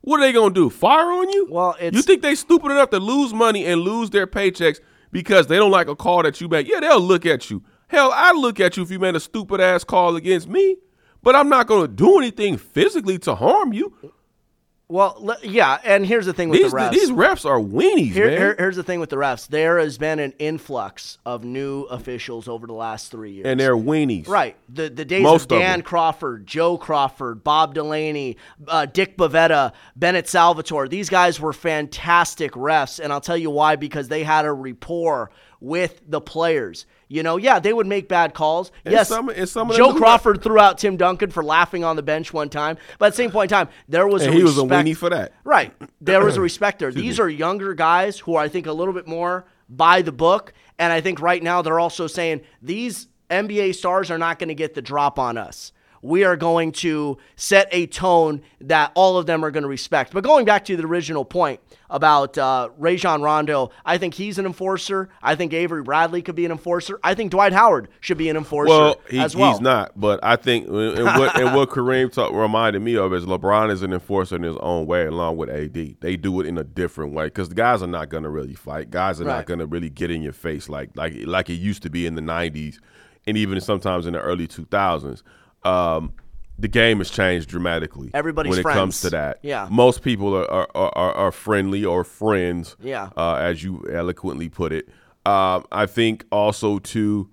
what 0.08 0.22
are 0.22 0.24
they 0.24 0.32
gonna 0.32 0.54
do? 0.54 0.70
Fire 0.70 1.12
on 1.12 1.30
you? 1.30 1.48
Well, 1.50 1.76
it's 1.82 1.94
you 1.94 2.02
think 2.02 2.22
they 2.22 2.34
stupid 2.34 2.72
enough 2.72 2.92
to 2.92 3.00
lose 3.00 3.34
money 3.34 3.66
and 3.66 3.82
lose 3.82 4.10
their 4.10 4.26
paychecks 4.26 4.80
because 5.12 5.48
they 5.48 5.58
don't 5.58 5.70
like 5.70 5.90
a 5.90 5.98
call 5.98 6.24
that 6.24 6.40
you 6.40 6.48
make? 6.48 6.66
Yeah, 6.70 6.80
they'll 6.80 7.02
look 7.02 7.26
at 7.26 7.50
you. 7.50 7.62
Hell, 7.90 8.14
I 8.14 8.32
look 8.32 8.62
at 8.62 8.78
you 8.78 8.84
if 8.84 8.90
you 8.90 9.00
made 9.00 9.18
a 9.18 9.20
stupid 9.20 9.60
ass 9.60 9.84
call 9.84 10.16
against 10.16 10.48
me, 10.48 10.78
but 11.22 11.36
I'm 11.36 11.50
not 11.50 11.68
gonna 11.68 11.90
do 11.90 12.20
anything 12.20 12.58
physically 12.58 13.20
to 13.20 13.36
harm 13.36 13.74
you. 13.74 13.94
Well, 14.90 15.36
yeah. 15.44 15.80
And 15.84 16.06
here's 16.06 16.26
the 16.26 16.34
thing 16.34 16.48
with 16.50 16.62
These 16.62 16.72
the 16.72 16.78
refs. 16.78 16.92
these 16.92 17.12
refs 17.12 17.46
are 17.46 17.60
weenies, 17.60 18.12
Here- 18.14 18.28
man. 18.28 18.38
here- 18.38 18.56
here's 18.58 18.78
the 18.78 18.84
thing 18.84 19.00
with 19.02 19.10
the 19.10 19.18
refs. 19.18 19.48
There 19.48 19.80
has 19.80 19.98
been 19.98 20.20
an 20.20 20.34
influx 20.40 21.18
of 21.26 21.44
new 21.44 21.84
officials 21.84 22.48
over 22.48 22.66
the 22.68 22.74
last 22.74 23.12
three 23.12 23.32
years. 23.32 23.46
and 23.48 23.60
they're 23.60 23.76
weenies. 23.76 24.30
Right. 24.30 24.56
The 24.70 24.90
the 24.90 25.04
days 25.04 25.24
Most 25.24 25.52
of 25.52 25.58
of 25.58 25.62
Dan 25.62 25.80
them. 25.80 25.82
Crawford, 25.82 26.48
Joe 26.48 26.78
Crawford, 26.78 27.44
Bob 27.44 27.74
Delaney, 27.74 28.38
uh, 28.68 28.86
Dick 28.86 29.18
Bavetta, 29.18 29.74
Bennett 29.98 30.30
Salvatore. 30.30 30.88
These 30.88 31.10
guys 31.10 31.40
were 31.40 31.52
fantastic 31.54 32.54
refs, 32.54 33.00
and 33.04 33.12
I'll 33.12 33.20
tell 33.22 33.38
you 33.38 33.50
why. 33.50 33.76
Because 33.76 34.08
they 34.08 34.24
had 34.24 34.46
a 34.46 34.54
rapport 34.54 35.32
with 35.60 36.02
the 36.08 36.22
players. 36.22 36.86
You 37.10 37.24
know, 37.24 37.38
yeah, 37.38 37.60
they 37.60 37.72
would 37.72 37.88
make 37.88 38.10
bad 38.10 38.34
calls. 38.34 38.72
And 38.84 38.92
yes, 38.92 39.08
some- 39.08 39.32
some 39.46 39.72
of 39.72 39.78
Joe 39.78 39.94
Crawford 39.94 40.42
threw 40.44 40.60
out 40.60 40.78
Tim 40.78 40.98
Duncan 40.98 41.32
for 41.32 41.44
laughing 41.44 41.84
on 41.84 41.96
the 41.96 42.02
bench 42.04 42.34
one 42.34 42.50
time, 42.50 42.78
but 43.00 43.06
at 43.08 43.10
the 43.14 43.16
same 43.18 43.32
point 43.32 43.52
in 43.52 43.58
time, 43.58 43.70
there 43.88 44.08
was 44.08 44.24
And 44.24 44.34
a 44.34 44.38
he 44.38 44.44
was 44.44 44.58
a 44.58 44.62
weenie 44.62 44.96
for 44.96 45.10
that. 45.10 45.32
Right. 45.44 45.74
There 46.02 46.24
was 46.24 46.36
a 46.36 46.42
respect 46.50 46.80
there. 46.80 46.92
These 46.92 47.20
are 47.20 47.30
younger 47.30 47.74
guys 47.74 48.20
who 48.20 48.36
are, 48.36 48.44
I 48.44 48.50
think, 48.50 48.68
a 48.68 48.74
little 48.74 48.94
bit 48.94 49.08
more 49.08 49.46
by 49.70 50.02
the 50.02 50.12
book. 50.12 50.54
And 50.80 50.92
I 50.94 51.02
think 51.02 51.22
right 51.22 51.42
now 51.42 51.62
they're 51.62 51.80
also 51.80 52.08
saying 52.08 52.42
these 52.62 53.08
NBA 53.30 53.76
stars 53.76 54.12
are 54.12 54.18
not 54.18 54.38
going 54.40 54.50
to 54.50 54.56
get 54.56 54.74
the 54.74 54.82
drop 54.82 55.18
on 55.18 55.38
us. 55.38 55.72
We 56.08 56.24
are 56.24 56.38
going 56.38 56.72
to 56.74 57.18
set 57.36 57.68
a 57.72 57.86
tone 57.88 58.42
that 58.62 58.92
all 58.96 59.18
of 59.18 59.26
them 59.26 59.44
are 59.44 59.52
going 59.52 59.64
to 59.64 59.68
respect. 59.70 60.14
But 60.14 60.24
going 60.24 60.46
back 60.46 60.64
to 60.66 60.78
the 60.78 60.86
original 60.86 61.26
point 61.26 61.60
about 61.90 62.38
uh, 62.38 62.70
Rajon 62.78 63.22
Rondo, 63.22 63.72
I 63.86 63.98
think 63.98 64.14
he's 64.14 64.40
an 64.40 64.46
enforcer. 64.46 65.10
I 65.22 65.36
think 65.36 65.54
Avery 65.54 65.84
Bradley 65.84 66.22
could 66.22 66.36
be 66.36 66.46
an 66.46 66.52
enforcer. 66.52 66.98
I 67.04 67.14
think 67.14 67.32
Dwight 67.32 67.52
Howard 67.52 67.90
should 68.00 68.18
be 68.18 68.30
an 68.30 68.38
enforcer 68.38 68.70
Well, 68.70 68.96
he, 69.10 69.20
as 69.20 69.36
well. 69.36 69.52
he's 69.52 69.62
not, 69.62 70.00
but 70.00 70.22
I 70.24 70.38
think 70.38 70.68
and 70.68 70.76
what, 71.06 71.38
and 71.40 71.54
what 71.56 71.70
Kareem 71.72 72.12
talk, 72.12 72.32
reminded 72.32 72.82
me 72.82 72.96
of 72.96 73.14
is 73.14 73.26
LeBron 73.26 73.70
is 73.72 73.84
an 73.84 73.92
enforcer 73.94 74.38
in 74.38 74.44
his 74.44 74.56
own 74.62 74.86
way, 74.86 75.06
along 75.08 75.36
with 75.38 75.50
AD. 75.50 75.98
They 76.00 76.16
do 76.16 76.40
it 76.40 76.48
in 76.48 76.58
a 76.58 76.64
different 76.64 77.14
way 77.14 77.26
because 77.26 77.50
the 77.50 77.56
guys 77.56 77.82
are 77.84 77.88
not 77.88 78.08
going 78.10 78.24
to 78.24 78.30
really 78.30 78.54
fight. 78.56 78.90
Guys 78.92 79.20
are 79.20 79.26
Right. 79.26 79.36
not 79.38 79.46
going 79.46 79.60
to 79.60 79.66
really 79.66 79.90
get 79.90 80.10
in 80.10 80.22
your 80.22 80.32
face 80.34 80.70
like 80.70 80.92
like 80.96 81.14
like 81.26 81.50
it 81.50 81.56
used 81.56 81.84
to 81.84 81.90
be 81.90 82.06
in 82.06 82.16
the 82.16 82.22
'90s, 82.22 82.80
and 83.26 83.36
even 83.38 83.60
sometimes 83.60 84.06
in 84.08 84.14
the 84.14 84.22
early 84.22 84.48
2000s. 84.48 85.22
Um, 85.68 86.14
the 86.60 86.68
game 86.68 86.98
has 86.98 87.10
changed 87.12 87.50
dramatically. 87.50 88.10
Everybody's 88.14 88.52
when 88.52 88.60
it 88.60 88.64
comes 88.64 89.02
to 89.02 89.12
that. 89.12 89.40
Yeah. 89.44 89.68
most 89.70 90.02
people 90.02 90.36
are 90.36 90.50
are, 90.50 90.70
are, 90.76 91.14
are 91.14 91.32
friendly 91.32 91.86
or 91.86 92.04
friends. 92.04 92.76
Yeah. 92.82 93.10
uh, 93.16 93.36
as 93.36 93.64
you 93.64 93.86
eloquently 93.92 94.50
put 94.50 94.74
it. 94.74 94.90
Um, 95.26 95.66
I 95.72 95.86
think 95.86 96.26
also 96.32 96.80
too 96.80 97.30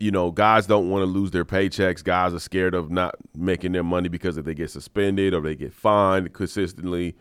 you 0.00 0.10
know, 0.10 0.30
guys 0.30 0.66
don't 0.66 0.90
want 0.90 1.02
to 1.02 1.06
lose 1.06 1.32
their 1.32 1.44
paychecks. 1.44 2.04
Guys 2.04 2.32
are 2.32 2.38
scared 2.38 2.74
of 2.74 2.90
not 2.90 3.16
making 3.36 3.72
their 3.72 3.82
money 3.82 4.08
because 4.08 4.36
if 4.36 4.44
they 4.44 4.54
get 4.54 4.70
suspended 4.70 5.34
or 5.34 5.40
they 5.40 5.56
get 5.56 5.72
fined 5.72 6.32
consistently, 6.32 7.16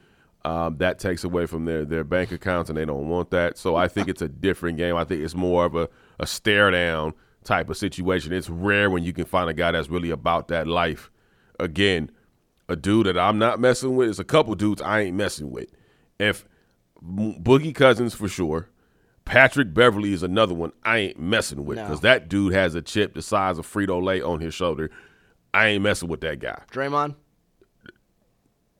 um, 0.46 0.78
that 0.78 1.00
takes 1.00 1.24
away 1.24 1.46
from 1.48 1.66
their, 1.66 1.84
their 1.86 2.04
bank 2.04 2.32
accounts 2.32 2.70
and 2.70 2.78
they 2.78 2.86
don't 2.86 3.10
want 3.10 3.32
that. 3.32 3.58
So 3.58 3.76
I 3.76 3.88
think 3.88 4.08
it's 4.08 4.22
a 4.22 4.28
different 4.28 4.78
game. 4.78 4.96
I 4.96 5.04
think 5.04 5.24
it's 5.24 5.36
more 5.36 5.66
of 5.66 5.76
a, 5.76 5.90
a 6.20 6.28
stare 6.28 6.70
down 6.70 7.14
type 7.48 7.70
of 7.70 7.78
situation. 7.78 8.34
It's 8.34 8.50
rare 8.50 8.89
when 8.89 9.04
you 9.04 9.14
can 9.14 9.26
find 9.26 9.50
a 9.50 9.54
guy 9.54 9.72
that's 9.72 9.89
really 9.89 10.10
about 10.12 10.48
that 10.50 10.68
life. 10.68 11.10
Again, 11.60 12.12
a 12.70 12.76
dude 12.76 13.08
that 13.08 13.18
I'm 13.18 13.39
not 13.39 13.60
messing 13.60 13.95
with 13.95 14.10
is 14.10 14.20
a 14.20 14.24
couple 14.24 14.54
dudes 14.56 14.82
I 14.82 15.02
ain't 15.02 15.16
messing 15.16 15.50
with. 15.50 15.70
If 16.20 16.45
Boogie 17.04 17.74
Cousins 17.76 18.14
for 18.14 18.28
sure. 18.28 18.70
Patrick 19.26 19.74
Beverley 19.74 20.14
is 20.14 20.24
another 20.24 20.54
one 20.54 20.72
I 20.84 21.00
ain't 21.00 21.20
messing 21.20 21.66
with 21.66 21.78
No. 21.78 21.84
because 21.84 22.00
that 22.00 22.30
dude 22.30 22.54
has 22.54 22.76
a 22.76 22.82
chip 22.82 23.14
the 23.14 23.22
size 23.22 23.58
of 23.58 23.68
Frito 23.68 24.02
Lay 24.02 24.22
on 24.22 24.39
his 24.39 24.54
shoulder. 24.54 24.89
I 25.54 25.68
ain't 25.68 25.84
messing 25.84 26.08
with 26.08 26.22
that 26.22 26.39
guy. 26.39 26.62
Draymond? 26.72 27.16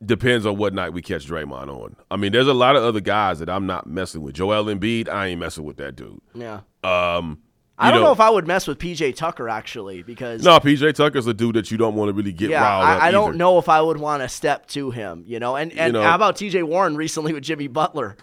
Depends 0.06 0.46
on 0.46 0.58
what 0.58 0.74
night 0.74 0.94
we 0.94 1.02
catch 1.02 1.28
Draymond 1.28 1.68
on. 1.70 1.96
I 2.12 2.16
mean, 2.18 2.32
there's 2.32 2.48
a 2.48 2.54
lot 2.54 2.76
of 2.76 2.84
other 2.84 3.02
guys 3.02 3.40
that 3.40 3.50
I'm 3.50 3.66
not 3.66 3.88
messing 3.88 4.22
with. 4.22 4.36
Joel 4.36 4.66
Embiid, 4.66 5.10
I 5.10 5.28
ain't 5.28 5.40
messing 5.40 5.64
with 5.66 5.78
that 5.78 5.96
dude. 5.96 6.22
Yeah. 6.36 6.62
Um, 6.84 7.40
I 7.80 7.88
you 7.88 7.94
don't 7.94 8.04
know, 8.04 8.12
if 8.12 8.20
I 8.20 8.30
would 8.30 8.48
mess 8.48 8.66
with 8.68 8.80
PJ 8.80 9.16
Tucker 9.16 9.48
actually 9.48 10.02
because 10.02 10.44
no, 10.44 10.58
PJ 10.60 10.96
Tucker's 10.96 11.28
a 11.28 11.34
dude 11.34 11.56
that 11.56 11.70
you 11.70 11.78
don't 11.78 11.94
want 11.96 12.10
to 12.10 12.14
really 12.14 12.32
get 12.34 12.50
yeah, 12.50 12.62
riled 12.64 12.84
up. 12.84 13.04
I, 13.04 13.08
I 13.08 13.12
don't 13.12 13.30
either. 13.30 13.38
know 13.38 13.60
if 13.60 13.70
I 13.70 13.82
would 13.82 13.98
want 13.98 14.24
to 14.24 14.30
step 14.30 14.66
to 14.70 14.90
him, 14.90 15.24
you 15.28 15.40
know. 15.40 15.56
And 15.56 15.72
and 15.74 15.94
know- 15.94 16.02
how 16.02 16.16
about 16.16 16.38
TJ 16.38 16.64
Warren 16.64 16.96
recently 16.96 17.34
with 17.34 17.44
Jimmy 17.44 17.68
Butler? 17.68 18.18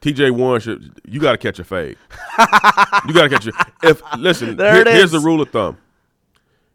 TJ 0.00 0.30
Warren 0.30 0.60
should. 0.60 1.00
You 1.06 1.20
got 1.20 1.32
to 1.32 1.38
catch 1.38 1.58
a 1.58 1.64
fade. 1.64 1.98
you 3.06 3.12
got 3.12 3.24
to 3.24 3.28
catch 3.28 3.46
a. 3.46 3.52
If 3.82 4.00
listen, 4.16 4.56
There 4.56 4.72
here- 4.84 4.84
here's 4.94 5.10
the 5.10 5.20
rule 5.20 5.42
of 5.42 5.50
thumb. 5.50 5.76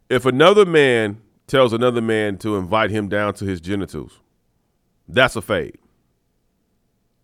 If 0.08 0.24
another 0.24 0.64
man 0.64 1.20
tells 1.48 1.72
another 1.72 2.00
man 2.00 2.38
to 2.38 2.56
invite 2.56 2.90
him 2.90 3.08
down 3.08 3.34
to 3.34 3.44
his 3.44 3.60
genitals, 3.60 4.20
that's 5.08 5.34
a 5.34 5.42
fade. 5.42 5.78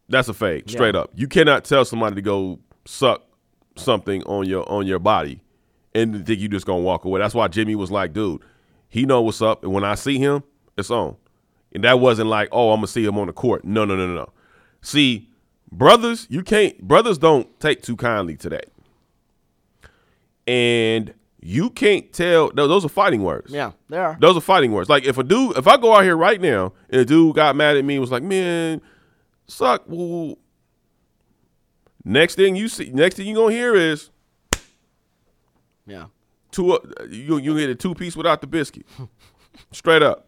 That's 0.08 0.28
a 0.28 0.34
fade, 0.34 0.68
straight 0.68 0.96
up. 0.96 1.12
You 1.14 1.28
cannot 1.28 1.64
tell 1.64 1.84
somebody 1.84 2.16
to 2.16 2.22
go 2.22 2.58
suck 2.84 3.22
something 3.76 4.22
on 4.24 4.46
your 4.46 4.68
on 4.70 4.86
your 4.86 4.98
body 4.98 5.40
and 5.94 6.24
think 6.26 6.38
you 6.40 6.48
just 6.48 6.66
gonna 6.66 6.80
walk 6.82 7.04
away. 7.04 7.20
That's 7.20 7.34
why 7.34 7.48
Jimmy 7.48 7.74
was 7.74 7.90
like, 7.90 8.12
dude, 8.12 8.42
he 8.88 9.04
know 9.06 9.22
what's 9.22 9.42
up, 9.42 9.62
and 9.64 9.72
when 9.72 9.84
I 9.84 9.94
see 9.94 10.18
him, 10.18 10.42
it's 10.76 10.90
on. 10.90 11.16
And 11.72 11.84
that 11.84 12.00
wasn't 12.00 12.28
like, 12.28 12.48
oh, 12.52 12.70
I'm 12.72 12.78
gonna 12.78 12.86
see 12.88 13.04
him 13.04 13.18
on 13.18 13.26
the 13.28 13.32
court. 13.32 13.64
No, 13.64 13.84
no, 13.84 13.94
no, 13.96 14.06
no, 14.06 14.14
no. 14.14 14.30
See, 14.82 15.28
brothers, 15.70 16.26
you 16.30 16.42
can't. 16.42 16.80
Brothers 16.82 17.18
don't 17.18 17.58
take 17.60 17.82
too 17.82 17.96
kindly 17.96 18.36
to 18.38 18.48
that, 18.50 18.66
and 20.46 21.14
you 21.40 21.70
can't 21.70 22.12
tell. 22.12 22.50
tho- 22.52 22.66
Those 22.68 22.84
are 22.84 22.88
fighting 22.90 23.22
words. 23.22 23.52
Yeah, 23.52 23.72
there 23.88 24.04
are. 24.04 24.16
Those 24.20 24.36
are 24.36 24.40
fighting 24.42 24.72
words. 24.72 24.88
Like 24.88 25.04
if 25.04 25.18
a 25.18 25.22
dude, 25.22 25.56
if 25.56 25.66
I 25.66 25.76
go 25.76 25.94
out 25.94 26.04
here 26.04 26.16
right 26.16 26.40
now 26.40 26.72
and 26.90 27.00
a 27.00 27.04
dude 27.04 27.34
got 27.36 27.56
mad 27.56 27.76
at 27.76 27.84
me, 27.84 27.94
and 27.94 28.00
was 28.00 28.10
like, 28.10 28.22
man, 28.22 28.80
suck. 29.46 29.84
Well, 29.86 30.36
next 32.04 32.34
thing 32.36 32.56
you 32.56 32.68
see, 32.68 32.90
next 32.92 33.16
thing 33.16 33.26
you 33.26 33.34
gonna 33.34 33.52
hear 33.54 33.74
is 33.74 34.10
Yeah. 35.86 36.06
two. 36.50 36.72
uh, 36.72 36.78
You 37.08 37.38
you 37.38 37.56
get 37.58 37.70
a 37.70 37.74
two 37.74 37.94
piece 37.94 38.16
without 38.16 38.40
the 38.40 38.46
biscuit, 38.46 38.86
straight 39.72 40.02
up. 40.02 40.26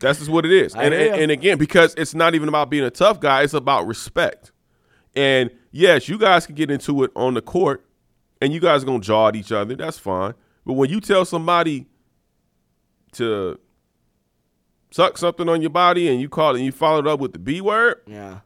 That's 0.00 0.18
just 0.18 0.30
what 0.30 0.44
it 0.44 0.52
is. 0.52 0.74
And, 0.74 0.92
and 0.92 1.14
and 1.22 1.30
again, 1.30 1.58
because 1.58 1.94
it's 1.96 2.14
not 2.14 2.34
even 2.34 2.48
about 2.48 2.70
being 2.70 2.84
a 2.84 2.90
tough 2.90 3.20
guy, 3.20 3.42
it's 3.42 3.54
about 3.54 3.86
respect. 3.86 4.50
And 5.14 5.50
yes, 5.70 6.08
you 6.08 6.18
guys 6.18 6.46
can 6.46 6.54
get 6.56 6.70
into 6.70 7.04
it 7.04 7.10
on 7.14 7.34
the 7.34 7.42
court, 7.42 7.86
and 8.40 8.52
you 8.52 8.58
guys 8.60 8.82
are 8.82 8.86
gonna 8.86 9.00
jaw 9.00 9.28
at 9.28 9.36
each 9.36 9.52
other. 9.52 9.76
That's 9.76 9.98
fine. 9.98 10.34
But 10.66 10.72
when 10.74 10.90
you 10.90 11.00
tell 11.00 11.24
somebody 11.24 11.86
to 13.12 13.58
suck 14.90 15.18
something 15.18 15.48
on 15.48 15.60
your 15.60 15.70
body 15.70 16.08
and 16.08 16.20
you 16.20 16.28
call 16.28 16.54
it 16.54 16.58
and 16.58 16.64
you 16.66 16.72
follow 16.72 16.98
it 17.00 17.06
up 17.06 17.20
with 17.20 17.32
the 17.32 17.38
B 17.38 17.60
word, 17.60 18.00
Yeah. 18.06 18.40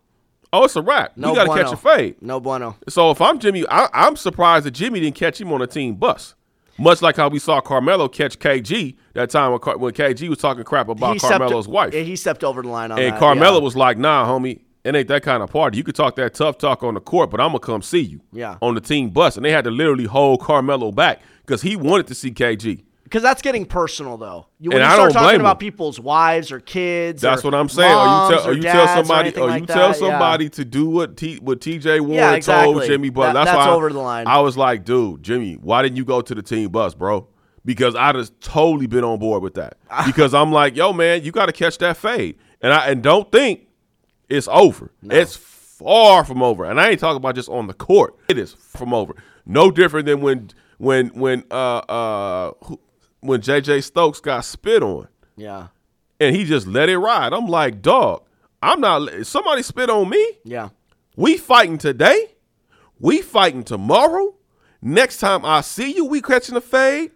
Oh, 0.61 0.65
it's 0.65 0.77
a 0.77 0.83
wrap. 0.83 1.17
No 1.17 1.31
you 1.31 1.35
got 1.35 1.43
to 1.45 1.47
bueno. 1.49 1.63
catch 1.65 1.73
a 1.73 1.77
fade. 1.77 2.17
No 2.23 2.41
bueno. 2.41 2.77
So 2.89 3.11
if 3.11 3.21
I'm 3.21 3.39
Jimmy, 3.39 3.65
I, 3.71 3.89
I'm 3.93 4.17
surprised 4.17 4.67
that 4.67 4.73
Jimmy 4.73 5.01
didn't 5.01 5.17
catch 5.17 5.41
him 5.41 5.53
on 5.53 5.63
a 5.63 5.67
team 5.67 5.95
bus. 5.95 6.35
Much 6.79 7.01
like 7.01 7.17
how 7.17 7.29
we 7.29 7.39
saw 7.39 7.61
Carmelo 7.63 8.07
catch 8.07 8.39
KG 8.39 8.97
that 9.15 9.31
time 9.31 9.51
when, 9.51 9.61
Car- 9.61 9.79
when 9.79 9.95
KG 9.95 10.29
was 10.29 10.39
talking 10.39 10.63
crap 10.63 10.89
about 10.89 11.19
stepped- 11.19 11.39
Carmelo's 11.39 11.67
wife. 11.67 11.95
yeah, 11.95 12.03
He 12.03 12.17
stepped 12.17 12.45
over 12.45 12.61
the 12.61 12.69
line 12.69 12.93
on 12.93 12.99
and 12.99 13.07
that. 13.07 13.11
And 13.13 13.19
Carmelo 13.19 13.57
yeah. 13.59 13.63
was 13.65 13.77
like, 13.77 13.97
nah, 13.97 14.27
homie, 14.27 14.61
it 14.85 14.95
ain't 14.95 15.09
that 15.09 15.23
kind 15.23 15.43
of 15.43 15.51
party. 15.51 15.79
You 15.79 15.85
could 15.85 15.95
talk 15.95 16.17
that 16.17 16.35
tough 16.35 16.59
talk 16.59 16.83
on 16.83 16.93
the 16.95 17.01
court, 17.01 17.31
but 17.31 17.41
I'm 17.41 17.49
going 17.49 17.61
to 17.61 17.67
come 17.67 17.81
see 17.83 18.01
you 18.03 18.21
Yeah. 18.31 18.59
on 18.61 18.75
the 18.75 18.81
team 18.83 19.09
bus. 19.09 19.37
And 19.37 19.45
they 19.47 19.53
had 19.53 19.65
to 19.65 19.71
literally 19.71 20.05
hold 20.05 20.43
Carmelo 20.43 20.93
back 20.93 21.23
because 21.47 21.63
he 21.63 21.77
wanted 21.77 22.09
to 22.09 22.15
see 22.15 22.31
KG. 22.31 22.83
Because 23.07 23.23
that's 23.23 23.41
getting 23.41 23.65
personal, 23.67 24.17
though. 24.17 24.49
You, 24.59 24.71
when 24.71 24.81
And 24.83 24.87
you 24.89 24.91
I 24.91 24.95
start 24.95 25.13
don't 25.13 25.23
talking 25.23 25.39
about 25.41 25.61
people's 25.61 26.01
wives 26.01 26.51
or 26.51 26.59
kids, 26.59 27.23
That's 27.23 27.45
or 27.45 27.53
what 27.53 27.55
I'm 27.55 27.69
saying. 27.69 27.95
Or 27.95 28.03
you 28.05 28.37
tell, 28.37 28.49
or 28.49 28.53
you 28.55 28.63
tell 28.63 28.89
somebody, 28.89 29.29
anything 29.29 29.43
or 29.45 29.47
you 29.47 29.53
like 29.61 29.67
tell 29.69 29.77
that, 29.93 30.01
yeah. 30.01 30.11
somebody 30.11 30.49
to 30.49 30.65
do 30.65 30.87
what 30.91 31.17
T, 31.17 31.37
what 31.37 31.61
TJ 31.61 32.01
Warren 32.01 32.15
Yeah, 32.15 32.33
exactly. 32.33 32.75
told 32.75 32.85
Jimmy 32.87 33.11
Butler. 33.11 33.35
That- 33.35 33.45
that's 33.45 33.51
that's 33.57 33.67
why 33.67 33.73
I- 33.73 33.77
over 33.77 33.91
the 33.93 34.01
line. 34.01 34.27
I 34.27 34.41
was 34.41 34.57
like, 34.57 34.85
dude, 34.85 35.23
Jimmy, 35.23 35.55
why 35.55 35.83
didn't 35.83 35.97
you 35.99 36.05
go 36.05 36.21
to 36.21 36.35
the 36.35 36.43
team 36.43 36.69
bus, 36.71 36.95
bro? 36.95 37.29
Because 37.65 37.95
I'd 37.95 38.17
have 38.17 38.31
totally 38.41 38.89
been 38.89 39.05
on 39.05 39.21
board 39.21 39.41
with 39.41 39.55
that. 39.55 39.77
because 40.07 40.35
I'm 40.35 40.51
like, 40.51 40.75
yo, 40.75 40.93
man, 40.93 41.23
you 41.23 41.31
got 41.31 41.47
to 41.47 41.53
catch 41.53 41.79
that 41.79 41.97
fade, 41.97 42.37
and 42.61 42.73
I 42.73 42.89
and 42.89 43.05
don't 43.05 43.31
think 43.31 43.69
it's 44.29 44.49
over. 44.51 44.91
It's 45.05 45.37
far 45.37 46.25
from 46.25 46.43
over, 46.43 46.65
and 46.65 46.81
I 46.81 46.89
ain't 46.91 46.99
talking 46.99 47.19
about 47.19 47.37
just 47.37 47.49
on 47.51 47.69
the 47.69 47.75
court. 47.75 48.17
It 48.29 48.37
is 48.37 48.55
from 48.55 48.93
over. 48.93 49.15
No 49.47 49.71
different 49.71 50.07
than 50.07 50.21
when 50.23 50.51
when 50.79 51.09
when 51.09 51.45
uh 51.53 51.55
uh 51.79 52.53
who- 52.65 52.81
when 53.27 53.41
JJ 53.41 53.83
Stokes 53.85 54.21
got 54.21 54.45
spit 54.45 54.83
on 54.83 55.09
Yeah. 55.37 55.69
and 56.21 56.35
he 56.35 56.45
just 56.45 56.67
let 56.67 56.89
it 56.89 56.99
ride. 56.99 57.33
I'm 57.33 57.47
like, 57.47 57.83
dog, 57.83 58.23
I'm 58.63 58.81
not. 58.81 59.27
Somebody 59.27 59.63
spit 59.63 59.91
on 59.91 60.09
me. 60.09 60.25
Yeah. 60.45 60.71
We 61.17 61.37
fighting 61.37 61.79
today. 61.79 62.33
We 63.01 63.23
fighting 63.23 63.63
tomorrow. 63.65 64.35
Next 64.83 65.19
time 65.19 65.45
I 65.45 65.61
see 65.63 65.93
you, 65.95 66.05
we 66.07 66.21
catching 66.23 66.57
a 66.57 66.61
fade. 66.61 67.11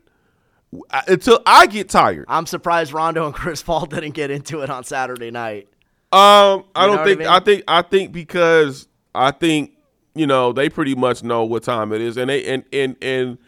I- 0.91 1.03
Until 1.09 1.41
I 1.47 1.67
get 1.67 1.89
tired. 1.89 2.27
I'm 2.29 2.47
surprised 2.47 2.93
Rondo 2.93 3.27
and 3.27 3.35
Chris 3.35 3.63
Paul 3.63 3.87
didn't 3.87 4.13
get 4.13 4.31
into 4.31 4.61
it 4.63 4.71
on 4.71 4.85
Saturday 4.85 5.31
night. 5.31 5.69
Um, 6.13 6.65
I 6.75 6.87
You 6.87 6.87
don't 6.87 6.91
what 6.91 7.01
I 7.01 7.05
think. 7.05 7.19
mean? 7.21 7.29
I, 7.29 7.41
think. 7.41 7.65
I 7.69 7.83
think 7.83 8.13
because 8.13 8.89
I 9.15 9.31
think 9.31 9.73
you 10.15 10.27
know 10.27 10.53
they 10.53 10.69
pretty 10.69 10.95
much 10.95 11.23
know 11.23 11.45
what 11.45 11.63
time 11.63 11.93
it 11.93 12.01
is, 12.01 12.17
and 12.17 12.29
they 12.31 12.45
and 12.47 12.65
and 12.73 12.97
and 13.03 13.39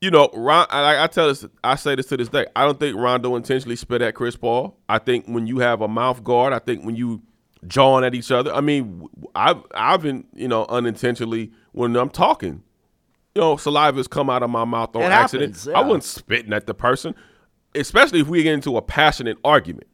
you 0.00 0.10
know, 0.10 0.28
Ron. 0.34 0.66
I, 0.70 1.04
I 1.04 1.06
tell 1.06 1.28
this. 1.28 1.44
I 1.62 1.76
say 1.76 1.94
this 1.94 2.06
to 2.06 2.16
this 2.16 2.28
day. 2.28 2.46
I 2.54 2.64
don't 2.64 2.78
think 2.78 2.96
Rondo 2.96 3.36
intentionally 3.36 3.76
spit 3.76 4.02
at 4.02 4.14
Chris 4.14 4.36
Paul. 4.36 4.76
I 4.88 4.98
think 4.98 5.26
when 5.26 5.46
you 5.46 5.58
have 5.60 5.80
a 5.80 5.88
mouth 5.88 6.22
guard, 6.24 6.52
I 6.52 6.58
think 6.58 6.84
when 6.84 6.96
you 6.96 7.22
jawing 7.66 8.04
at 8.04 8.14
each 8.14 8.30
other. 8.30 8.52
I 8.52 8.60
mean, 8.60 9.06
I've 9.34 9.62
I've 9.74 10.02
been 10.02 10.24
you 10.34 10.48
know 10.48 10.66
unintentionally 10.68 11.50
when 11.72 11.96
I'm 11.96 12.10
talking. 12.10 12.62
You 13.34 13.40
know, 13.40 13.56
saliva's 13.56 14.06
come 14.06 14.30
out 14.30 14.42
of 14.44 14.50
my 14.50 14.64
mouth 14.64 14.94
on 14.94 15.02
It 15.02 15.06
accident. 15.06 15.54
happens, 15.54 15.66
yeah. 15.66 15.78
I 15.78 15.82
wasn't 15.82 16.04
spitting 16.04 16.52
at 16.52 16.66
the 16.68 16.74
person, 16.74 17.14
especially 17.74 18.20
if 18.20 18.28
we 18.28 18.42
get 18.44 18.54
into 18.54 18.76
a 18.76 18.82
passionate 18.82 19.38
argument. 19.44 19.88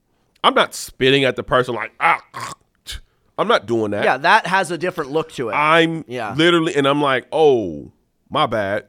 I'm 0.45 0.53
not 0.55 0.75
spitting 0.75 1.25
at 1.25 1.37
the 1.37 1.43
person 1.43 1.75
like 1.75 1.93
ah. 2.01 2.21
ah. 2.35 2.53
I'm 3.39 3.49
not 3.49 3.65
doing 3.65 3.93
that. 3.93 4.05
Yeah, 4.05 4.19
that 4.19 4.47
has 4.47 4.71
a 4.71 4.77
different 4.77 5.11
look 5.13 5.33
to 5.33 5.49
it. 5.49 5.53
I'm 5.53 6.05
Yeah. 6.07 6.35
literally, 6.35 6.75
and 6.77 6.87
I'm 6.87 7.01
like, 7.01 7.27
oh, 7.33 7.93
my 8.29 8.45
bad. 8.45 8.87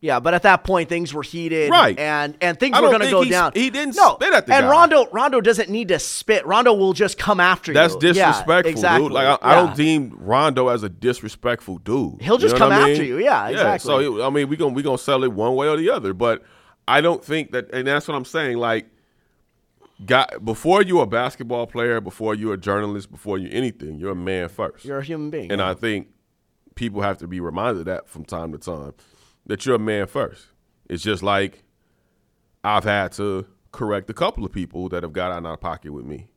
Yeah, 0.00 0.20
but 0.20 0.32
at 0.32 0.42
that 0.42 0.62
point 0.62 0.88
things 0.88 1.12
were 1.12 1.24
heated, 1.24 1.70
Right. 1.70 1.98
And 1.98 2.36
and 2.40 2.58
things 2.58 2.80
were 2.80 2.86
going 2.86 3.00
to 3.00 3.10
go 3.10 3.22
he- 3.22 3.30
down. 3.30 3.50
he 3.52 3.68
didn't 3.68 3.96
no, 3.96 4.14
spit 4.14 4.32
at 4.32 4.46
the 4.46 4.54
and 4.54 4.64
guy. 4.64 4.70
Rondo 4.70 5.06
Rondo 5.10 5.40
doesn't 5.40 5.68
need 5.68 5.88
to 5.88 5.98
spit. 5.98 6.46
Rondo 6.46 6.72
will 6.72 6.92
just 6.92 7.18
come 7.18 7.40
after 7.40 7.72
That's 7.72 7.94
you. 7.94 8.00
That's 8.00 8.16
disrespectful, 8.18 8.70
exactly. 8.70 9.04
dude. 9.08 9.12
Like 9.12 9.42
I, 9.42 9.52
I 9.52 9.54
don't 9.56 9.76
deem 9.76 10.16
Rondo 10.16 10.68
as 10.68 10.84
a 10.84 10.88
disrespectful 10.88 11.78
dude. 11.78 12.22
He'll 12.22 12.38
just 12.38 12.54
You 12.54 12.60
know 12.60 12.68
come 12.68 12.78
what 12.78 12.82
I 12.88 12.90
after 12.90 13.02
mean? 13.02 13.10
you. 13.10 13.18
Yeah, 13.18 13.48
exactly. 13.48 13.86
So 13.88 14.24
I 14.24 14.30
mean, 14.30 14.48
we 14.48 14.56
gonna 14.56 14.72
we 14.72 14.84
gonna 14.84 14.98
sell 14.98 15.24
it 15.24 15.32
one 15.32 15.56
way 15.56 15.66
or 15.66 15.76
the 15.76 15.90
other, 15.90 16.14
but 16.14 16.44
I 16.86 17.00
don't 17.00 17.22
think 17.24 17.50
that, 17.50 17.70
and 17.74 17.86
that's 17.88 18.06
what 18.06 18.14
I'm 18.14 18.24
saying. 18.24 18.56
Like, 18.58 18.86
got 20.06 20.44
before 20.44 20.82
you're 20.82 21.02
a 21.02 21.06
basketball 21.06 21.66
player, 21.66 22.00
before 22.00 22.34
you're 22.34 22.54
a 22.54 22.58
journalist, 22.58 23.10
before 23.10 23.36
you 23.38 23.48
anything, 23.50 23.98
you're 23.98 24.12
a 24.12 24.16
man 24.16 24.48
first. 24.48 24.84
You're 24.84 24.98
a 24.98 25.04
human 25.04 25.30
being. 25.30 25.50
And 25.50 25.58
yeah. 25.58 25.70
I 25.70 25.74
think 25.74 26.08
people 26.76 27.02
have 27.02 27.18
to 27.18 27.26
be 27.26 27.40
reminded 27.40 27.80
of 27.80 27.86
that 27.86 28.08
from 28.08 28.24
time 28.24 28.52
to 28.52 28.58
time 28.58 28.94
that 29.48 29.66
you're 29.66 29.76
a 29.76 29.80
man 29.80 30.06
first. 30.06 30.46
It's 30.88 31.02
just 31.02 31.22
like 31.22 31.64
I've 32.62 32.84
had 32.84 33.12
to 33.12 33.46
correct 33.72 34.08
a 34.08 34.14
couple 34.14 34.44
of 34.44 34.52
people 34.52 34.88
that 34.90 35.02
have 35.02 35.12
got 35.12 35.32
out 35.32 35.44
of 35.44 35.60
pocket 35.60 35.92
with 35.92 36.04
me. 36.04 36.28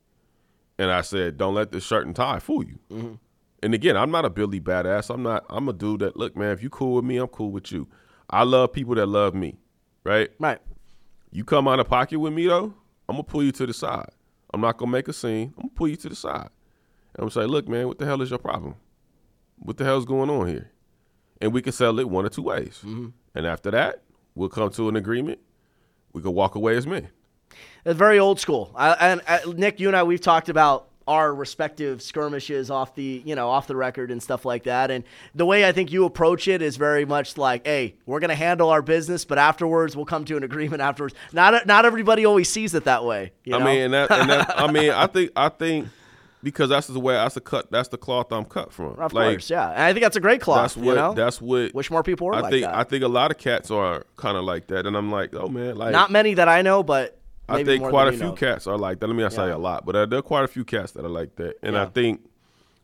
And 0.78 0.90
I 0.90 1.02
said, 1.02 1.36
don't 1.36 1.54
let 1.54 1.70
this 1.70 1.84
shirt 1.84 2.06
and 2.06 2.16
tie 2.16 2.38
fool 2.40 2.64
you. 2.64 2.78
Mm-hmm. 2.90 3.14
And 3.62 3.74
again, 3.74 3.96
I'm 3.96 4.10
not 4.10 4.24
a 4.24 4.30
Billy 4.30 4.60
badass. 4.60 5.14
I'm 5.14 5.22
not, 5.22 5.44
I'm 5.48 5.68
a 5.68 5.72
dude 5.72 6.00
that, 6.00 6.16
look, 6.16 6.36
man, 6.36 6.50
if 6.50 6.62
you 6.62 6.70
cool 6.70 6.94
with 6.94 7.04
me, 7.04 7.18
I'm 7.18 7.28
cool 7.28 7.52
with 7.52 7.70
you. 7.70 7.86
I 8.28 8.42
love 8.42 8.72
people 8.72 8.94
that 8.96 9.06
love 9.06 9.34
me, 9.34 9.58
right? 10.04 10.30
right. 10.40 10.58
You 11.30 11.44
come 11.44 11.68
out 11.68 11.78
of 11.78 11.88
pocket 11.88 12.18
with 12.18 12.32
me 12.32 12.46
though, 12.46 12.74
I'm 13.08 13.16
gonna 13.16 13.24
pull 13.24 13.42
you 13.42 13.52
to 13.52 13.66
the 13.66 13.74
side. 13.74 14.10
I'm 14.52 14.60
not 14.60 14.78
gonna 14.78 14.90
make 14.90 15.08
a 15.08 15.12
scene. 15.12 15.54
I'm 15.56 15.62
gonna 15.62 15.74
pull 15.74 15.88
you 15.88 15.96
to 15.96 16.08
the 16.08 16.16
side. 16.16 16.50
And 17.14 17.18
I'm 17.18 17.28
gonna 17.28 17.30
say, 17.30 17.46
look, 17.46 17.68
man, 17.68 17.86
what 17.88 17.98
the 17.98 18.06
hell 18.06 18.20
is 18.22 18.30
your 18.30 18.38
problem? 18.38 18.74
What 19.58 19.76
the 19.76 19.84
hell's 19.84 20.04
going 20.04 20.30
on 20.30 20.48
here? 20.48 20.71
And 21.42 21.52
we 21.52 21.60
can 21.60 21.72
settle 21.72 21.98
it 21.98 22.08
one 22.08 22.24
or 22.24 22.28
two 22.28 22.42
ways. 22.42 22.80
Mm-hmm. 22.84 23.08
And 23.34 23.46
after 23.46 23.70
that, 23.72 24.02
we'll 24.34 24.48
come 24.48 24.70
to 24.70 24.88
an 24.88 24.96
agreement. 24.96 25.40
We 26.12 26.22
can 26.22 26.32
walk 26.32 26.54
away 26.54 26.76
as 26.76 26.86
men. 26.86 27.08
It's 27.84 27.98
very 27.98 28.18
old 28.18 28.38
school. 28.38 28.72
I, 28.76 28.92
and 28.92 29.20
uh, 29.26 29.38
Nick, 29.54 29.80
you 29.80 29.88
and 29.88 29.96
I, 29.96 30.04
we've 30.04 30.20
talked 30.20 30.48
about 30.48 30.88
our 31.08 31.34
respective 31.34 32.00
skirmishes 32.00 32.70
off 32.70 32.94
the, 32.94 33.22
you 33.24 33.34
know, 33.34 33.48
off 33.48 33.66
the 33.66 33.74
record 33.74 34.12
and 34.12 34.22
stuff 34.22 34.44
like 34.44 34.64
that. 34.64 34.90
And 34.92 35.02
the 35.34 35.44
way 35.44 35.66
I 35.66 35.72
think 35.72 35.90
you 35.90 36.04
approach 36.04 36.46
it 36.46 36.62
is 36.62 36.76
very 36.76 37.04
much 37.04 37.36
like, 37.36 37.66
hey, 37.66 37.96
we're 38.06 38.20
gonna 38.20 38.36
handle 38.36 38.70
our 38.70 38.82
business, 38.82 39.24
but 39.24 39.36
afterwards 39.36 39.96
we'll 39.96 40.06
come 40.06 40.24
to 40.26 40.36
an 40.36 40.44
agreement 40.44 40.80
afterwards. 40.80 41.14
Not 41.32 41.66
not 41.66 41.84
everybody 41.84 42.24
always 42.24 42.48
sees 42.48 42.74
it 42.74 42.84
that 42.84 43.04
way. 43.04 43.32
You 43.44 43.56
I 43.56 43.58
know? 43.58 43.64
mean, 43.64 43.80
and 43.80 43.94
that, 43.94 44.10
and 44.12 44.30
that, 44.30 44.60
I 44.60 44.70
mean, 44.70 44.90
I 44.90 45.06
think, 45.08 45.32
I 45.34 45.48
think, 45.48 45.88
because 46.42 46.68
that's 46.70 46.86
the 46.88 46.98
way 47.00 47.14
that's 47.14 47.34
the 47.34 47.40
cut. 47.40 47.70
That's 47.70 47.88
the 47.88 47.98
cloth 47.98 48.32
I'm 48.32 48.44
cut 48.44 48.72
from. 48.72 48.98
of 48.98 49.12
Like, 49.12 49.34
course, 49.34 49.50
yeah. 49.50 49.70
And 49.70 49.82
I 49.82 49.92
think 49.92 50.02
that's 50.02 50.16
a 50.16 50.20
great 50.20 50.40
cloth. 50.40 50.62
That's 50.62 50.76
what. 50.76 50.86
you 50.86 50.94
know, 50.94 51.14
That's 51.14 51.40
what. 51.40 51.74
wish 51.74 51.90
more 51.90 52.02
people 52.02 52.26
were 52.26 52.34
I 52.34 52.40
like 52.40 52.50
think. 52.52 52.64
that. 52.64 52.74
I 52.74 52.84
think 52.84 53.04
a 53.04 53.08
lot 53.08 53.30
of 53.30 53.38
cats 53.38 53.70
are 53.70 54.04
kind 54.16 54.36
of 54.36 54.44
like 54.44 54.66
that, 54.68 54.86
and 54.86 54.96
I'm 54.96 55.10
like, 55.10 55.34
oh 55.34 55.48
man, 55.48 55.76
like 55.76 55.92
not 55.92 56.10
many 56.10 56.34
that 56.34 56.48
I 56.48 56.62
know, 56.62 56.82
but 56.82 57.18
I 57.48 57.62
think 57.64 57.84
quite 57.88 58.08
a 58.08 58.12
few 58.12 58.20
know. 58.28 58.32
cats 58.32 58.66
are 58.66 58.78
like 58.78 59.00
that. 59.00 59.06
Let 59.06 59.16
me 59.16 59.22
not 59.22 59.32
say 59.32 59.46
Yeah. 59.48 59.56
a 59.56 59.58
lot, 59.58 59.84
but 59.86 60.08
there 60.10 60.18
are 60.18 60.22
quite 60.22 60.44
a 60.44 60.48
few 60.48 60.64
cats 60.64 60.92
that 60.92 61.04
are 61.04 61.08
like 61.10 61.36
that. 61.36 61.56
And 61.62 61.76
I 61.76 61.86
think 61.86 62.22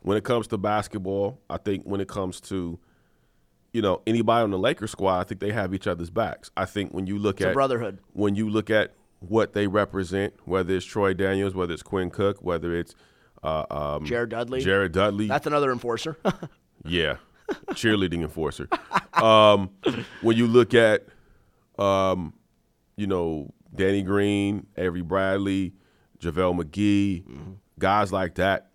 when 0.01 0.17
it 0.17 0.23
comes 0.23 0.47
to 0.47 0.57
basketball, 0.57 1.39
I 1.49 1.57
think 1.57 1.83
when 1.83 1.99
it 2.01 2.07
comes 2.07 2.39
to 2.41 2.79
you 3.73 3.81
know 3.81 4.01
anybody 4.07 4.43
on 4.43 4.51
the 4.51 4.57
Lakers 4.57 4.91
squad, 4.91 5.19
I 5.19 5.23
think 5.23 5.41
they 5.41 5.51
have 5.51 5.73
each 5.73 5.87
other's 5.87 6.09
backs. 6.09 6.49
I 6.57 6.65
think 6.65 6.93
when 6.93 7.07
you 7.07 7.17
look 7.17 7.37
It's 7.41 7.45
a 7.45 7.49
at 7.49 7.53
brotherhood. 7.53 7.99
when 8.13 8.35
you 8.35 8.49
look 8.49 8.69
at 8.69 8.93
what 9.19 9.51
they 9.53 9.67
represent, 9.67 10.33
whether 10.45 10.73
it's 10.75 10.85
Troy 10.85 11.13
Daniels, 11.13 11.53
whether 11.53 11.73
it's 11.73 11.83
Quinn 11.83 12.09
Cook, 12.09 12.37
whether 12.41 12.73
it's 12.73 12.95
uh, 13.43 13.65
um, 13.69 14.05
Jared 14.05 14.29
Dudley. 14.29 14.61
Jared 14.61 14.91
Dudley, 14.91 15.27
That's 15.27 15.47
another 15.47 15.71
enforcer. 15.71 16.17
yeah, 16.85 17.17
cheerleading 17.71 18.21
enforcer. 18.21 18.67
Um, 19.13 19.69
when 20.21 20.37
you 20.37 20.47
look 20.47 20.73
at, 20.73 21.05
um, 21.77 22.33
you 22.97 23.07
know, 23.07 23.53
Danny 23.73 24.01
Green, 24.01 24.65
Avery 24.77 25.01
Bradley, 25.01 25.73
JaVale 26.19 26.63
McGee, 26.63 27.23
guys 27.77 28.11
like 28.11 28.35
that, 28.35 28.69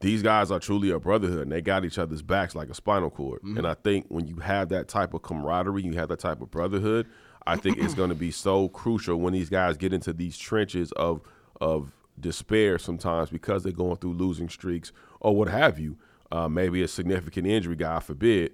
these 0.00 0.22
guys 0.22 0.50
are 0.50 0.60
truly 0.60 0.90
a 0.90 1.00
brotherhood 1.00 1.42
and 1.42 1.52
they 1.52 1.62
got 1.62 1.84
each 1.84 1.98
other's 1.98 2.20
backs 2.20 2.54
like 2.54 2.68
a 2.68 2.74
spinal 2.74 3.10
cord. 3.10 3.42
And 3.42 3.66
I 3.66 3.72
think 3.74 4.06
when 4.08 4.26
you 4.26 4.36
have 4.36 4.68
that 4.68 4.86
type 4.86 5.14
of 5.14 5.22
camaraderie, 5.22 5.82
you 5.82 5.94
have 5.94 6.10
that 6.10 6.18
type 6.18 6.42
of 6.42 6.50
brotherhood, 6.50 7.06
I 7.46 7.56
think 7.56 7.78
it's 7.78 7.94
going 7.94 8.10
to 8.10 8.14
be 8.14 8.30
so 8.30 8.68
crucial 8.68 9.16
when 9.16 9.32
these 9.32 9.48
guys 9.48 9.76
get 9.76 9.92
into 9.92 10.12
these 10.12 10.36
trenches 10.36 10.92
of 10.92 11.22
of 11.60 11.92
despair 12.18 12.78
sometimes 12.78 13.30
because 13.30 13.62
they're 13.62 13.72
going 13.72 13.96
through 13.96 14.14
losing 14.14 14.48
streaks 14.48 14.92
or 15.20 15.34
what 15.34 15.48
have 15.48 15.78
you. 15.78 15.96
Uh, 16.32 16.48
maybe 16.48 16.82
a 16.82 16.88
significant 16.88 17.46
injury, 17.46 17.76
God 17.76 18.00
forbid. 18.00 18.52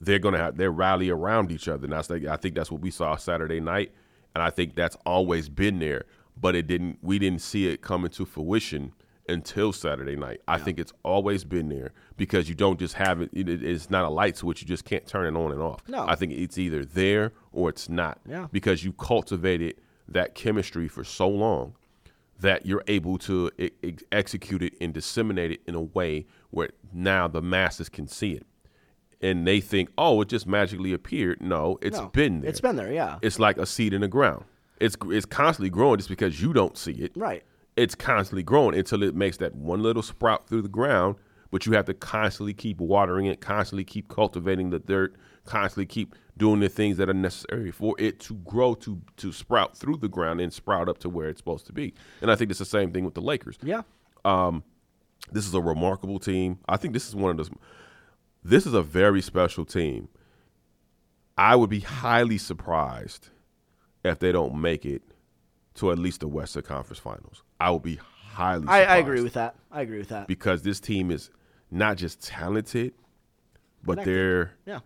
They're 0.00 0.18
gonna 0.18 0.38
have 0.38 0.56
they 0.56 0.68
rally 0.68 1.10
around 1.10 1.50
each 1.50 1.66
other. 1.66 1.84
And 1.84 1.92
that's 1.92 2.10
like 2.10 2.24
I 2.24 2.36
think 2.36 2.54
that's 2.54 2.70
what 2.70 2.80
we 2.80 2.90
saw 2.90 3.16
Saturday 3.16 3.60
night, 3.60 3.92
and 4.34 4.42
I 4.42 4.50
think 4.50 4.76
that's 4.76 4.96
always 5.04 5.48
been 5.48 5.78
there. 5.80 6.04
But 6.40 6.54
it 6.54 6.68
didn't. 6.68 6.98
We 7.02 7.18
didn't 7.18 7.42
see 7.42 7.66
it 7.66 7.82
coming 7.82 8.10
to 8.12 8.24
fruition 8.24 8.92
until 9.28 9.72
Saturday 9.72 10.16
night. 10.16 10.40
I 10.48 10.58
think 10.58 10.78
it's 10.78 10.92
always 11.02 11.44
been 11.44 11.68
there 11.68 11.92
because 12.16 12.48
you 12.48 12.54
don't 12.54 12.78
just 12.78 12.94
have 12.94 13.20
it, 13.20 13.30
it. 13.32 13.48
It's 13.48 13.90
not 13.90 14.04
a 14.04 14.08
light 14.08 14.36
switch. 14.36 14.62
You 14.62 14.68
just 14.68 14.84
can't 14.84 15.06
turn 15.06 15.26
it 15.26 15.38
on 15.38 15.52
and 15.52 15.60
off. 15.60 15.82
No. 15.88 16.06
I 16.06 16.14
think 16.14 16.32
it's 16.32 16.56
either 16.56 16.84
there 16.84 17.32
or 17.52 17.68
it's 17.68 17.88
not. 17.88 18.20
Yeah. 18.26 18.46
Because 18.52 18.84
you 18.84 18.92
cultivated 18.92 19.80
that 20.08 20.34
chemistry 20.34 20.88
for 20.88 21.04
so 21.04 21.28
long 21.28 21.74
that 22.40 22.66
you're 22.66 22.84
able 22.86 23.18
to 23.18 23.50
e- 23.58 23.70
ex- 23.82 24.02
execute 24.12 24.62
it 24.62 24.74
and 24.80 24.94
disseminate 24.94 25.50
it 25.50 25.60
in 25.66 25.74
a 25.74 25.80
way 25.80 26.26
where 26.50 26.70
now 26.92 27.26
the 27.28 27.42
masses 27.42 27.88
can 27.88 28.06
see 28.06 28.32
it. 28.32 28.46
And 29.20 29.46
they 29.46 29.60
think, 29.60 29.90
oh, 29.98 30.20
it 30.20 30.28
just 30.28 30.46
magically 30.46 30.92
appeared. 30.92 31.42
No, 31.42 31.78
it's 31.82 31.98
No, 31.98 32.06
been 32.08 32.40
there. 32.40 32.50
It's 32.50 32.60
been 32.60 32.76
there, 32.76 32.92
yeah. 32.92 33.18
It's 33.20 33.38
like 33.40 33.58
a 33.58 33.66
seed 33.66 33.92
in 33.92 34.02
the 34.02 34.08
ground. 34.08 34.44
It's 34.80 34.96
it's 35.06 35.26
constantly 35.26 35.70
growing 35.70 35.96
just 35.98 36.08
because 36.08 36.40
you 36.40 36.52
don't 36.52 36.78
see 36.78 36.92
it 36.92 37.10
right. 37.16 37.42
it's 37.76 37.96
constantly 37.96 38.44
growing 38.44 38.76
until 38.78 39.02
it 39.02 39.12
makes 39.16 39.38
that 39.38 39.52
one 39.56 39.82
little 39.82 40.02
sprout 40.04 40.46
through 40.48 40.62
the 40.62 40.68
ground. 40.68 41.16
But 41.50 41.66
you 41.66 41.72
have 41.72 41.86
to 41.86 41.94
constantly 41.94 42.54
keep 42.54 42.78
watering 42.78 43.26
it, 43.26 43.40
constantly 43.40 43.82
keep 43.82 44.06
cultivating 44.08 44.70
the 44.70 44.78
dirt, 44.78 45.16
constantly 45.48 45.86
keep 45.86 46.14
doing 46.36 46.60
the 46.60 46.68
things 46.68 46.98
that 46.98 47.08
are 47.08 47.14
necessary 47.14 47.70
for 47.72 47.96
it 47.98 48.20
to 48.20 48.34
grow 48.34 48.74
to 48.74 49.00
to 49.16 49.32
sprout 49.32 49.76
through 49.76 49.96
the 49.96 50.08
ground 50.08 50.40
and 50.40 50.52
sprout 50.52 50.88
up 50.88 50.98
to 50.98 51.08
where 51.08 51.28
it's 51.28 51.40
supposed 51.40 51.66
to 51.66 51.72
be. 51.72 51.94
And 52.20 52.30
I 52.30 52.36
think 52.36 52.50
it's 52.50 52.58
the 52.60 52.64
same 52.64 52.92
thing 52.92 53.04
with 53.04 53.14
the 53.14 53.20
Lakers. 53.20 53.58
Yeah. 53.62 53.82
Um, 54.24 54.62
this 55.32 55.46
is 55.46 55.54
a 55.54 55.60
remarkable 55.60 56.18
team. 56.18 56.58
I 56.68 56.76
think 56.76 56.92
this 56.94 57.08
is 57.08 57.16
one 57.16 57.30
of 57.32 57.36
those. 57.38 57.50
This 58.44 58.66
is 58.66 58.74
a 58.74 58.82
very 58.82 59.20
special 59.22 59.64
team. 59.64 60.08
I 61.36 61.56
would 61.56 61.70
be 61.70 61.80
highly 61.80 62.38
surprised 62.38 63.30
if 64.04 64.18
they 64.18 64.32
don't 64.32 64.60
make 64.60 64.84
it 64.84 65.02
to 65.74 65.90
at 65.92 65.98
least 65.98 66.20
the 66.20 66.28
Western 66.28 66.62
Conference 66.62 66.98
Finals. 66.98 67.42
I 67.60 67.70
would 67.70 67.82
be 67.82 67.98
highly. 68.32 68.66
I, 68.68 68.84
I 68.84 68.96
agree 68.98 69.22
with 69.22 69.34
that. 69.34 69.54
I 69.70 69.80
agree 69.82 69.98
with 69.98 70.08
that. 70.08 70.26
because 70.28 70.62
this 70.62 70.80
team 70.80 71.10
is 71.10 71.30
not 71.70 71.96
just 71.96 72.22
talented, 72.24 72.94
but 73.84 73.94
Connected. 73.98 74.14
they're 74.14 74.52
Yeah. 74.66 74.80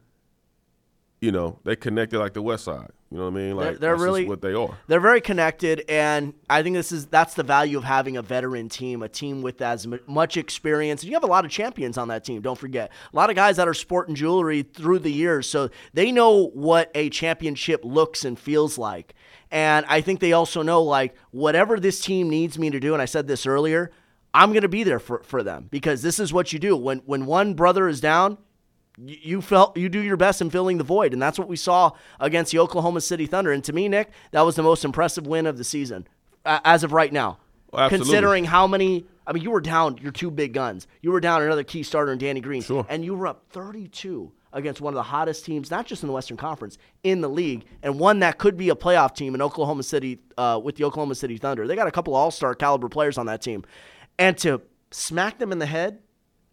You 1.22 1.30
know 1.30 1.58
they 1.64 1.76
connected 1.76 2.18
like 2.18 2.34
the 2.34 2.42
West 2.42 2.64
Side. 2.64 2.90
You 3.10 3.18
know 3.18 3.24
what 3.24 3.30
I 3.30 3.36
mean? 3.36 3.56
Like 3.56 3.78
they're 3.78 3.94
just 3.94 4.04
really- 4.04 4.26
what 4.26 4.42
they 4.42 4.54
are. 4.54 4.76
They're 4.88 5.00
very 5.00 5.20
connected, 5.20 5.84
and 5.88 6.34
I 6.50 6.62
think 6.62 6.74
this 6.74 6.90
is 6.90 7.06
that's 7.06 7.34
the 7.34 7.44
value 7.44 7.78
of 7.78 7.84
having 7.84 8.16
a 8.16 8.22
veteran 8.22 8.68
team, 8.68 9.02
a 9.02 9.08
team 9.08 9.40
with 9.40 9.62
as 9.62 9.86
much 10.06 10.36
experience. 10.36 11.02
And 11.02 11.10
you 11.10 11.14
have 11.16 11.22
a 11.22 11.28
lot 11.28 11.44
of 11.44 11.50
champions 11.50 11.96
on 11.96 12.08
that 12.08 12.24
team. 12.24 12.42
Don't 12.42 12.58
forget, 12.58 12.90
a 13.12 13.16
lot 13.16 13.30
of 13.30 13.36
guys 13.36 13.56
that 13.56 13.68
are 13.68 13.74
sporting 13.74 14.14
jewelry 14.16 14.62
through 14.62 14.98
the 14.98 15.12
years, 15.12 15.48
so 15.48 15.70
they 15.94 16.10
know 16.10 16.48
what 16.48 16.90
a 16.94 17.08
championship 17.08 17.84
looks 17.84 18.24
and 18.24 18.36
feels 18.38 18.76
like. 18.76 19.14
And 19.52 19.86
I 19.88 20.00
think 20.00 20.18
they 20.18 20.32
also 20.32 20.62
know 20.62 20.82
like 20.82 21.14
whatever 21.30 21.78
this 21.78 22.00
team 22.00 22.28
needs 22.28 22.58
me 22.58 22.70
to 22.70 22.80
do. 22.80 22.94
And 22.94 23.02
I 23.02 23.04
said 23.04 23.28
this 23.28 23.46
earlier, 23.46 23.92
I'm 24.34 24.50
going 24.50 24.62
to 24.62 24.68
be 24.68 24.82
there 24.82 24.98
for 24.98 25.22
for 25.22 25.44
them 25.44 25.68
because 25.70 26.02
this 26.02 26.18
is 26.18 26.32
what 26.32 26.52
you 26.52 26.58
do 26.58 26.74
when 26.76 26.98
when 27.00 27.26
one 27.26 27.54
brother 27.54 27.86
is 27.86 28.00
down. 28.00 28.38
You 28.98 29.40
felt 29.40 29.76
you 29.76 29.88
do 29.88 30.00
your 30.00 30.16
best 30.16 30.40
in 30.40 30.50
filling 30.50 30.78
the 30.78 30.84
void, 30.84 31.12
and 31.12 31.20
that's 31.22 31.38
what 31.38 31.48
we 31.48 31.56
saw 31.56 31.92
against 32.20 32.52
the 32.52 32.58
Oklahoma 32.58 33.00
City 33.00 33.26
Thunder. 33.26 33.52
And 33.52 33.64
to 33.64 33.72
me, 33.72 33.88
Nick, 33.88 34.10
that 34.32 34.42
was 34.42 34.54
the 34.56 34.62
most 34.62 34.84
impressive 34.84 35.26
win 35.26 35.46
of 35.46 35.56
the 35.58 35.64
season 35.64 36.06
uh, 36.44 36.60
as 36.64 36.84
of 36.84 36.92
right 36.92 37.12
now. 37.12 37.38
Absolutely. 37.72 37.98
Considering 37.98 38.44
how 38.44 38.66
many, 38.66 39.06
I 39.26 39.32
mean, 39.32 39.42
you 39.42 39.50
were 39.50 39.62
down 39.62 39.96
your 40.02 40.12
two 40.12 40.30
big 40.30 40.52
guns. 40.52 40.86
You 41.00 41.10
were 41.10 41.20
down 41.20 41.40
another 41.42 41.64
key 41.64 41.82
starter 41.82 42.12
in 42.12 42.18
Danny 42.18 42.40
Green, 42.42 42.60
Sure. 42.60 42.84
and 42.88 43.02
you 43.02 43.14
were 43.14 43.26
up 43.26 43.44
32 43.50 44.30
against 44.52 44.82
one 44.82 44.92
of 44.92 44.96
the 44.96 45.02
hottest 45.04 45.46
teams, 45.46 45.70
not 45.70 45.86
just 45.86 46.02
in 46.02 46.06
the 46.06 46.12
Western 46.12 46.36
Conference, 46.36 46.76
in 47.02 47.22
the 47.22 47.28
league, 47.30 47.64
and 47.82 47.98
one 47.98 48.18
that 48.18 48.36
could 48.36 48.58
be 48.58 48.68
a 48.68 48.74
playoff 48.74 49.14
team 49.16 49.34
in 49.34 49.40
Oklahoma 49.40 49.82
City 49.82 50.18
uh, 50.36 50.60
with 50.62 50.76
the 50.76 50.84
Oklahoma 50.84 51.14
City 51.14 51.38
Thunder. 51.38 51.66
They 51.66 51.74
got 51.74 51.86
a 51.86 51.90
couple 51.90 52.14
All 52.14 52.30
Star 52.30 52.54
caliber 52.54 52.90
players 52.90 53.16
on 53.16 53.24
that 53.24 53.40
team, 53.40 53.64
and 54.18 54.36
to 54.38 54.60
smack 54.90 55.38
them 55.38 55.50
in 55.52 55.58
the 55.58 55.64
head 55.64 56.00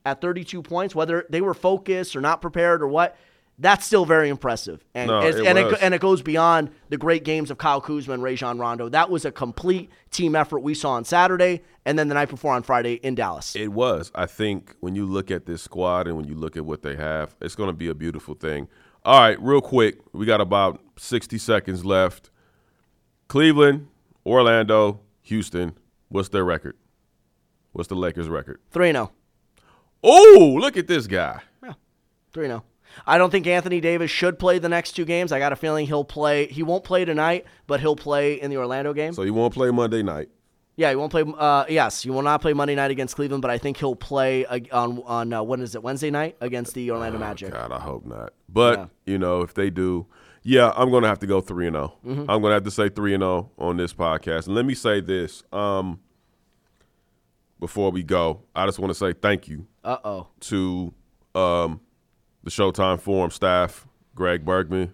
at 0.05 0.21
32 0.21 0.61
points, 0.61 0.95
whether 0.95 1.25
they 1.29 1.41
were 1.41 1.53
focused 1.53 2.15
or 2.15 2.21
not 2.21 2.41
prepared 2.41 2.81
or 2.81 2.87
what. 2.87 3.15
That's 3.61 3.85
still 3.85 4.05
very 4.05 4.29
impressive, 4.29 4.85
and 4.95 5.09
No, 5.09 5.19
it 5.19 5.35
and, 5.45 5.57
it, 5.57 5.77
and 5.81 5.93
it 5.93 5.99
goes 5.99 6.21
beyond 6.21 6.69
the 6.87 6.97
great 6.97 7.25
games 7.25 7.51
of 7.51 7.57
Kyle 7.57 7.81
Kuzma 7.81 8.13
and 8.13 8.23
Rajon 8.23 8.57
Rondo. 8.57 8.87
That 8.87 9.09
was 9.09 9.25
a 9.25 9.33
complete 9.33 9.89
team 10.11 10.33
effort 10.33 10.59
we 10.59 10.73
saw 10.73 10.91
on 10.91 11.03
Saturday, 11.03 11.61
and 11.85 11.99
then 11.99 12.07
the 12.07 12.13
night 12.13 12.29
before 12.29 12.53
on 12.53 12.63
Friday 12.63 12.93
in 12.93 13.15
Dallas. 13.15 13.57
It 13.57 13.73
was. 13.73 14.13
I 14.15 14.27
think 14.27 14.77
when 14.79 14.95
you 14.95 15.05
look 15.05 15.29
at 15.29 15.45
this 15.45 15.61
squad 15.61 16.07
and 16.07 16.15
when 16.15 16.25
you 16.25 16.35
look 16.35 16.55
at 16.55 16.63
what 16.63 16.83
they 16.83 16.95
have, 16.95 17.35
it's 17.41 17.55
going 17.55 17.67
to 17.67 17.75
be 17.75 17.89
a 17.89 17.93
beautiful 17.93 18.33
thing. 18.33 18.69
All 19.03 19.19
right, 19.19 19.41
real 19.41 19.59
quick, 19.59 19.99
we 20.13 20.25
got 20.25 20.39
about 20.39 20.81
60 20.97 21.37
seconds 21.37 21.83
left. 21.83 22.29
Cleveland, 23.27 23.87
Orlando, 24.25 25.01
Houston, 25.23 25.77
what's 26.07 26.29
their 26.29 26.45
record? 26.45 26.77
What's 27.73 27.89
the 27.89 27.95
Lakers' 27.95 28.29
record? 28.29 28.59
Three 28.71 28.91
zero. 28.91 29.11
Oh, 30.03 30.57
look 30.59 30.77
at 30.77 30.87
this 30.87 31.07
guy. 31.07 31.41
Yeah, 31.63 31.73
Three 32.31 32.47
0 32.47 32.63
I 33.05 33.17
don't 33.17 33.29
think 33.29 33.45
Anthony 33.47 33.79
Davis 33.81 34.09
should 34.11 34.39
play 34.39 34.59
the 34.59 34.69
next 34.69 34.93
two 34.93 35.05
games. 35.05 35.31
I 35.31 35.39
got 35.39 35.53
a 35.53 35.55
feeling 35.55 35.85
he'll 35.87 36.03
play. 36.03 36.47
He 36.47 36.63
won't 36.63 36.83
play 36.83 37.05
tonight, 37.05 37.45
but 37.67 37.79
he'll 37.79 37.95
play 37.95 38.33
in 38.41 38.49
the 38.49 38.57
Orlando 38.57 38.93
game. 38.93 39.13
So 39.13 39.21
he 39.23 39.31
won't 39.31 39.53
play 39.53 39.69
Monday 39.71 40.01
night. 40.03 40.29
yeah, 40.75 40.89
he 40.89 40.95
won't 40.95 41.11
play. 41.11 41.23
Uh, 41.37 41.65
yes, 41.69 42.01
he 42.01 42.09
will 42.09 42.21
not 42.23 42.41
play 42.41 42.53
Monday 42.53 42.75
night 42.75 42.91
against 42.91 43.15
Cleveland, 43.15 43.41
but 43.41 43.51
I 43.51 43.57
think 43.57 43.77
he'll 43.77 43.95
play 43.95 44.45
on 44.71 44.99
on 45.05 45.33
uh, 45.33 45.43
when 45.43 45.61
is 45.61 45.75
it 45.75 45.83
Wednesday 45.83 46.09
night 46.09 46.35
against 46.41 46.73
the 46.73 46.89
Orlando 46.91 47.19
Magic. 47.19 47.51
God, 47.51 47.71
I 47.71 47.79
hope 47.79 48.05
not. 48.05 48.33
But 48.49 48.79
Yeah. 48.79 48.85
you 49.05 49.17
know, 49.19 49.41
if 49.41 49.53
they 49.53 49.69
do, 49.69 50.07
yeah, 50.43 50.71
I'm 50.75 50.89
going 50.89 51.03
to 51.03 51.09
have 51.09 51.19
to 51.19 51.27
go 51.27 51.41
three 51.41 51.67
and 51.67 51.75
0 51.75 51.93
Mm-hmm. 52.05 52.19
I'm 52.21 52.41
going 52.41 52.51
to 52.51 52.53
have 52.55 52.63
to 52.63 52.71
say 52.71 52.89
three 52.89 53.13
and 53.13 53.21
zero 53.21 53.51
on 53.59 53.77
this 53.77 53.93
podcast. 53.93 54.47
And 54.47 54.55
let 54.55 54.65
me 54.65 54.73
say 54.73 54.99
this: 54.99 55.43
um, 55.53 55.99
before 57.59 57.91
we 57.91 58.03
go, 58.03 58.41
I 58.55 58.65
just 58.65 58.79
want 58.79 58.89
to 58.91 58.95
say 58.95 59.13
thank 59.13 59.47
you 59.47 59.67
Uh 59.89 59.97
oh. 60.03 60.27
to 60.39 60.93
um, 61.33 61.81
the 62.43 62.51
Showtime 62.51 62.99
Forum 62.99 63.31
staff, 63.31 63.87
Greg 64.13 64.45
Bergman, 64.45 64.93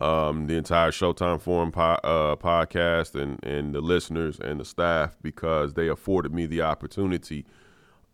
um, 0.00 0.48
the 0.48 0.56
entire 0.56 0.90
Showtime 0.90 1.40
Forum 1.40 1.70
po- 1.70 2.00
uh, 2.02 2.34
podcast, 2.34 3.14
and 3.14 3.38
and 3.44 3.72
the 3.72 3.80
listeners 3.80 4.40
and 4.40 4.58
the 4.58 4.64
staff 4.64 5.16
because 5.22 5.74
they 5.74 5.86
afforded 5.86 6.34
me 6.34 6.46
the 6.46 6.62
opportunity 6.62 7.46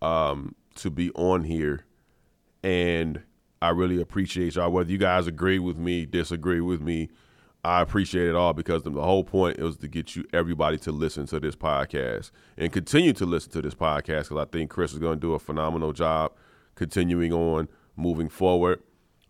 um, 0.03 0.55
to 0.75 0.91
be 0.91 1.11
on 1.13 1.45
here, 1.45 1.87
and 2.63 3.23
I 3.63 3.71
really 3.71 3.99
appreciate 3.99 4.57
y'all. 4.57 4.71
Whether 4.71 4.93
you 4.93 4.99
guys 4.99 5.27
agree 5.27 5.59
with 5.59 5.79
me, 5.79 6.05
disagree 6.05 6.61
with 6.61 6.83
me. 6.83 7.09
I 7.63 7.83
appreciate 7.83 8.27
it 8.27 8.35
all 8.35 8.55
because 8.55 8.85
the 8.85 8.91
whole 8.91 9.25
point 9.25 9.59
was 9.59 9.77
to 9.79 9.89
get 9.89 10.17
you 10.17 10.25
everybody 10.33 10.79
to 10.79 10.93
listen 10.93 11.27
to 11.27 11.39
this 11.39 11.55
podcast 11.55 12.31
and 12.57 12.73
continue 12.73 13.13
to 13.15 13.27
listen 13.27 13.53
to 13.53 13.63
this 13.63 13.75
podcast 13.75 14.29
because 14.29 14.39
I 14.39 14.45
think 14.47 14.71
Chris 14.71 14.93
is 14.93 14.99
going 14.99 15.17
to 15.17 15.21
do 15.21 15.35
a 15.35 15.39
phenomenal 15.39 15.93
job 15.93 16.33
continuing 16.75 17.33
on 17.33 17.69
moving 17.97 18.31
forward. 18.31 18.83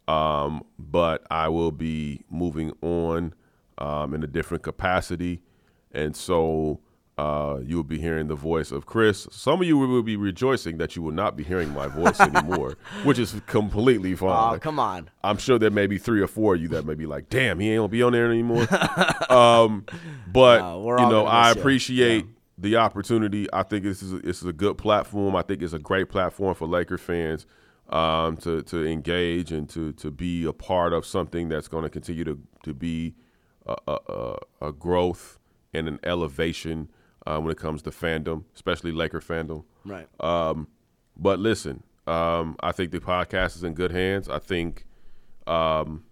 Um, 0.07 0.62
but 0.78 1.26
I 1.31 1.49
will 1.49 1.72
be 1.72 2.24
moving 2.31 2.72
on 2.83 3.35
um, 3.78 4.14
in 4.14 4.22
a 4.22 4.26
different 4.26 4.62
capacity, 4.62 5.43
and 5.93 6.14
so 6.14 6.81
uh, 7.21 7.61
you 7.66 7.77
will 7.77 7.85
be 7.85 8.01
hearing 8.01 8.29
the 8.29 8.35
voice 8.35 8.73
of 8.73 8.87
Chris. 8.87 9.29
Some 9.31 9.61
of 9.61 9.66
you 9.66 9.77
will 9.77 10.03
be 10.03 10.16
rejoicing 10.16 10.79
that 10.79 10.97
you 10.97 11.03
will 11.03 11.12
not 11.12 11.37
be 11.37 11.45
hearing 11.45 11.68
my 11.68 11.87
voice 11.87 12.18
anymore, 12.18 12.79
which 13.05 13.18
is 13.18 13.37
completely 13.47 14.14
fine. 14.14 14.55
Oh, 14.55 14.59
come 14.59 14.79
on. 14.79 15.11
I'm 15.23 15.37
sure 15.37 15.59
there 15.59 15.71
may 15.71 15.87
be 15.87 15.99
three 15.99 16.23
or 16.23 16.27
four 16.27 16.55
of 16.55 16.62
you 16.62 16.68
that 16.68 16.87
may 16.87 16.95
be 16.95 17.05
like, 17.05 17.29
"Damn, 17.29 17.61
he 17.61 17.71
ain't 17.73 17.81
gonna 17.81 17.89
be 17.89 18.03
on 18.03 18.12
there 18.12 18.31
anymore." 18.31 18.66
um, 19.31 19.85
but 20.33 20.61
No, 20.61 20.99
you 20.99 21.11
know, 21.11 21.27
I 21.27 21.51
appreciate 21.51 22.25
the 22.57 22.77
opportunity. 22.77 23.47
I 23.53 23.64
think 23.64 23.85
this 23.85 24.03
is 24.03 24.14
a, 24.14 24.18
this 24.21 24.41
is 24.41 24.49
a 24.49 24.55
good 24.55 24.79
platform. 24.79 25.37
I 25.37 25.43
think 25.43 25.61
it's 25.61 25.75
a 25.75 25.79
great 25.79 26.09
platform 26.09 26.55
for 26.55 26.66
Laker 26.66 26.97
fans 26.97 27.45
um, 27.91 28.39
to 28.39 28.62
to 28.62 28.87
engage 28.87 29.53
and 29.53 29.68
to 29.68 29.93
to 29.93 30.11
be 30.11 30.47
a 30.47 30.55
part 30.55 30.95
of 30.95 31.05
something 31.05 31.51
that's 31.51 31.68
going 31.68 31.83
to 31.83 31.91
continue 31.91 32.25
to 32.25 32.41
to 32.62 32.73
be 32.73 33.14
a, 33.66 33.77
a, 33.87 34.37
a 34.62 34.73
growth 34.73 35.39
and 35.75 35.87
an 35.87 36.01
elevation 36.03 36.89
uh, 37.31 37.41
when 37.41 37.51
it 37.51 37.59
comes 37.59 37.83
to 37.83 37.91
fandom, 37.91 38.45
especially 38.55 38.93
Laker 38.93 39.20
fandom. 39.20 39.64
Right. 39.85 40.09
Um, 40.20 40.68
but 41.16 41.39
listen, 41.39 41.83
um, 42.07 42.57
I 42.61 42.72
think 42.72 42.91
the 42.91 43.01
podcast 43.01 43.57
is 43.57 43.64
in 43.64 43.74
good 43.74 43.93
hands. 43.93 44.28
I 44.28 44.39
think 44.39 44.85
um, 45.47 46.05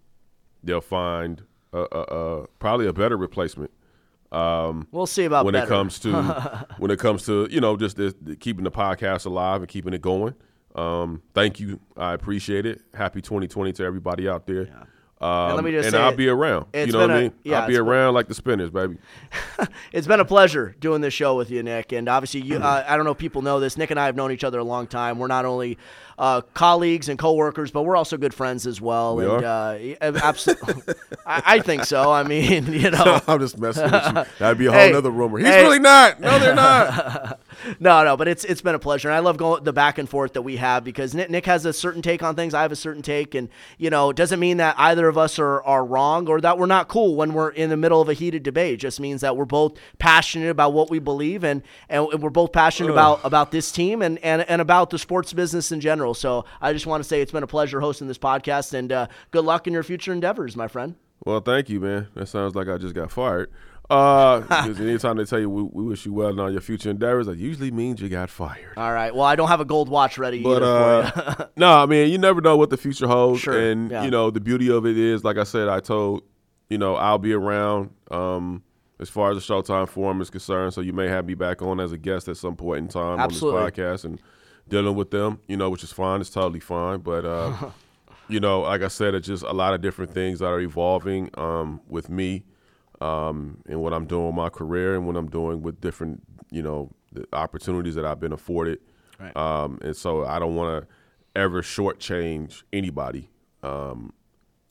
they'll 0.63 0.81
find 0.81 1.43
a, 1.73 1.79
a, 1.79 2.01
a, 2.01 2.47
probably 2.59 2.87
a 2.87 2.93
better 2.93 3.17
replacement 3.17 3.71
we'll 4.91 5.07
see 5.07 5.25
about 5.25 5.45
when 5.45 5.53
better. 5.53 5.65
it 5.65 5.69
comes 5.69 5.99
to 5.99 6.67
when 6.77 6.91
it 6.91 6.99
comes 6.99 7.25
to 7.25 7.47
you 7.49 7.59
know 7.59 7.75
just 7.75 7.97
this, 7.97 8.13
the, 8.21 8.35
keeping 8.35 8.63
the 8.63 8.71
podcast 8.71 9.25
alive 9.25 9.61
and 9.61 9.67
keeping 9.67 9.93
it 9.93 10.01
going. 10.01 10.35
Um, 10.75 11.23
thank 11.33 11.59
you, 11.59 11.79
I 11.97 12.13
appreciate 12.13 12.65
it. 12.65 12.81
Happy 12.93 13.21
2020 13.21 13.73
to 13.73 13.83
everybody 13.83 14.29
out 14.29 14.45
there. 14.45 14.69
Um, 15.21 15.55
let 15.55 15.65
me 15.65 15.71
just 15.71 15.87
and 15.87 15.97
I'll 15.97 16.11
it- 16.13 16.17
be 16.17 16.29
around. 16.29 16.67
You 16.73 16.87
know 16.87 16.99
what 16.99 17.11
I 17.11 17.21
mean? 17.23 17.33
yeah, 17.43 17.61
I'll 17.61 17.67
be 17.67 17.75
around 17.77 18.13
like 18.13 18.27
the 18.29 18.33
spinners, 18.33 18.69
baby. 18.69 18.97
It's 19.91 20.07
been 20.07 20.19
a 20.19 20.25
pleasure 20.25 20.75
doing 20.79 21.01
this 21.01 21.13
show 21.13 21.35
with 21.35 21.49
you, 21.51 21.61
Nick. 21.63 21.91
And 21.91 22.07
obviously, 22.07 22.41
you, 22.41 22.57
uh, 22.57 22.85
I 22.87 22.95
don't 22.95 23.05
know 23.05 23.11
if 23.11 23.17
people 23.17 23.41
know 23.41 23.59
this. 23.59 23.75
Nick 23.75 23.91
and 23.91 23.99
I 23.99 24.05
have 24.05 24.15
known 24.15 24.31
each 24.31 24.43
other 24.43 24.59
a 24.59 24.63
long 24.63 24.87
time. 24.87 25.19
We're 25.19 25.27
not 25.27 25.45
only 25.45 25.77
uh, 26.19 26.41
colleagues 26.53 27.07
and 27.07 27.17
coworkers, 27.17 27.71
but 27.71 27.83
we're 27.83 27.95
also 27.95 28.17
good 28.17 28.33
friends 28.33 28.67
as 28.67 28.81
well. 28.81 29.15
We 29.15 29.23
and 29.23 29.45
are? 29.45 29.95
Uh, 30.01 30.19
absolutely, 30.21 30.93
I, 31.25 31.41
I 31.45 31.59
think 31.59 31.85
so. 31.85 32.11
I 32.11 32.23
mean, 32.23 32.65
you 32.73 32.91
know, 32.91 33.21
I'm 33.27 33.39
just 33.39 33.57
messing 33.57 33.89
with 33.89 34.05
you. 34.05 34.23
That'd 34.37 34.57
be 34.57 34.65
a 34.65 34.71
whole 34.71 34.79
Hey, 34.79 34.91
nother 34.91 35.11
rumor. 35.11 35.39
He's 35.39 35.47
hey. 35.47 35.63
really 35.63 35.79
not. 35.79 36.19
No, 36.19 36.37
they're 36.37 36.53
not. 36.53 37.39
no, 37.79 38.03
no. 38.03 38.17
But 38.17 38.27
it's 38.27 38.43
it's 38.43 38.61
been 38.61 38.75
a 38.75 38.79
pleasure, 38.79 39.07
and 39.07 39.15
I 39.15 39.19
love 39.19 39.37
going 39.37 39.63
the 39.63 39.71
back 39.71 39.97
and 39.97 40.09
forth 40.09 40.33
that 40.33 40.41
we 40.41 40.57
have 40.57 40.83
because 40.83 41.15
Nick, 41.15 41.29
Nick 41.29 41.45
has 41.45 41.65
a 41.65 41.71
certain 41.71 42.01
take 42.01 42.21
on 42.21 42.35
things. 42.35 42.53
I 42.53 42.63
have 42.63 42.73
a 42.73 42.77
certain 42.77 43.01
take, 43.01 43.33
and 43.33 43.47
you 43.77 43.89
know, 43.89 44.09
it 44.09 44.17
doesn't 44.17 44.41
mean 44.41 44.57
that 44.57 44.75
either 44.77 45.07
of 45.07 45.17
us 45.17 45.39
are 45.39 45.63
are 45.63 45.85
wrong 45.85 46.27
or 46.27 46.41
that 46.41 46.57
we're 46.57 46.65
not 46.65 46.89
cool 46.89 47.15
when 47.15 47.33
we're 47.33 47.51
in 47.51 47.69
the 47.69 47.77
middle 47.77 48.01
of 48.01 48.09
a 48.09 48.13
heated 48.13 48.43
debate. 48.43 48.73
It 48.73 48.77
just 48.77 48.99
means 48.99 49.21
that 49.21 49.37
we're 49.37 49.45
both 49.45 49.77
passionate 49.99 50.49
about 50.49 50.73
what 50.73 50.89
we 50.89 50.99
believe, 50.99 51.45
and 51.45 51.63
and 51.87 52.05
we're 52.21 52.29
both 52.29 52.51
passionate 52.51 52.91
about 52.91 53.21
about 53.23 53.51
this 53.51 53.71
team 53.71 54.01
and 54.01 54.19
and 54.19 54.41
and 54.41 54.61
about 54.61 54.89
the 54.89 54.99
sports 54.99 55.31
business 55.31 55.71
in 55.71 55.79
general. 55.79 56.08
So 56.13 56.45
I 56.61 56.73
just 56.73 56.85
want 56.85 57.03
to 57.03 57.07
say 57.07 57.21
it's 57.21 57.31
been 57.31 57.43
a 57.43 57.47
pleasure 57.47 57.79
hosting 57.79 58.07
this 58.07 58.17
podcast, 58.17 58.73
and 58.73 58.91
uh, 58.91 59.07
good 59.31 59.45
luck 59.45 59.67
in 59.67 59.73
your 59.73 59.83
future 59.83 60.13
endeavors, 60.13 60.55
my 60.55 60.67
friend. 60.67 60.95
Well, 61.25 61.41
thank 61.41 61.69
you, 61.69 61.79
man. 61.79 62.07
That 62.15 62.27
sounds 62.27 62.55
like 62.55 62.67
I 62.67 62.77
just 62.77 62.95
got 62.95 63.11
fired. 63.11 63.51
Uh, 63.89 64.39
because 64.41 64.79
anytime 64.79 65.17
they 65.17 65.25
tell 65.25 65.39
you 65.39 65.49
we, 65.49 65.63
we 65.63 65.83
wish 65.83 66.05
you 66.05 66.13
well 66.13 66.29
in 66.29 66.39
all 66.39 66.51
your 66.51 66.61
future 66.61 66.89
endeavors, 66.89 67.25
that 67.25 67.37
usually 67.37 67.71
means 67.71 67.99
you 68.01 68.07
got 68.07 68.29
fired. 68.29 68.77
All 68.77 68.93
right. 68.93 69.13
Well, 69.13 69.25
I 69.25 69.35
don't 69.35 69.47
have 69.47 69.61
a 69.61 69.65
gold 69.65 69.89
watch 69.89 70.17
ready 70.17 70.43
But 70.43 70.61
uh, 70.61 71.47
no, 71.57 71.73
I 71.73 71.85
mean 71.87 72.11
you 72.11 72.17
never 72.17 72.39
know 72.39 72.55
what 72.55 72.69
the 72.69 72.77
future 72.77 73.07
holds, 73.07 73.41
Sure, 73.41 73.59
and 73.59 73.89
yeah. 73.89 74.03
you 74.03 74.11
know 74.11 74.29
the 74.29 74.39
beauty 74.39 74.69
of 74.69 74.85
it 74.85 74.97
is, 74.97 75.23
like 75.23 75.37
I 75.37 75.43
said, 75.43 75.69
I 75.69 75.79
told 75.79 76.23
you 76.69 76.77
know 76.77 76.95
I'll 76.95 77.17
be 77.17 77.33
around 77.33 77.89
um, 78.11 78.61
as 78.99 79.09
far 79.09 79.31
as 79.31 79.37
the 79.37 79.53
Showtime 79.53 79.89
Forum 79.89 80.21
is 80.21 80.29
concerned. 80.29 80.73
So 80.75 80.81
you 80.81 80.93
may 80.93 81.07
have 81.07 81.25
me 81.25 81.33
back 81.33 81.63
on 81.63 81.79
as 81.79 81.91
a 81.91 81.97
guest 81.97 82.27
at 82.27 82.37
some 82.37 82.55
point 82.55 82.79
in 82.79 82.87
time 82.89 83.19
Absolutely. 83.19 83.59
on 83.59 83.65
this 83.65 83.73
podcast 83.73 84.05
and 84.05 84.21
dealing 84.69 84.95
with 84.95 85.11
them, 85.11 85.39
you 85.47 85.57
know, 85.57 85.69
which 85.69 85.83
is 85.83 85.91
fine. 85.91 86.21
It's 86.21 86.29
totally 86.29 86.59
fine, 86.59 86.99
but. 86.99 87.25
Uh, 87.25 87.71
You 88.29 88.39
know, 88.39 88.61
like 88.61 88.83
I 88.83 88.89
said, 88.89 89.15
it's 89.15 89.25
just 89.25 89.43
a 89.43 89.53
lot 89.53 89.73
of 89.73 89.81
different 89.81 90.13
things 90.13 90.37
that 90.37 90.45
are 90.45 90.59
evolving 90.59 91.31
um, 91.33 91.81
with 91.87 92.11
me 92.11 92.43
um, 93.01 93.57
and 93.67 93.81
what 93.81 93.91
I'm 93.91 94.05
doing 94.05 94.27
with 94.27 94.35
my 94.35 94.49
career 94.49 94.93
and 94.93 95.07
what 95.07 95.15
I'm 95.15 95.29
doing 95.29 95.63
with 95.63 95.81
different, 95.81 96.21
you 96.51 96.61
know, 96.61 96.91
the 97.11 97.25
opportunities 97.33 97.95
that 97.95 98.05
I've 98.05 98.19
been 98.19 98.31
afforded. 98.31 98.79
Right. 99.19 99.35
Um, 99.35 99.79
and 99.81 99.95
so 99.95 100.25
I 100.25 100.37
don't 100.37 100.55
want 100.55 100.83
to 100.83 100.87
ever 101.35 101.63
shortchange 101.63 102.61
anybody. 102.71 103.31
Um, 103.63 104.13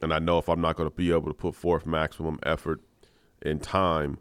and 0.00 0.14
I 0.14 0.20
know 0.20 0.38
if 0.38 0.48
I'm 0.48 0.60
not 0.60 0.76
going 0.76 0.88
to 0.88 0.94
be 0.94 1.10
able 1.10 1.26
to 1.26 1.34
put 1.34 1.56
forth 1.56 1.84
maximum 1.84 2.38
effort 2.44 2.80
and 3.42 3.60
time 3.60 4.18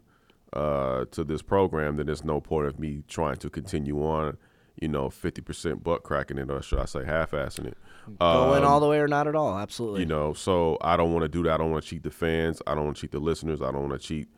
uh, 0.52 1.04
to 1.12 1.22
this 1.22 1.42
program, 1.42 1.94
then 1.94 2.06
there's 2.06 2.24
no 2.24 2.40
point 2.40 2.66
of 2.66 2.80
me 2.80 3.04
trying 3.06 3.36
to 3.36 3.48
continue 3.48 4.04
on, 4.04 4.36
you 4.80 4.88
know, 4.88 5.08
50% 5.08 5.82
butt 5.82 6.02
cracking 6.02 6.38
it, 6.38 6.50
or 6.50 6.62
should 6.62 6.78
I 6.78 6.84
say 6.84 7.04
half-assing 7.04 7.66
it. 7.66 7.78
Going 8.18 8.62
Um, 8.62 8.64
all 8.64 8.80
the 8.80 8.86
way 8.88 8.98
or 9.00 9.08
not 9.08 9.26
at 9.26 9.34
all. 9.34 9.58
Absolutely. 9.58 10.00
you 10.00 10.06
know, 10.06 10.32
so 10.32 10.78
I 10.80 10.96
don't 10.96 11.12
want 11.12 11.24
to 11.24 11.28
do 11.28 11.42
that. 11.44 11.52
I 11.52 11.56
don't 11.58 11.70
want 11.70 11.84
to 11.84 11.90
cheat 11.90 12.02
the 12.02 12.10
fans. 12.10 12.62
I 12.66 12.74
don't 12.74 12.84
want 12.84 12.96
to 12.96 13.00
cheat 13.02 13.10
the 13.12 13.18
listeners. 13.20 13.60
I 13.60 13.70
don't 13.70 13.88
want 13.88 14.00
to 14.00 14.06
cheat 14.06 14.28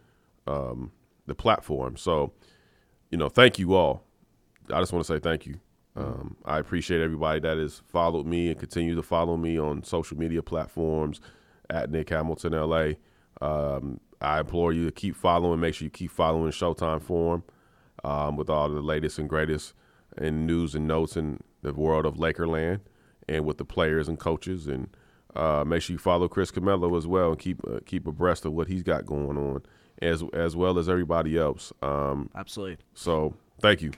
um, 0.47 0.93
the 1.27 1.35
platform. 1.35 1.97
So, 1.97 2.33
you 3.11 3.19
know, 3.19 3.29
thank 3.29 3.59
you 3.59 3.75
all. 3.75 4.03
I 4.73 4.81
just 4.81 4.93
want 4.93 5.05
to 5.07 5.13
say 5.15 5.19
thank 5.21 5.47
you 5.47 5.61
Um, 5.97 6.37
I 6.45 6.59
appreciate 6.59 7.01
everybody 7.01 7.41
that 7.41 7.59
has 7.59 7.83
followed 7.89 8.27
me 8.27 8.49
and 8.49 8.59
continue 8.59 8.95
to 8.95 9.03
follow 9.03 9.37
me 9.37 9.59
on 9.59 9.83
social 9.83 10.17
media 10.17 10.43
platforms 10.43 11.21
at 11.69 11.91
Nick 11.91 12.11
Hamilton 12.11 12.53
LA. 12.53 12.93
Um, 13.41 14.01
I 14.21 14.41
implore 14.41 14.73
you 14.73 14.85
to 14.87 14.93
keep 14.93 15.17
following. 15.17 15.61
Make 15.61 15.75
sure 15.75 15.87
you 15.87 15.91
keep 15.91 16.11
following 16.11 16.53
Showtime 16.53 17.03
Forum 17.03 17.43
um, 18.05 18.37
with 18.37 18.51
all 18.51 18.69
the 18.69 18.81
latest 18.81 19.19
and 19.19 19.29
greatest 19.29 19.75
in 20.19 20.47
news 20.47 20.75
and 20.75 20.87
notes 20.87 21.17
in 21.17 21.41
the 21.63 21.73
world 21.73 22.07
of 22.07 22.17
Lakerland 22.17 22.81
and 23.29 23.45
with 23.45 23.59
the 23.59 23.65
players 23.65 24.09
and 24.09 24.19
coaches. 24.19 24.67
And 24.67 24.89
uh, 25.35 25.65
make 25.67 25.83
sure 25.83 25.95
you 25.95 25.99
follow 25.99 26.29
Chris 26.29 26.51
Camello 26.51 26.97
as 26.97 27.07
well 27.07 27.31
and 27.31 27.39
keep 27.39 27.61
uh, 27.67 27.81
keep 27.87 28.07
abreast 28.07 28.45
of 28.45 28.53
what 28.53 28.69
he's 28.69 28.83
got 28.83 29.07
going 29.07 29.37
on, 29.37 29.63
as 30.03 30.23
as 30.33 30.57
well 30.57 30.79
as 30.79 30.89
everybody 30.89 31.39
else. 31.39 31.73
Um, 31.83 32.31
Absolutely. 32.35 32.79
so 32.95 33.35
thank 33.61 33.83
you. 33.83 33.93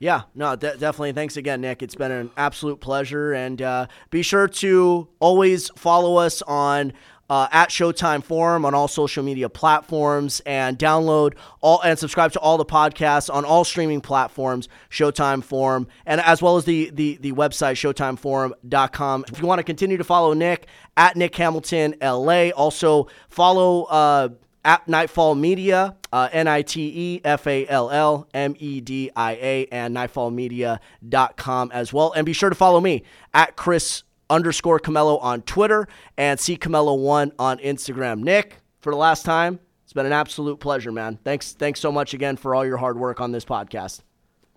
Yeah, 0.00 0.22
no, 0.34 0.54
de- 0.54 0.76
definitely. 0.76 1.12
Thanks 1.12 1.36
again, 1.36 1.60
Nick. 1.60 1.82
It's 1.82 1.96
been 1.96 2.12
an 2.12 2.30
absolute 2.36 2.80
pleasure. 2.80 3.32
And 3.32 3.60
uh, 3.60 3.86
be 4.10 4.22
sure 4.22 4.46
to 4.46 5.08
always 5.18 5.70
follow 5.70 6.16
us 6.18 6.40
on 6.42 6.92
uh, 7.28 7.48
at 7.52 7.68
Showtime 7.68 8.22
Forum 8.22 8.64
on 8.64 8.74
all 8.74 8.88
social 8.88 9.22
media 9.22 9.48
platforms 9.48 10.40
and 10.46 10.78
download 10.78 11.34
all 11.60 11.80
and 11.82 11.98
subscribe 11.98 12.32
to 12.32 12.40
all 12.40 12.56
the 12.56 12.64
podcasts 12.64 13.32
on 13.32 13.44
all 13.44 13.64
streaming 13.64 14.00
platforms, 14.00 14.68
Showtime 14.90 15.44
Forum, 15.44 15.88
and 16.06 16.20
as 16.20 16.40
well 16.40 16.56
as 16.56 16.64
the, 16.64 16.90
the, 16.90 17.18
the 17.20 17.32
website, 17.32 17.74
ShowtimeForum.com. 17.74 19.24
If 19.28 19.40
you 19.40 19.46
want 19.46 19.58
to 19.58 19.64
continue 19.64 19.96
to 19.96 20.04
follow 20.04 20.32
Nick, 20.32 20.66
at 20.96 21.16
Nick 21.16 21.34
Hamilton 21.36 21.94
LA, 22.00 22.48
also 22.50 23.08
follow. 23.28 23.84
Uh, 23.84 24.28
at 24.64 24.86
Nitefall 24.86 25.34
Media, 25.38 25.96
uh, 26.12 26.28
N 26.30 26.46
I 26.46 26.60
T 26.60 26.92
E 26.94 27.20
F 27.24 27.46
A 27.46 27.66
L 27.68 27.90
L 27.90 28.28
M 28.34 28.54
E 28.58 28.80
D 28.82 29.10
I 29.16 29.32
A, 29.32 29.66
and 29.72 29.96
nitefallmedia.com 29.96 31.70
as 31.72 31.92
well. 31.92 32.12
And 32.12 32.26
be 32.26 32.34
sure 32.34 32.50
to 32.50 32.54
follow 32.54 32.80
me 32.80 33.04
at 33.32 33.56
Chris 33.56 34.02
underscore 34.30 34.80
Camello 34.80 35.22
on 35.22 35.42
Twitter 35.42 35.88
and 36.16 36.38
C 36.38 36.56
Camello1 36.56 37.32
on 37.38 37.58
Instagram. 37.58 38.20
Nick, 38.20 38.56
for 38.80 38.92
the 38.92 38.96
last 38.96 39.24
time, 39.24 39.58
it's 39.84 39.92
been 39.92 40.06
an 40.06 40.12
absolute 40.12 40.60
pleasure, 40.60 40.92
man. 40.92 41.18
Thanks, 41.24 41.52
thanks 41.52 41.80
so 41.80 41.90
much 41.90 42.14
again 42.14 42.36
for 42.36 42.54
all 42.54 42.64
your 42.66 42.76
hard 42.76 42.98
work 42.98 43.20
on 43.20 43.32
this 43.32 43.44
podcast. 43.44 44.02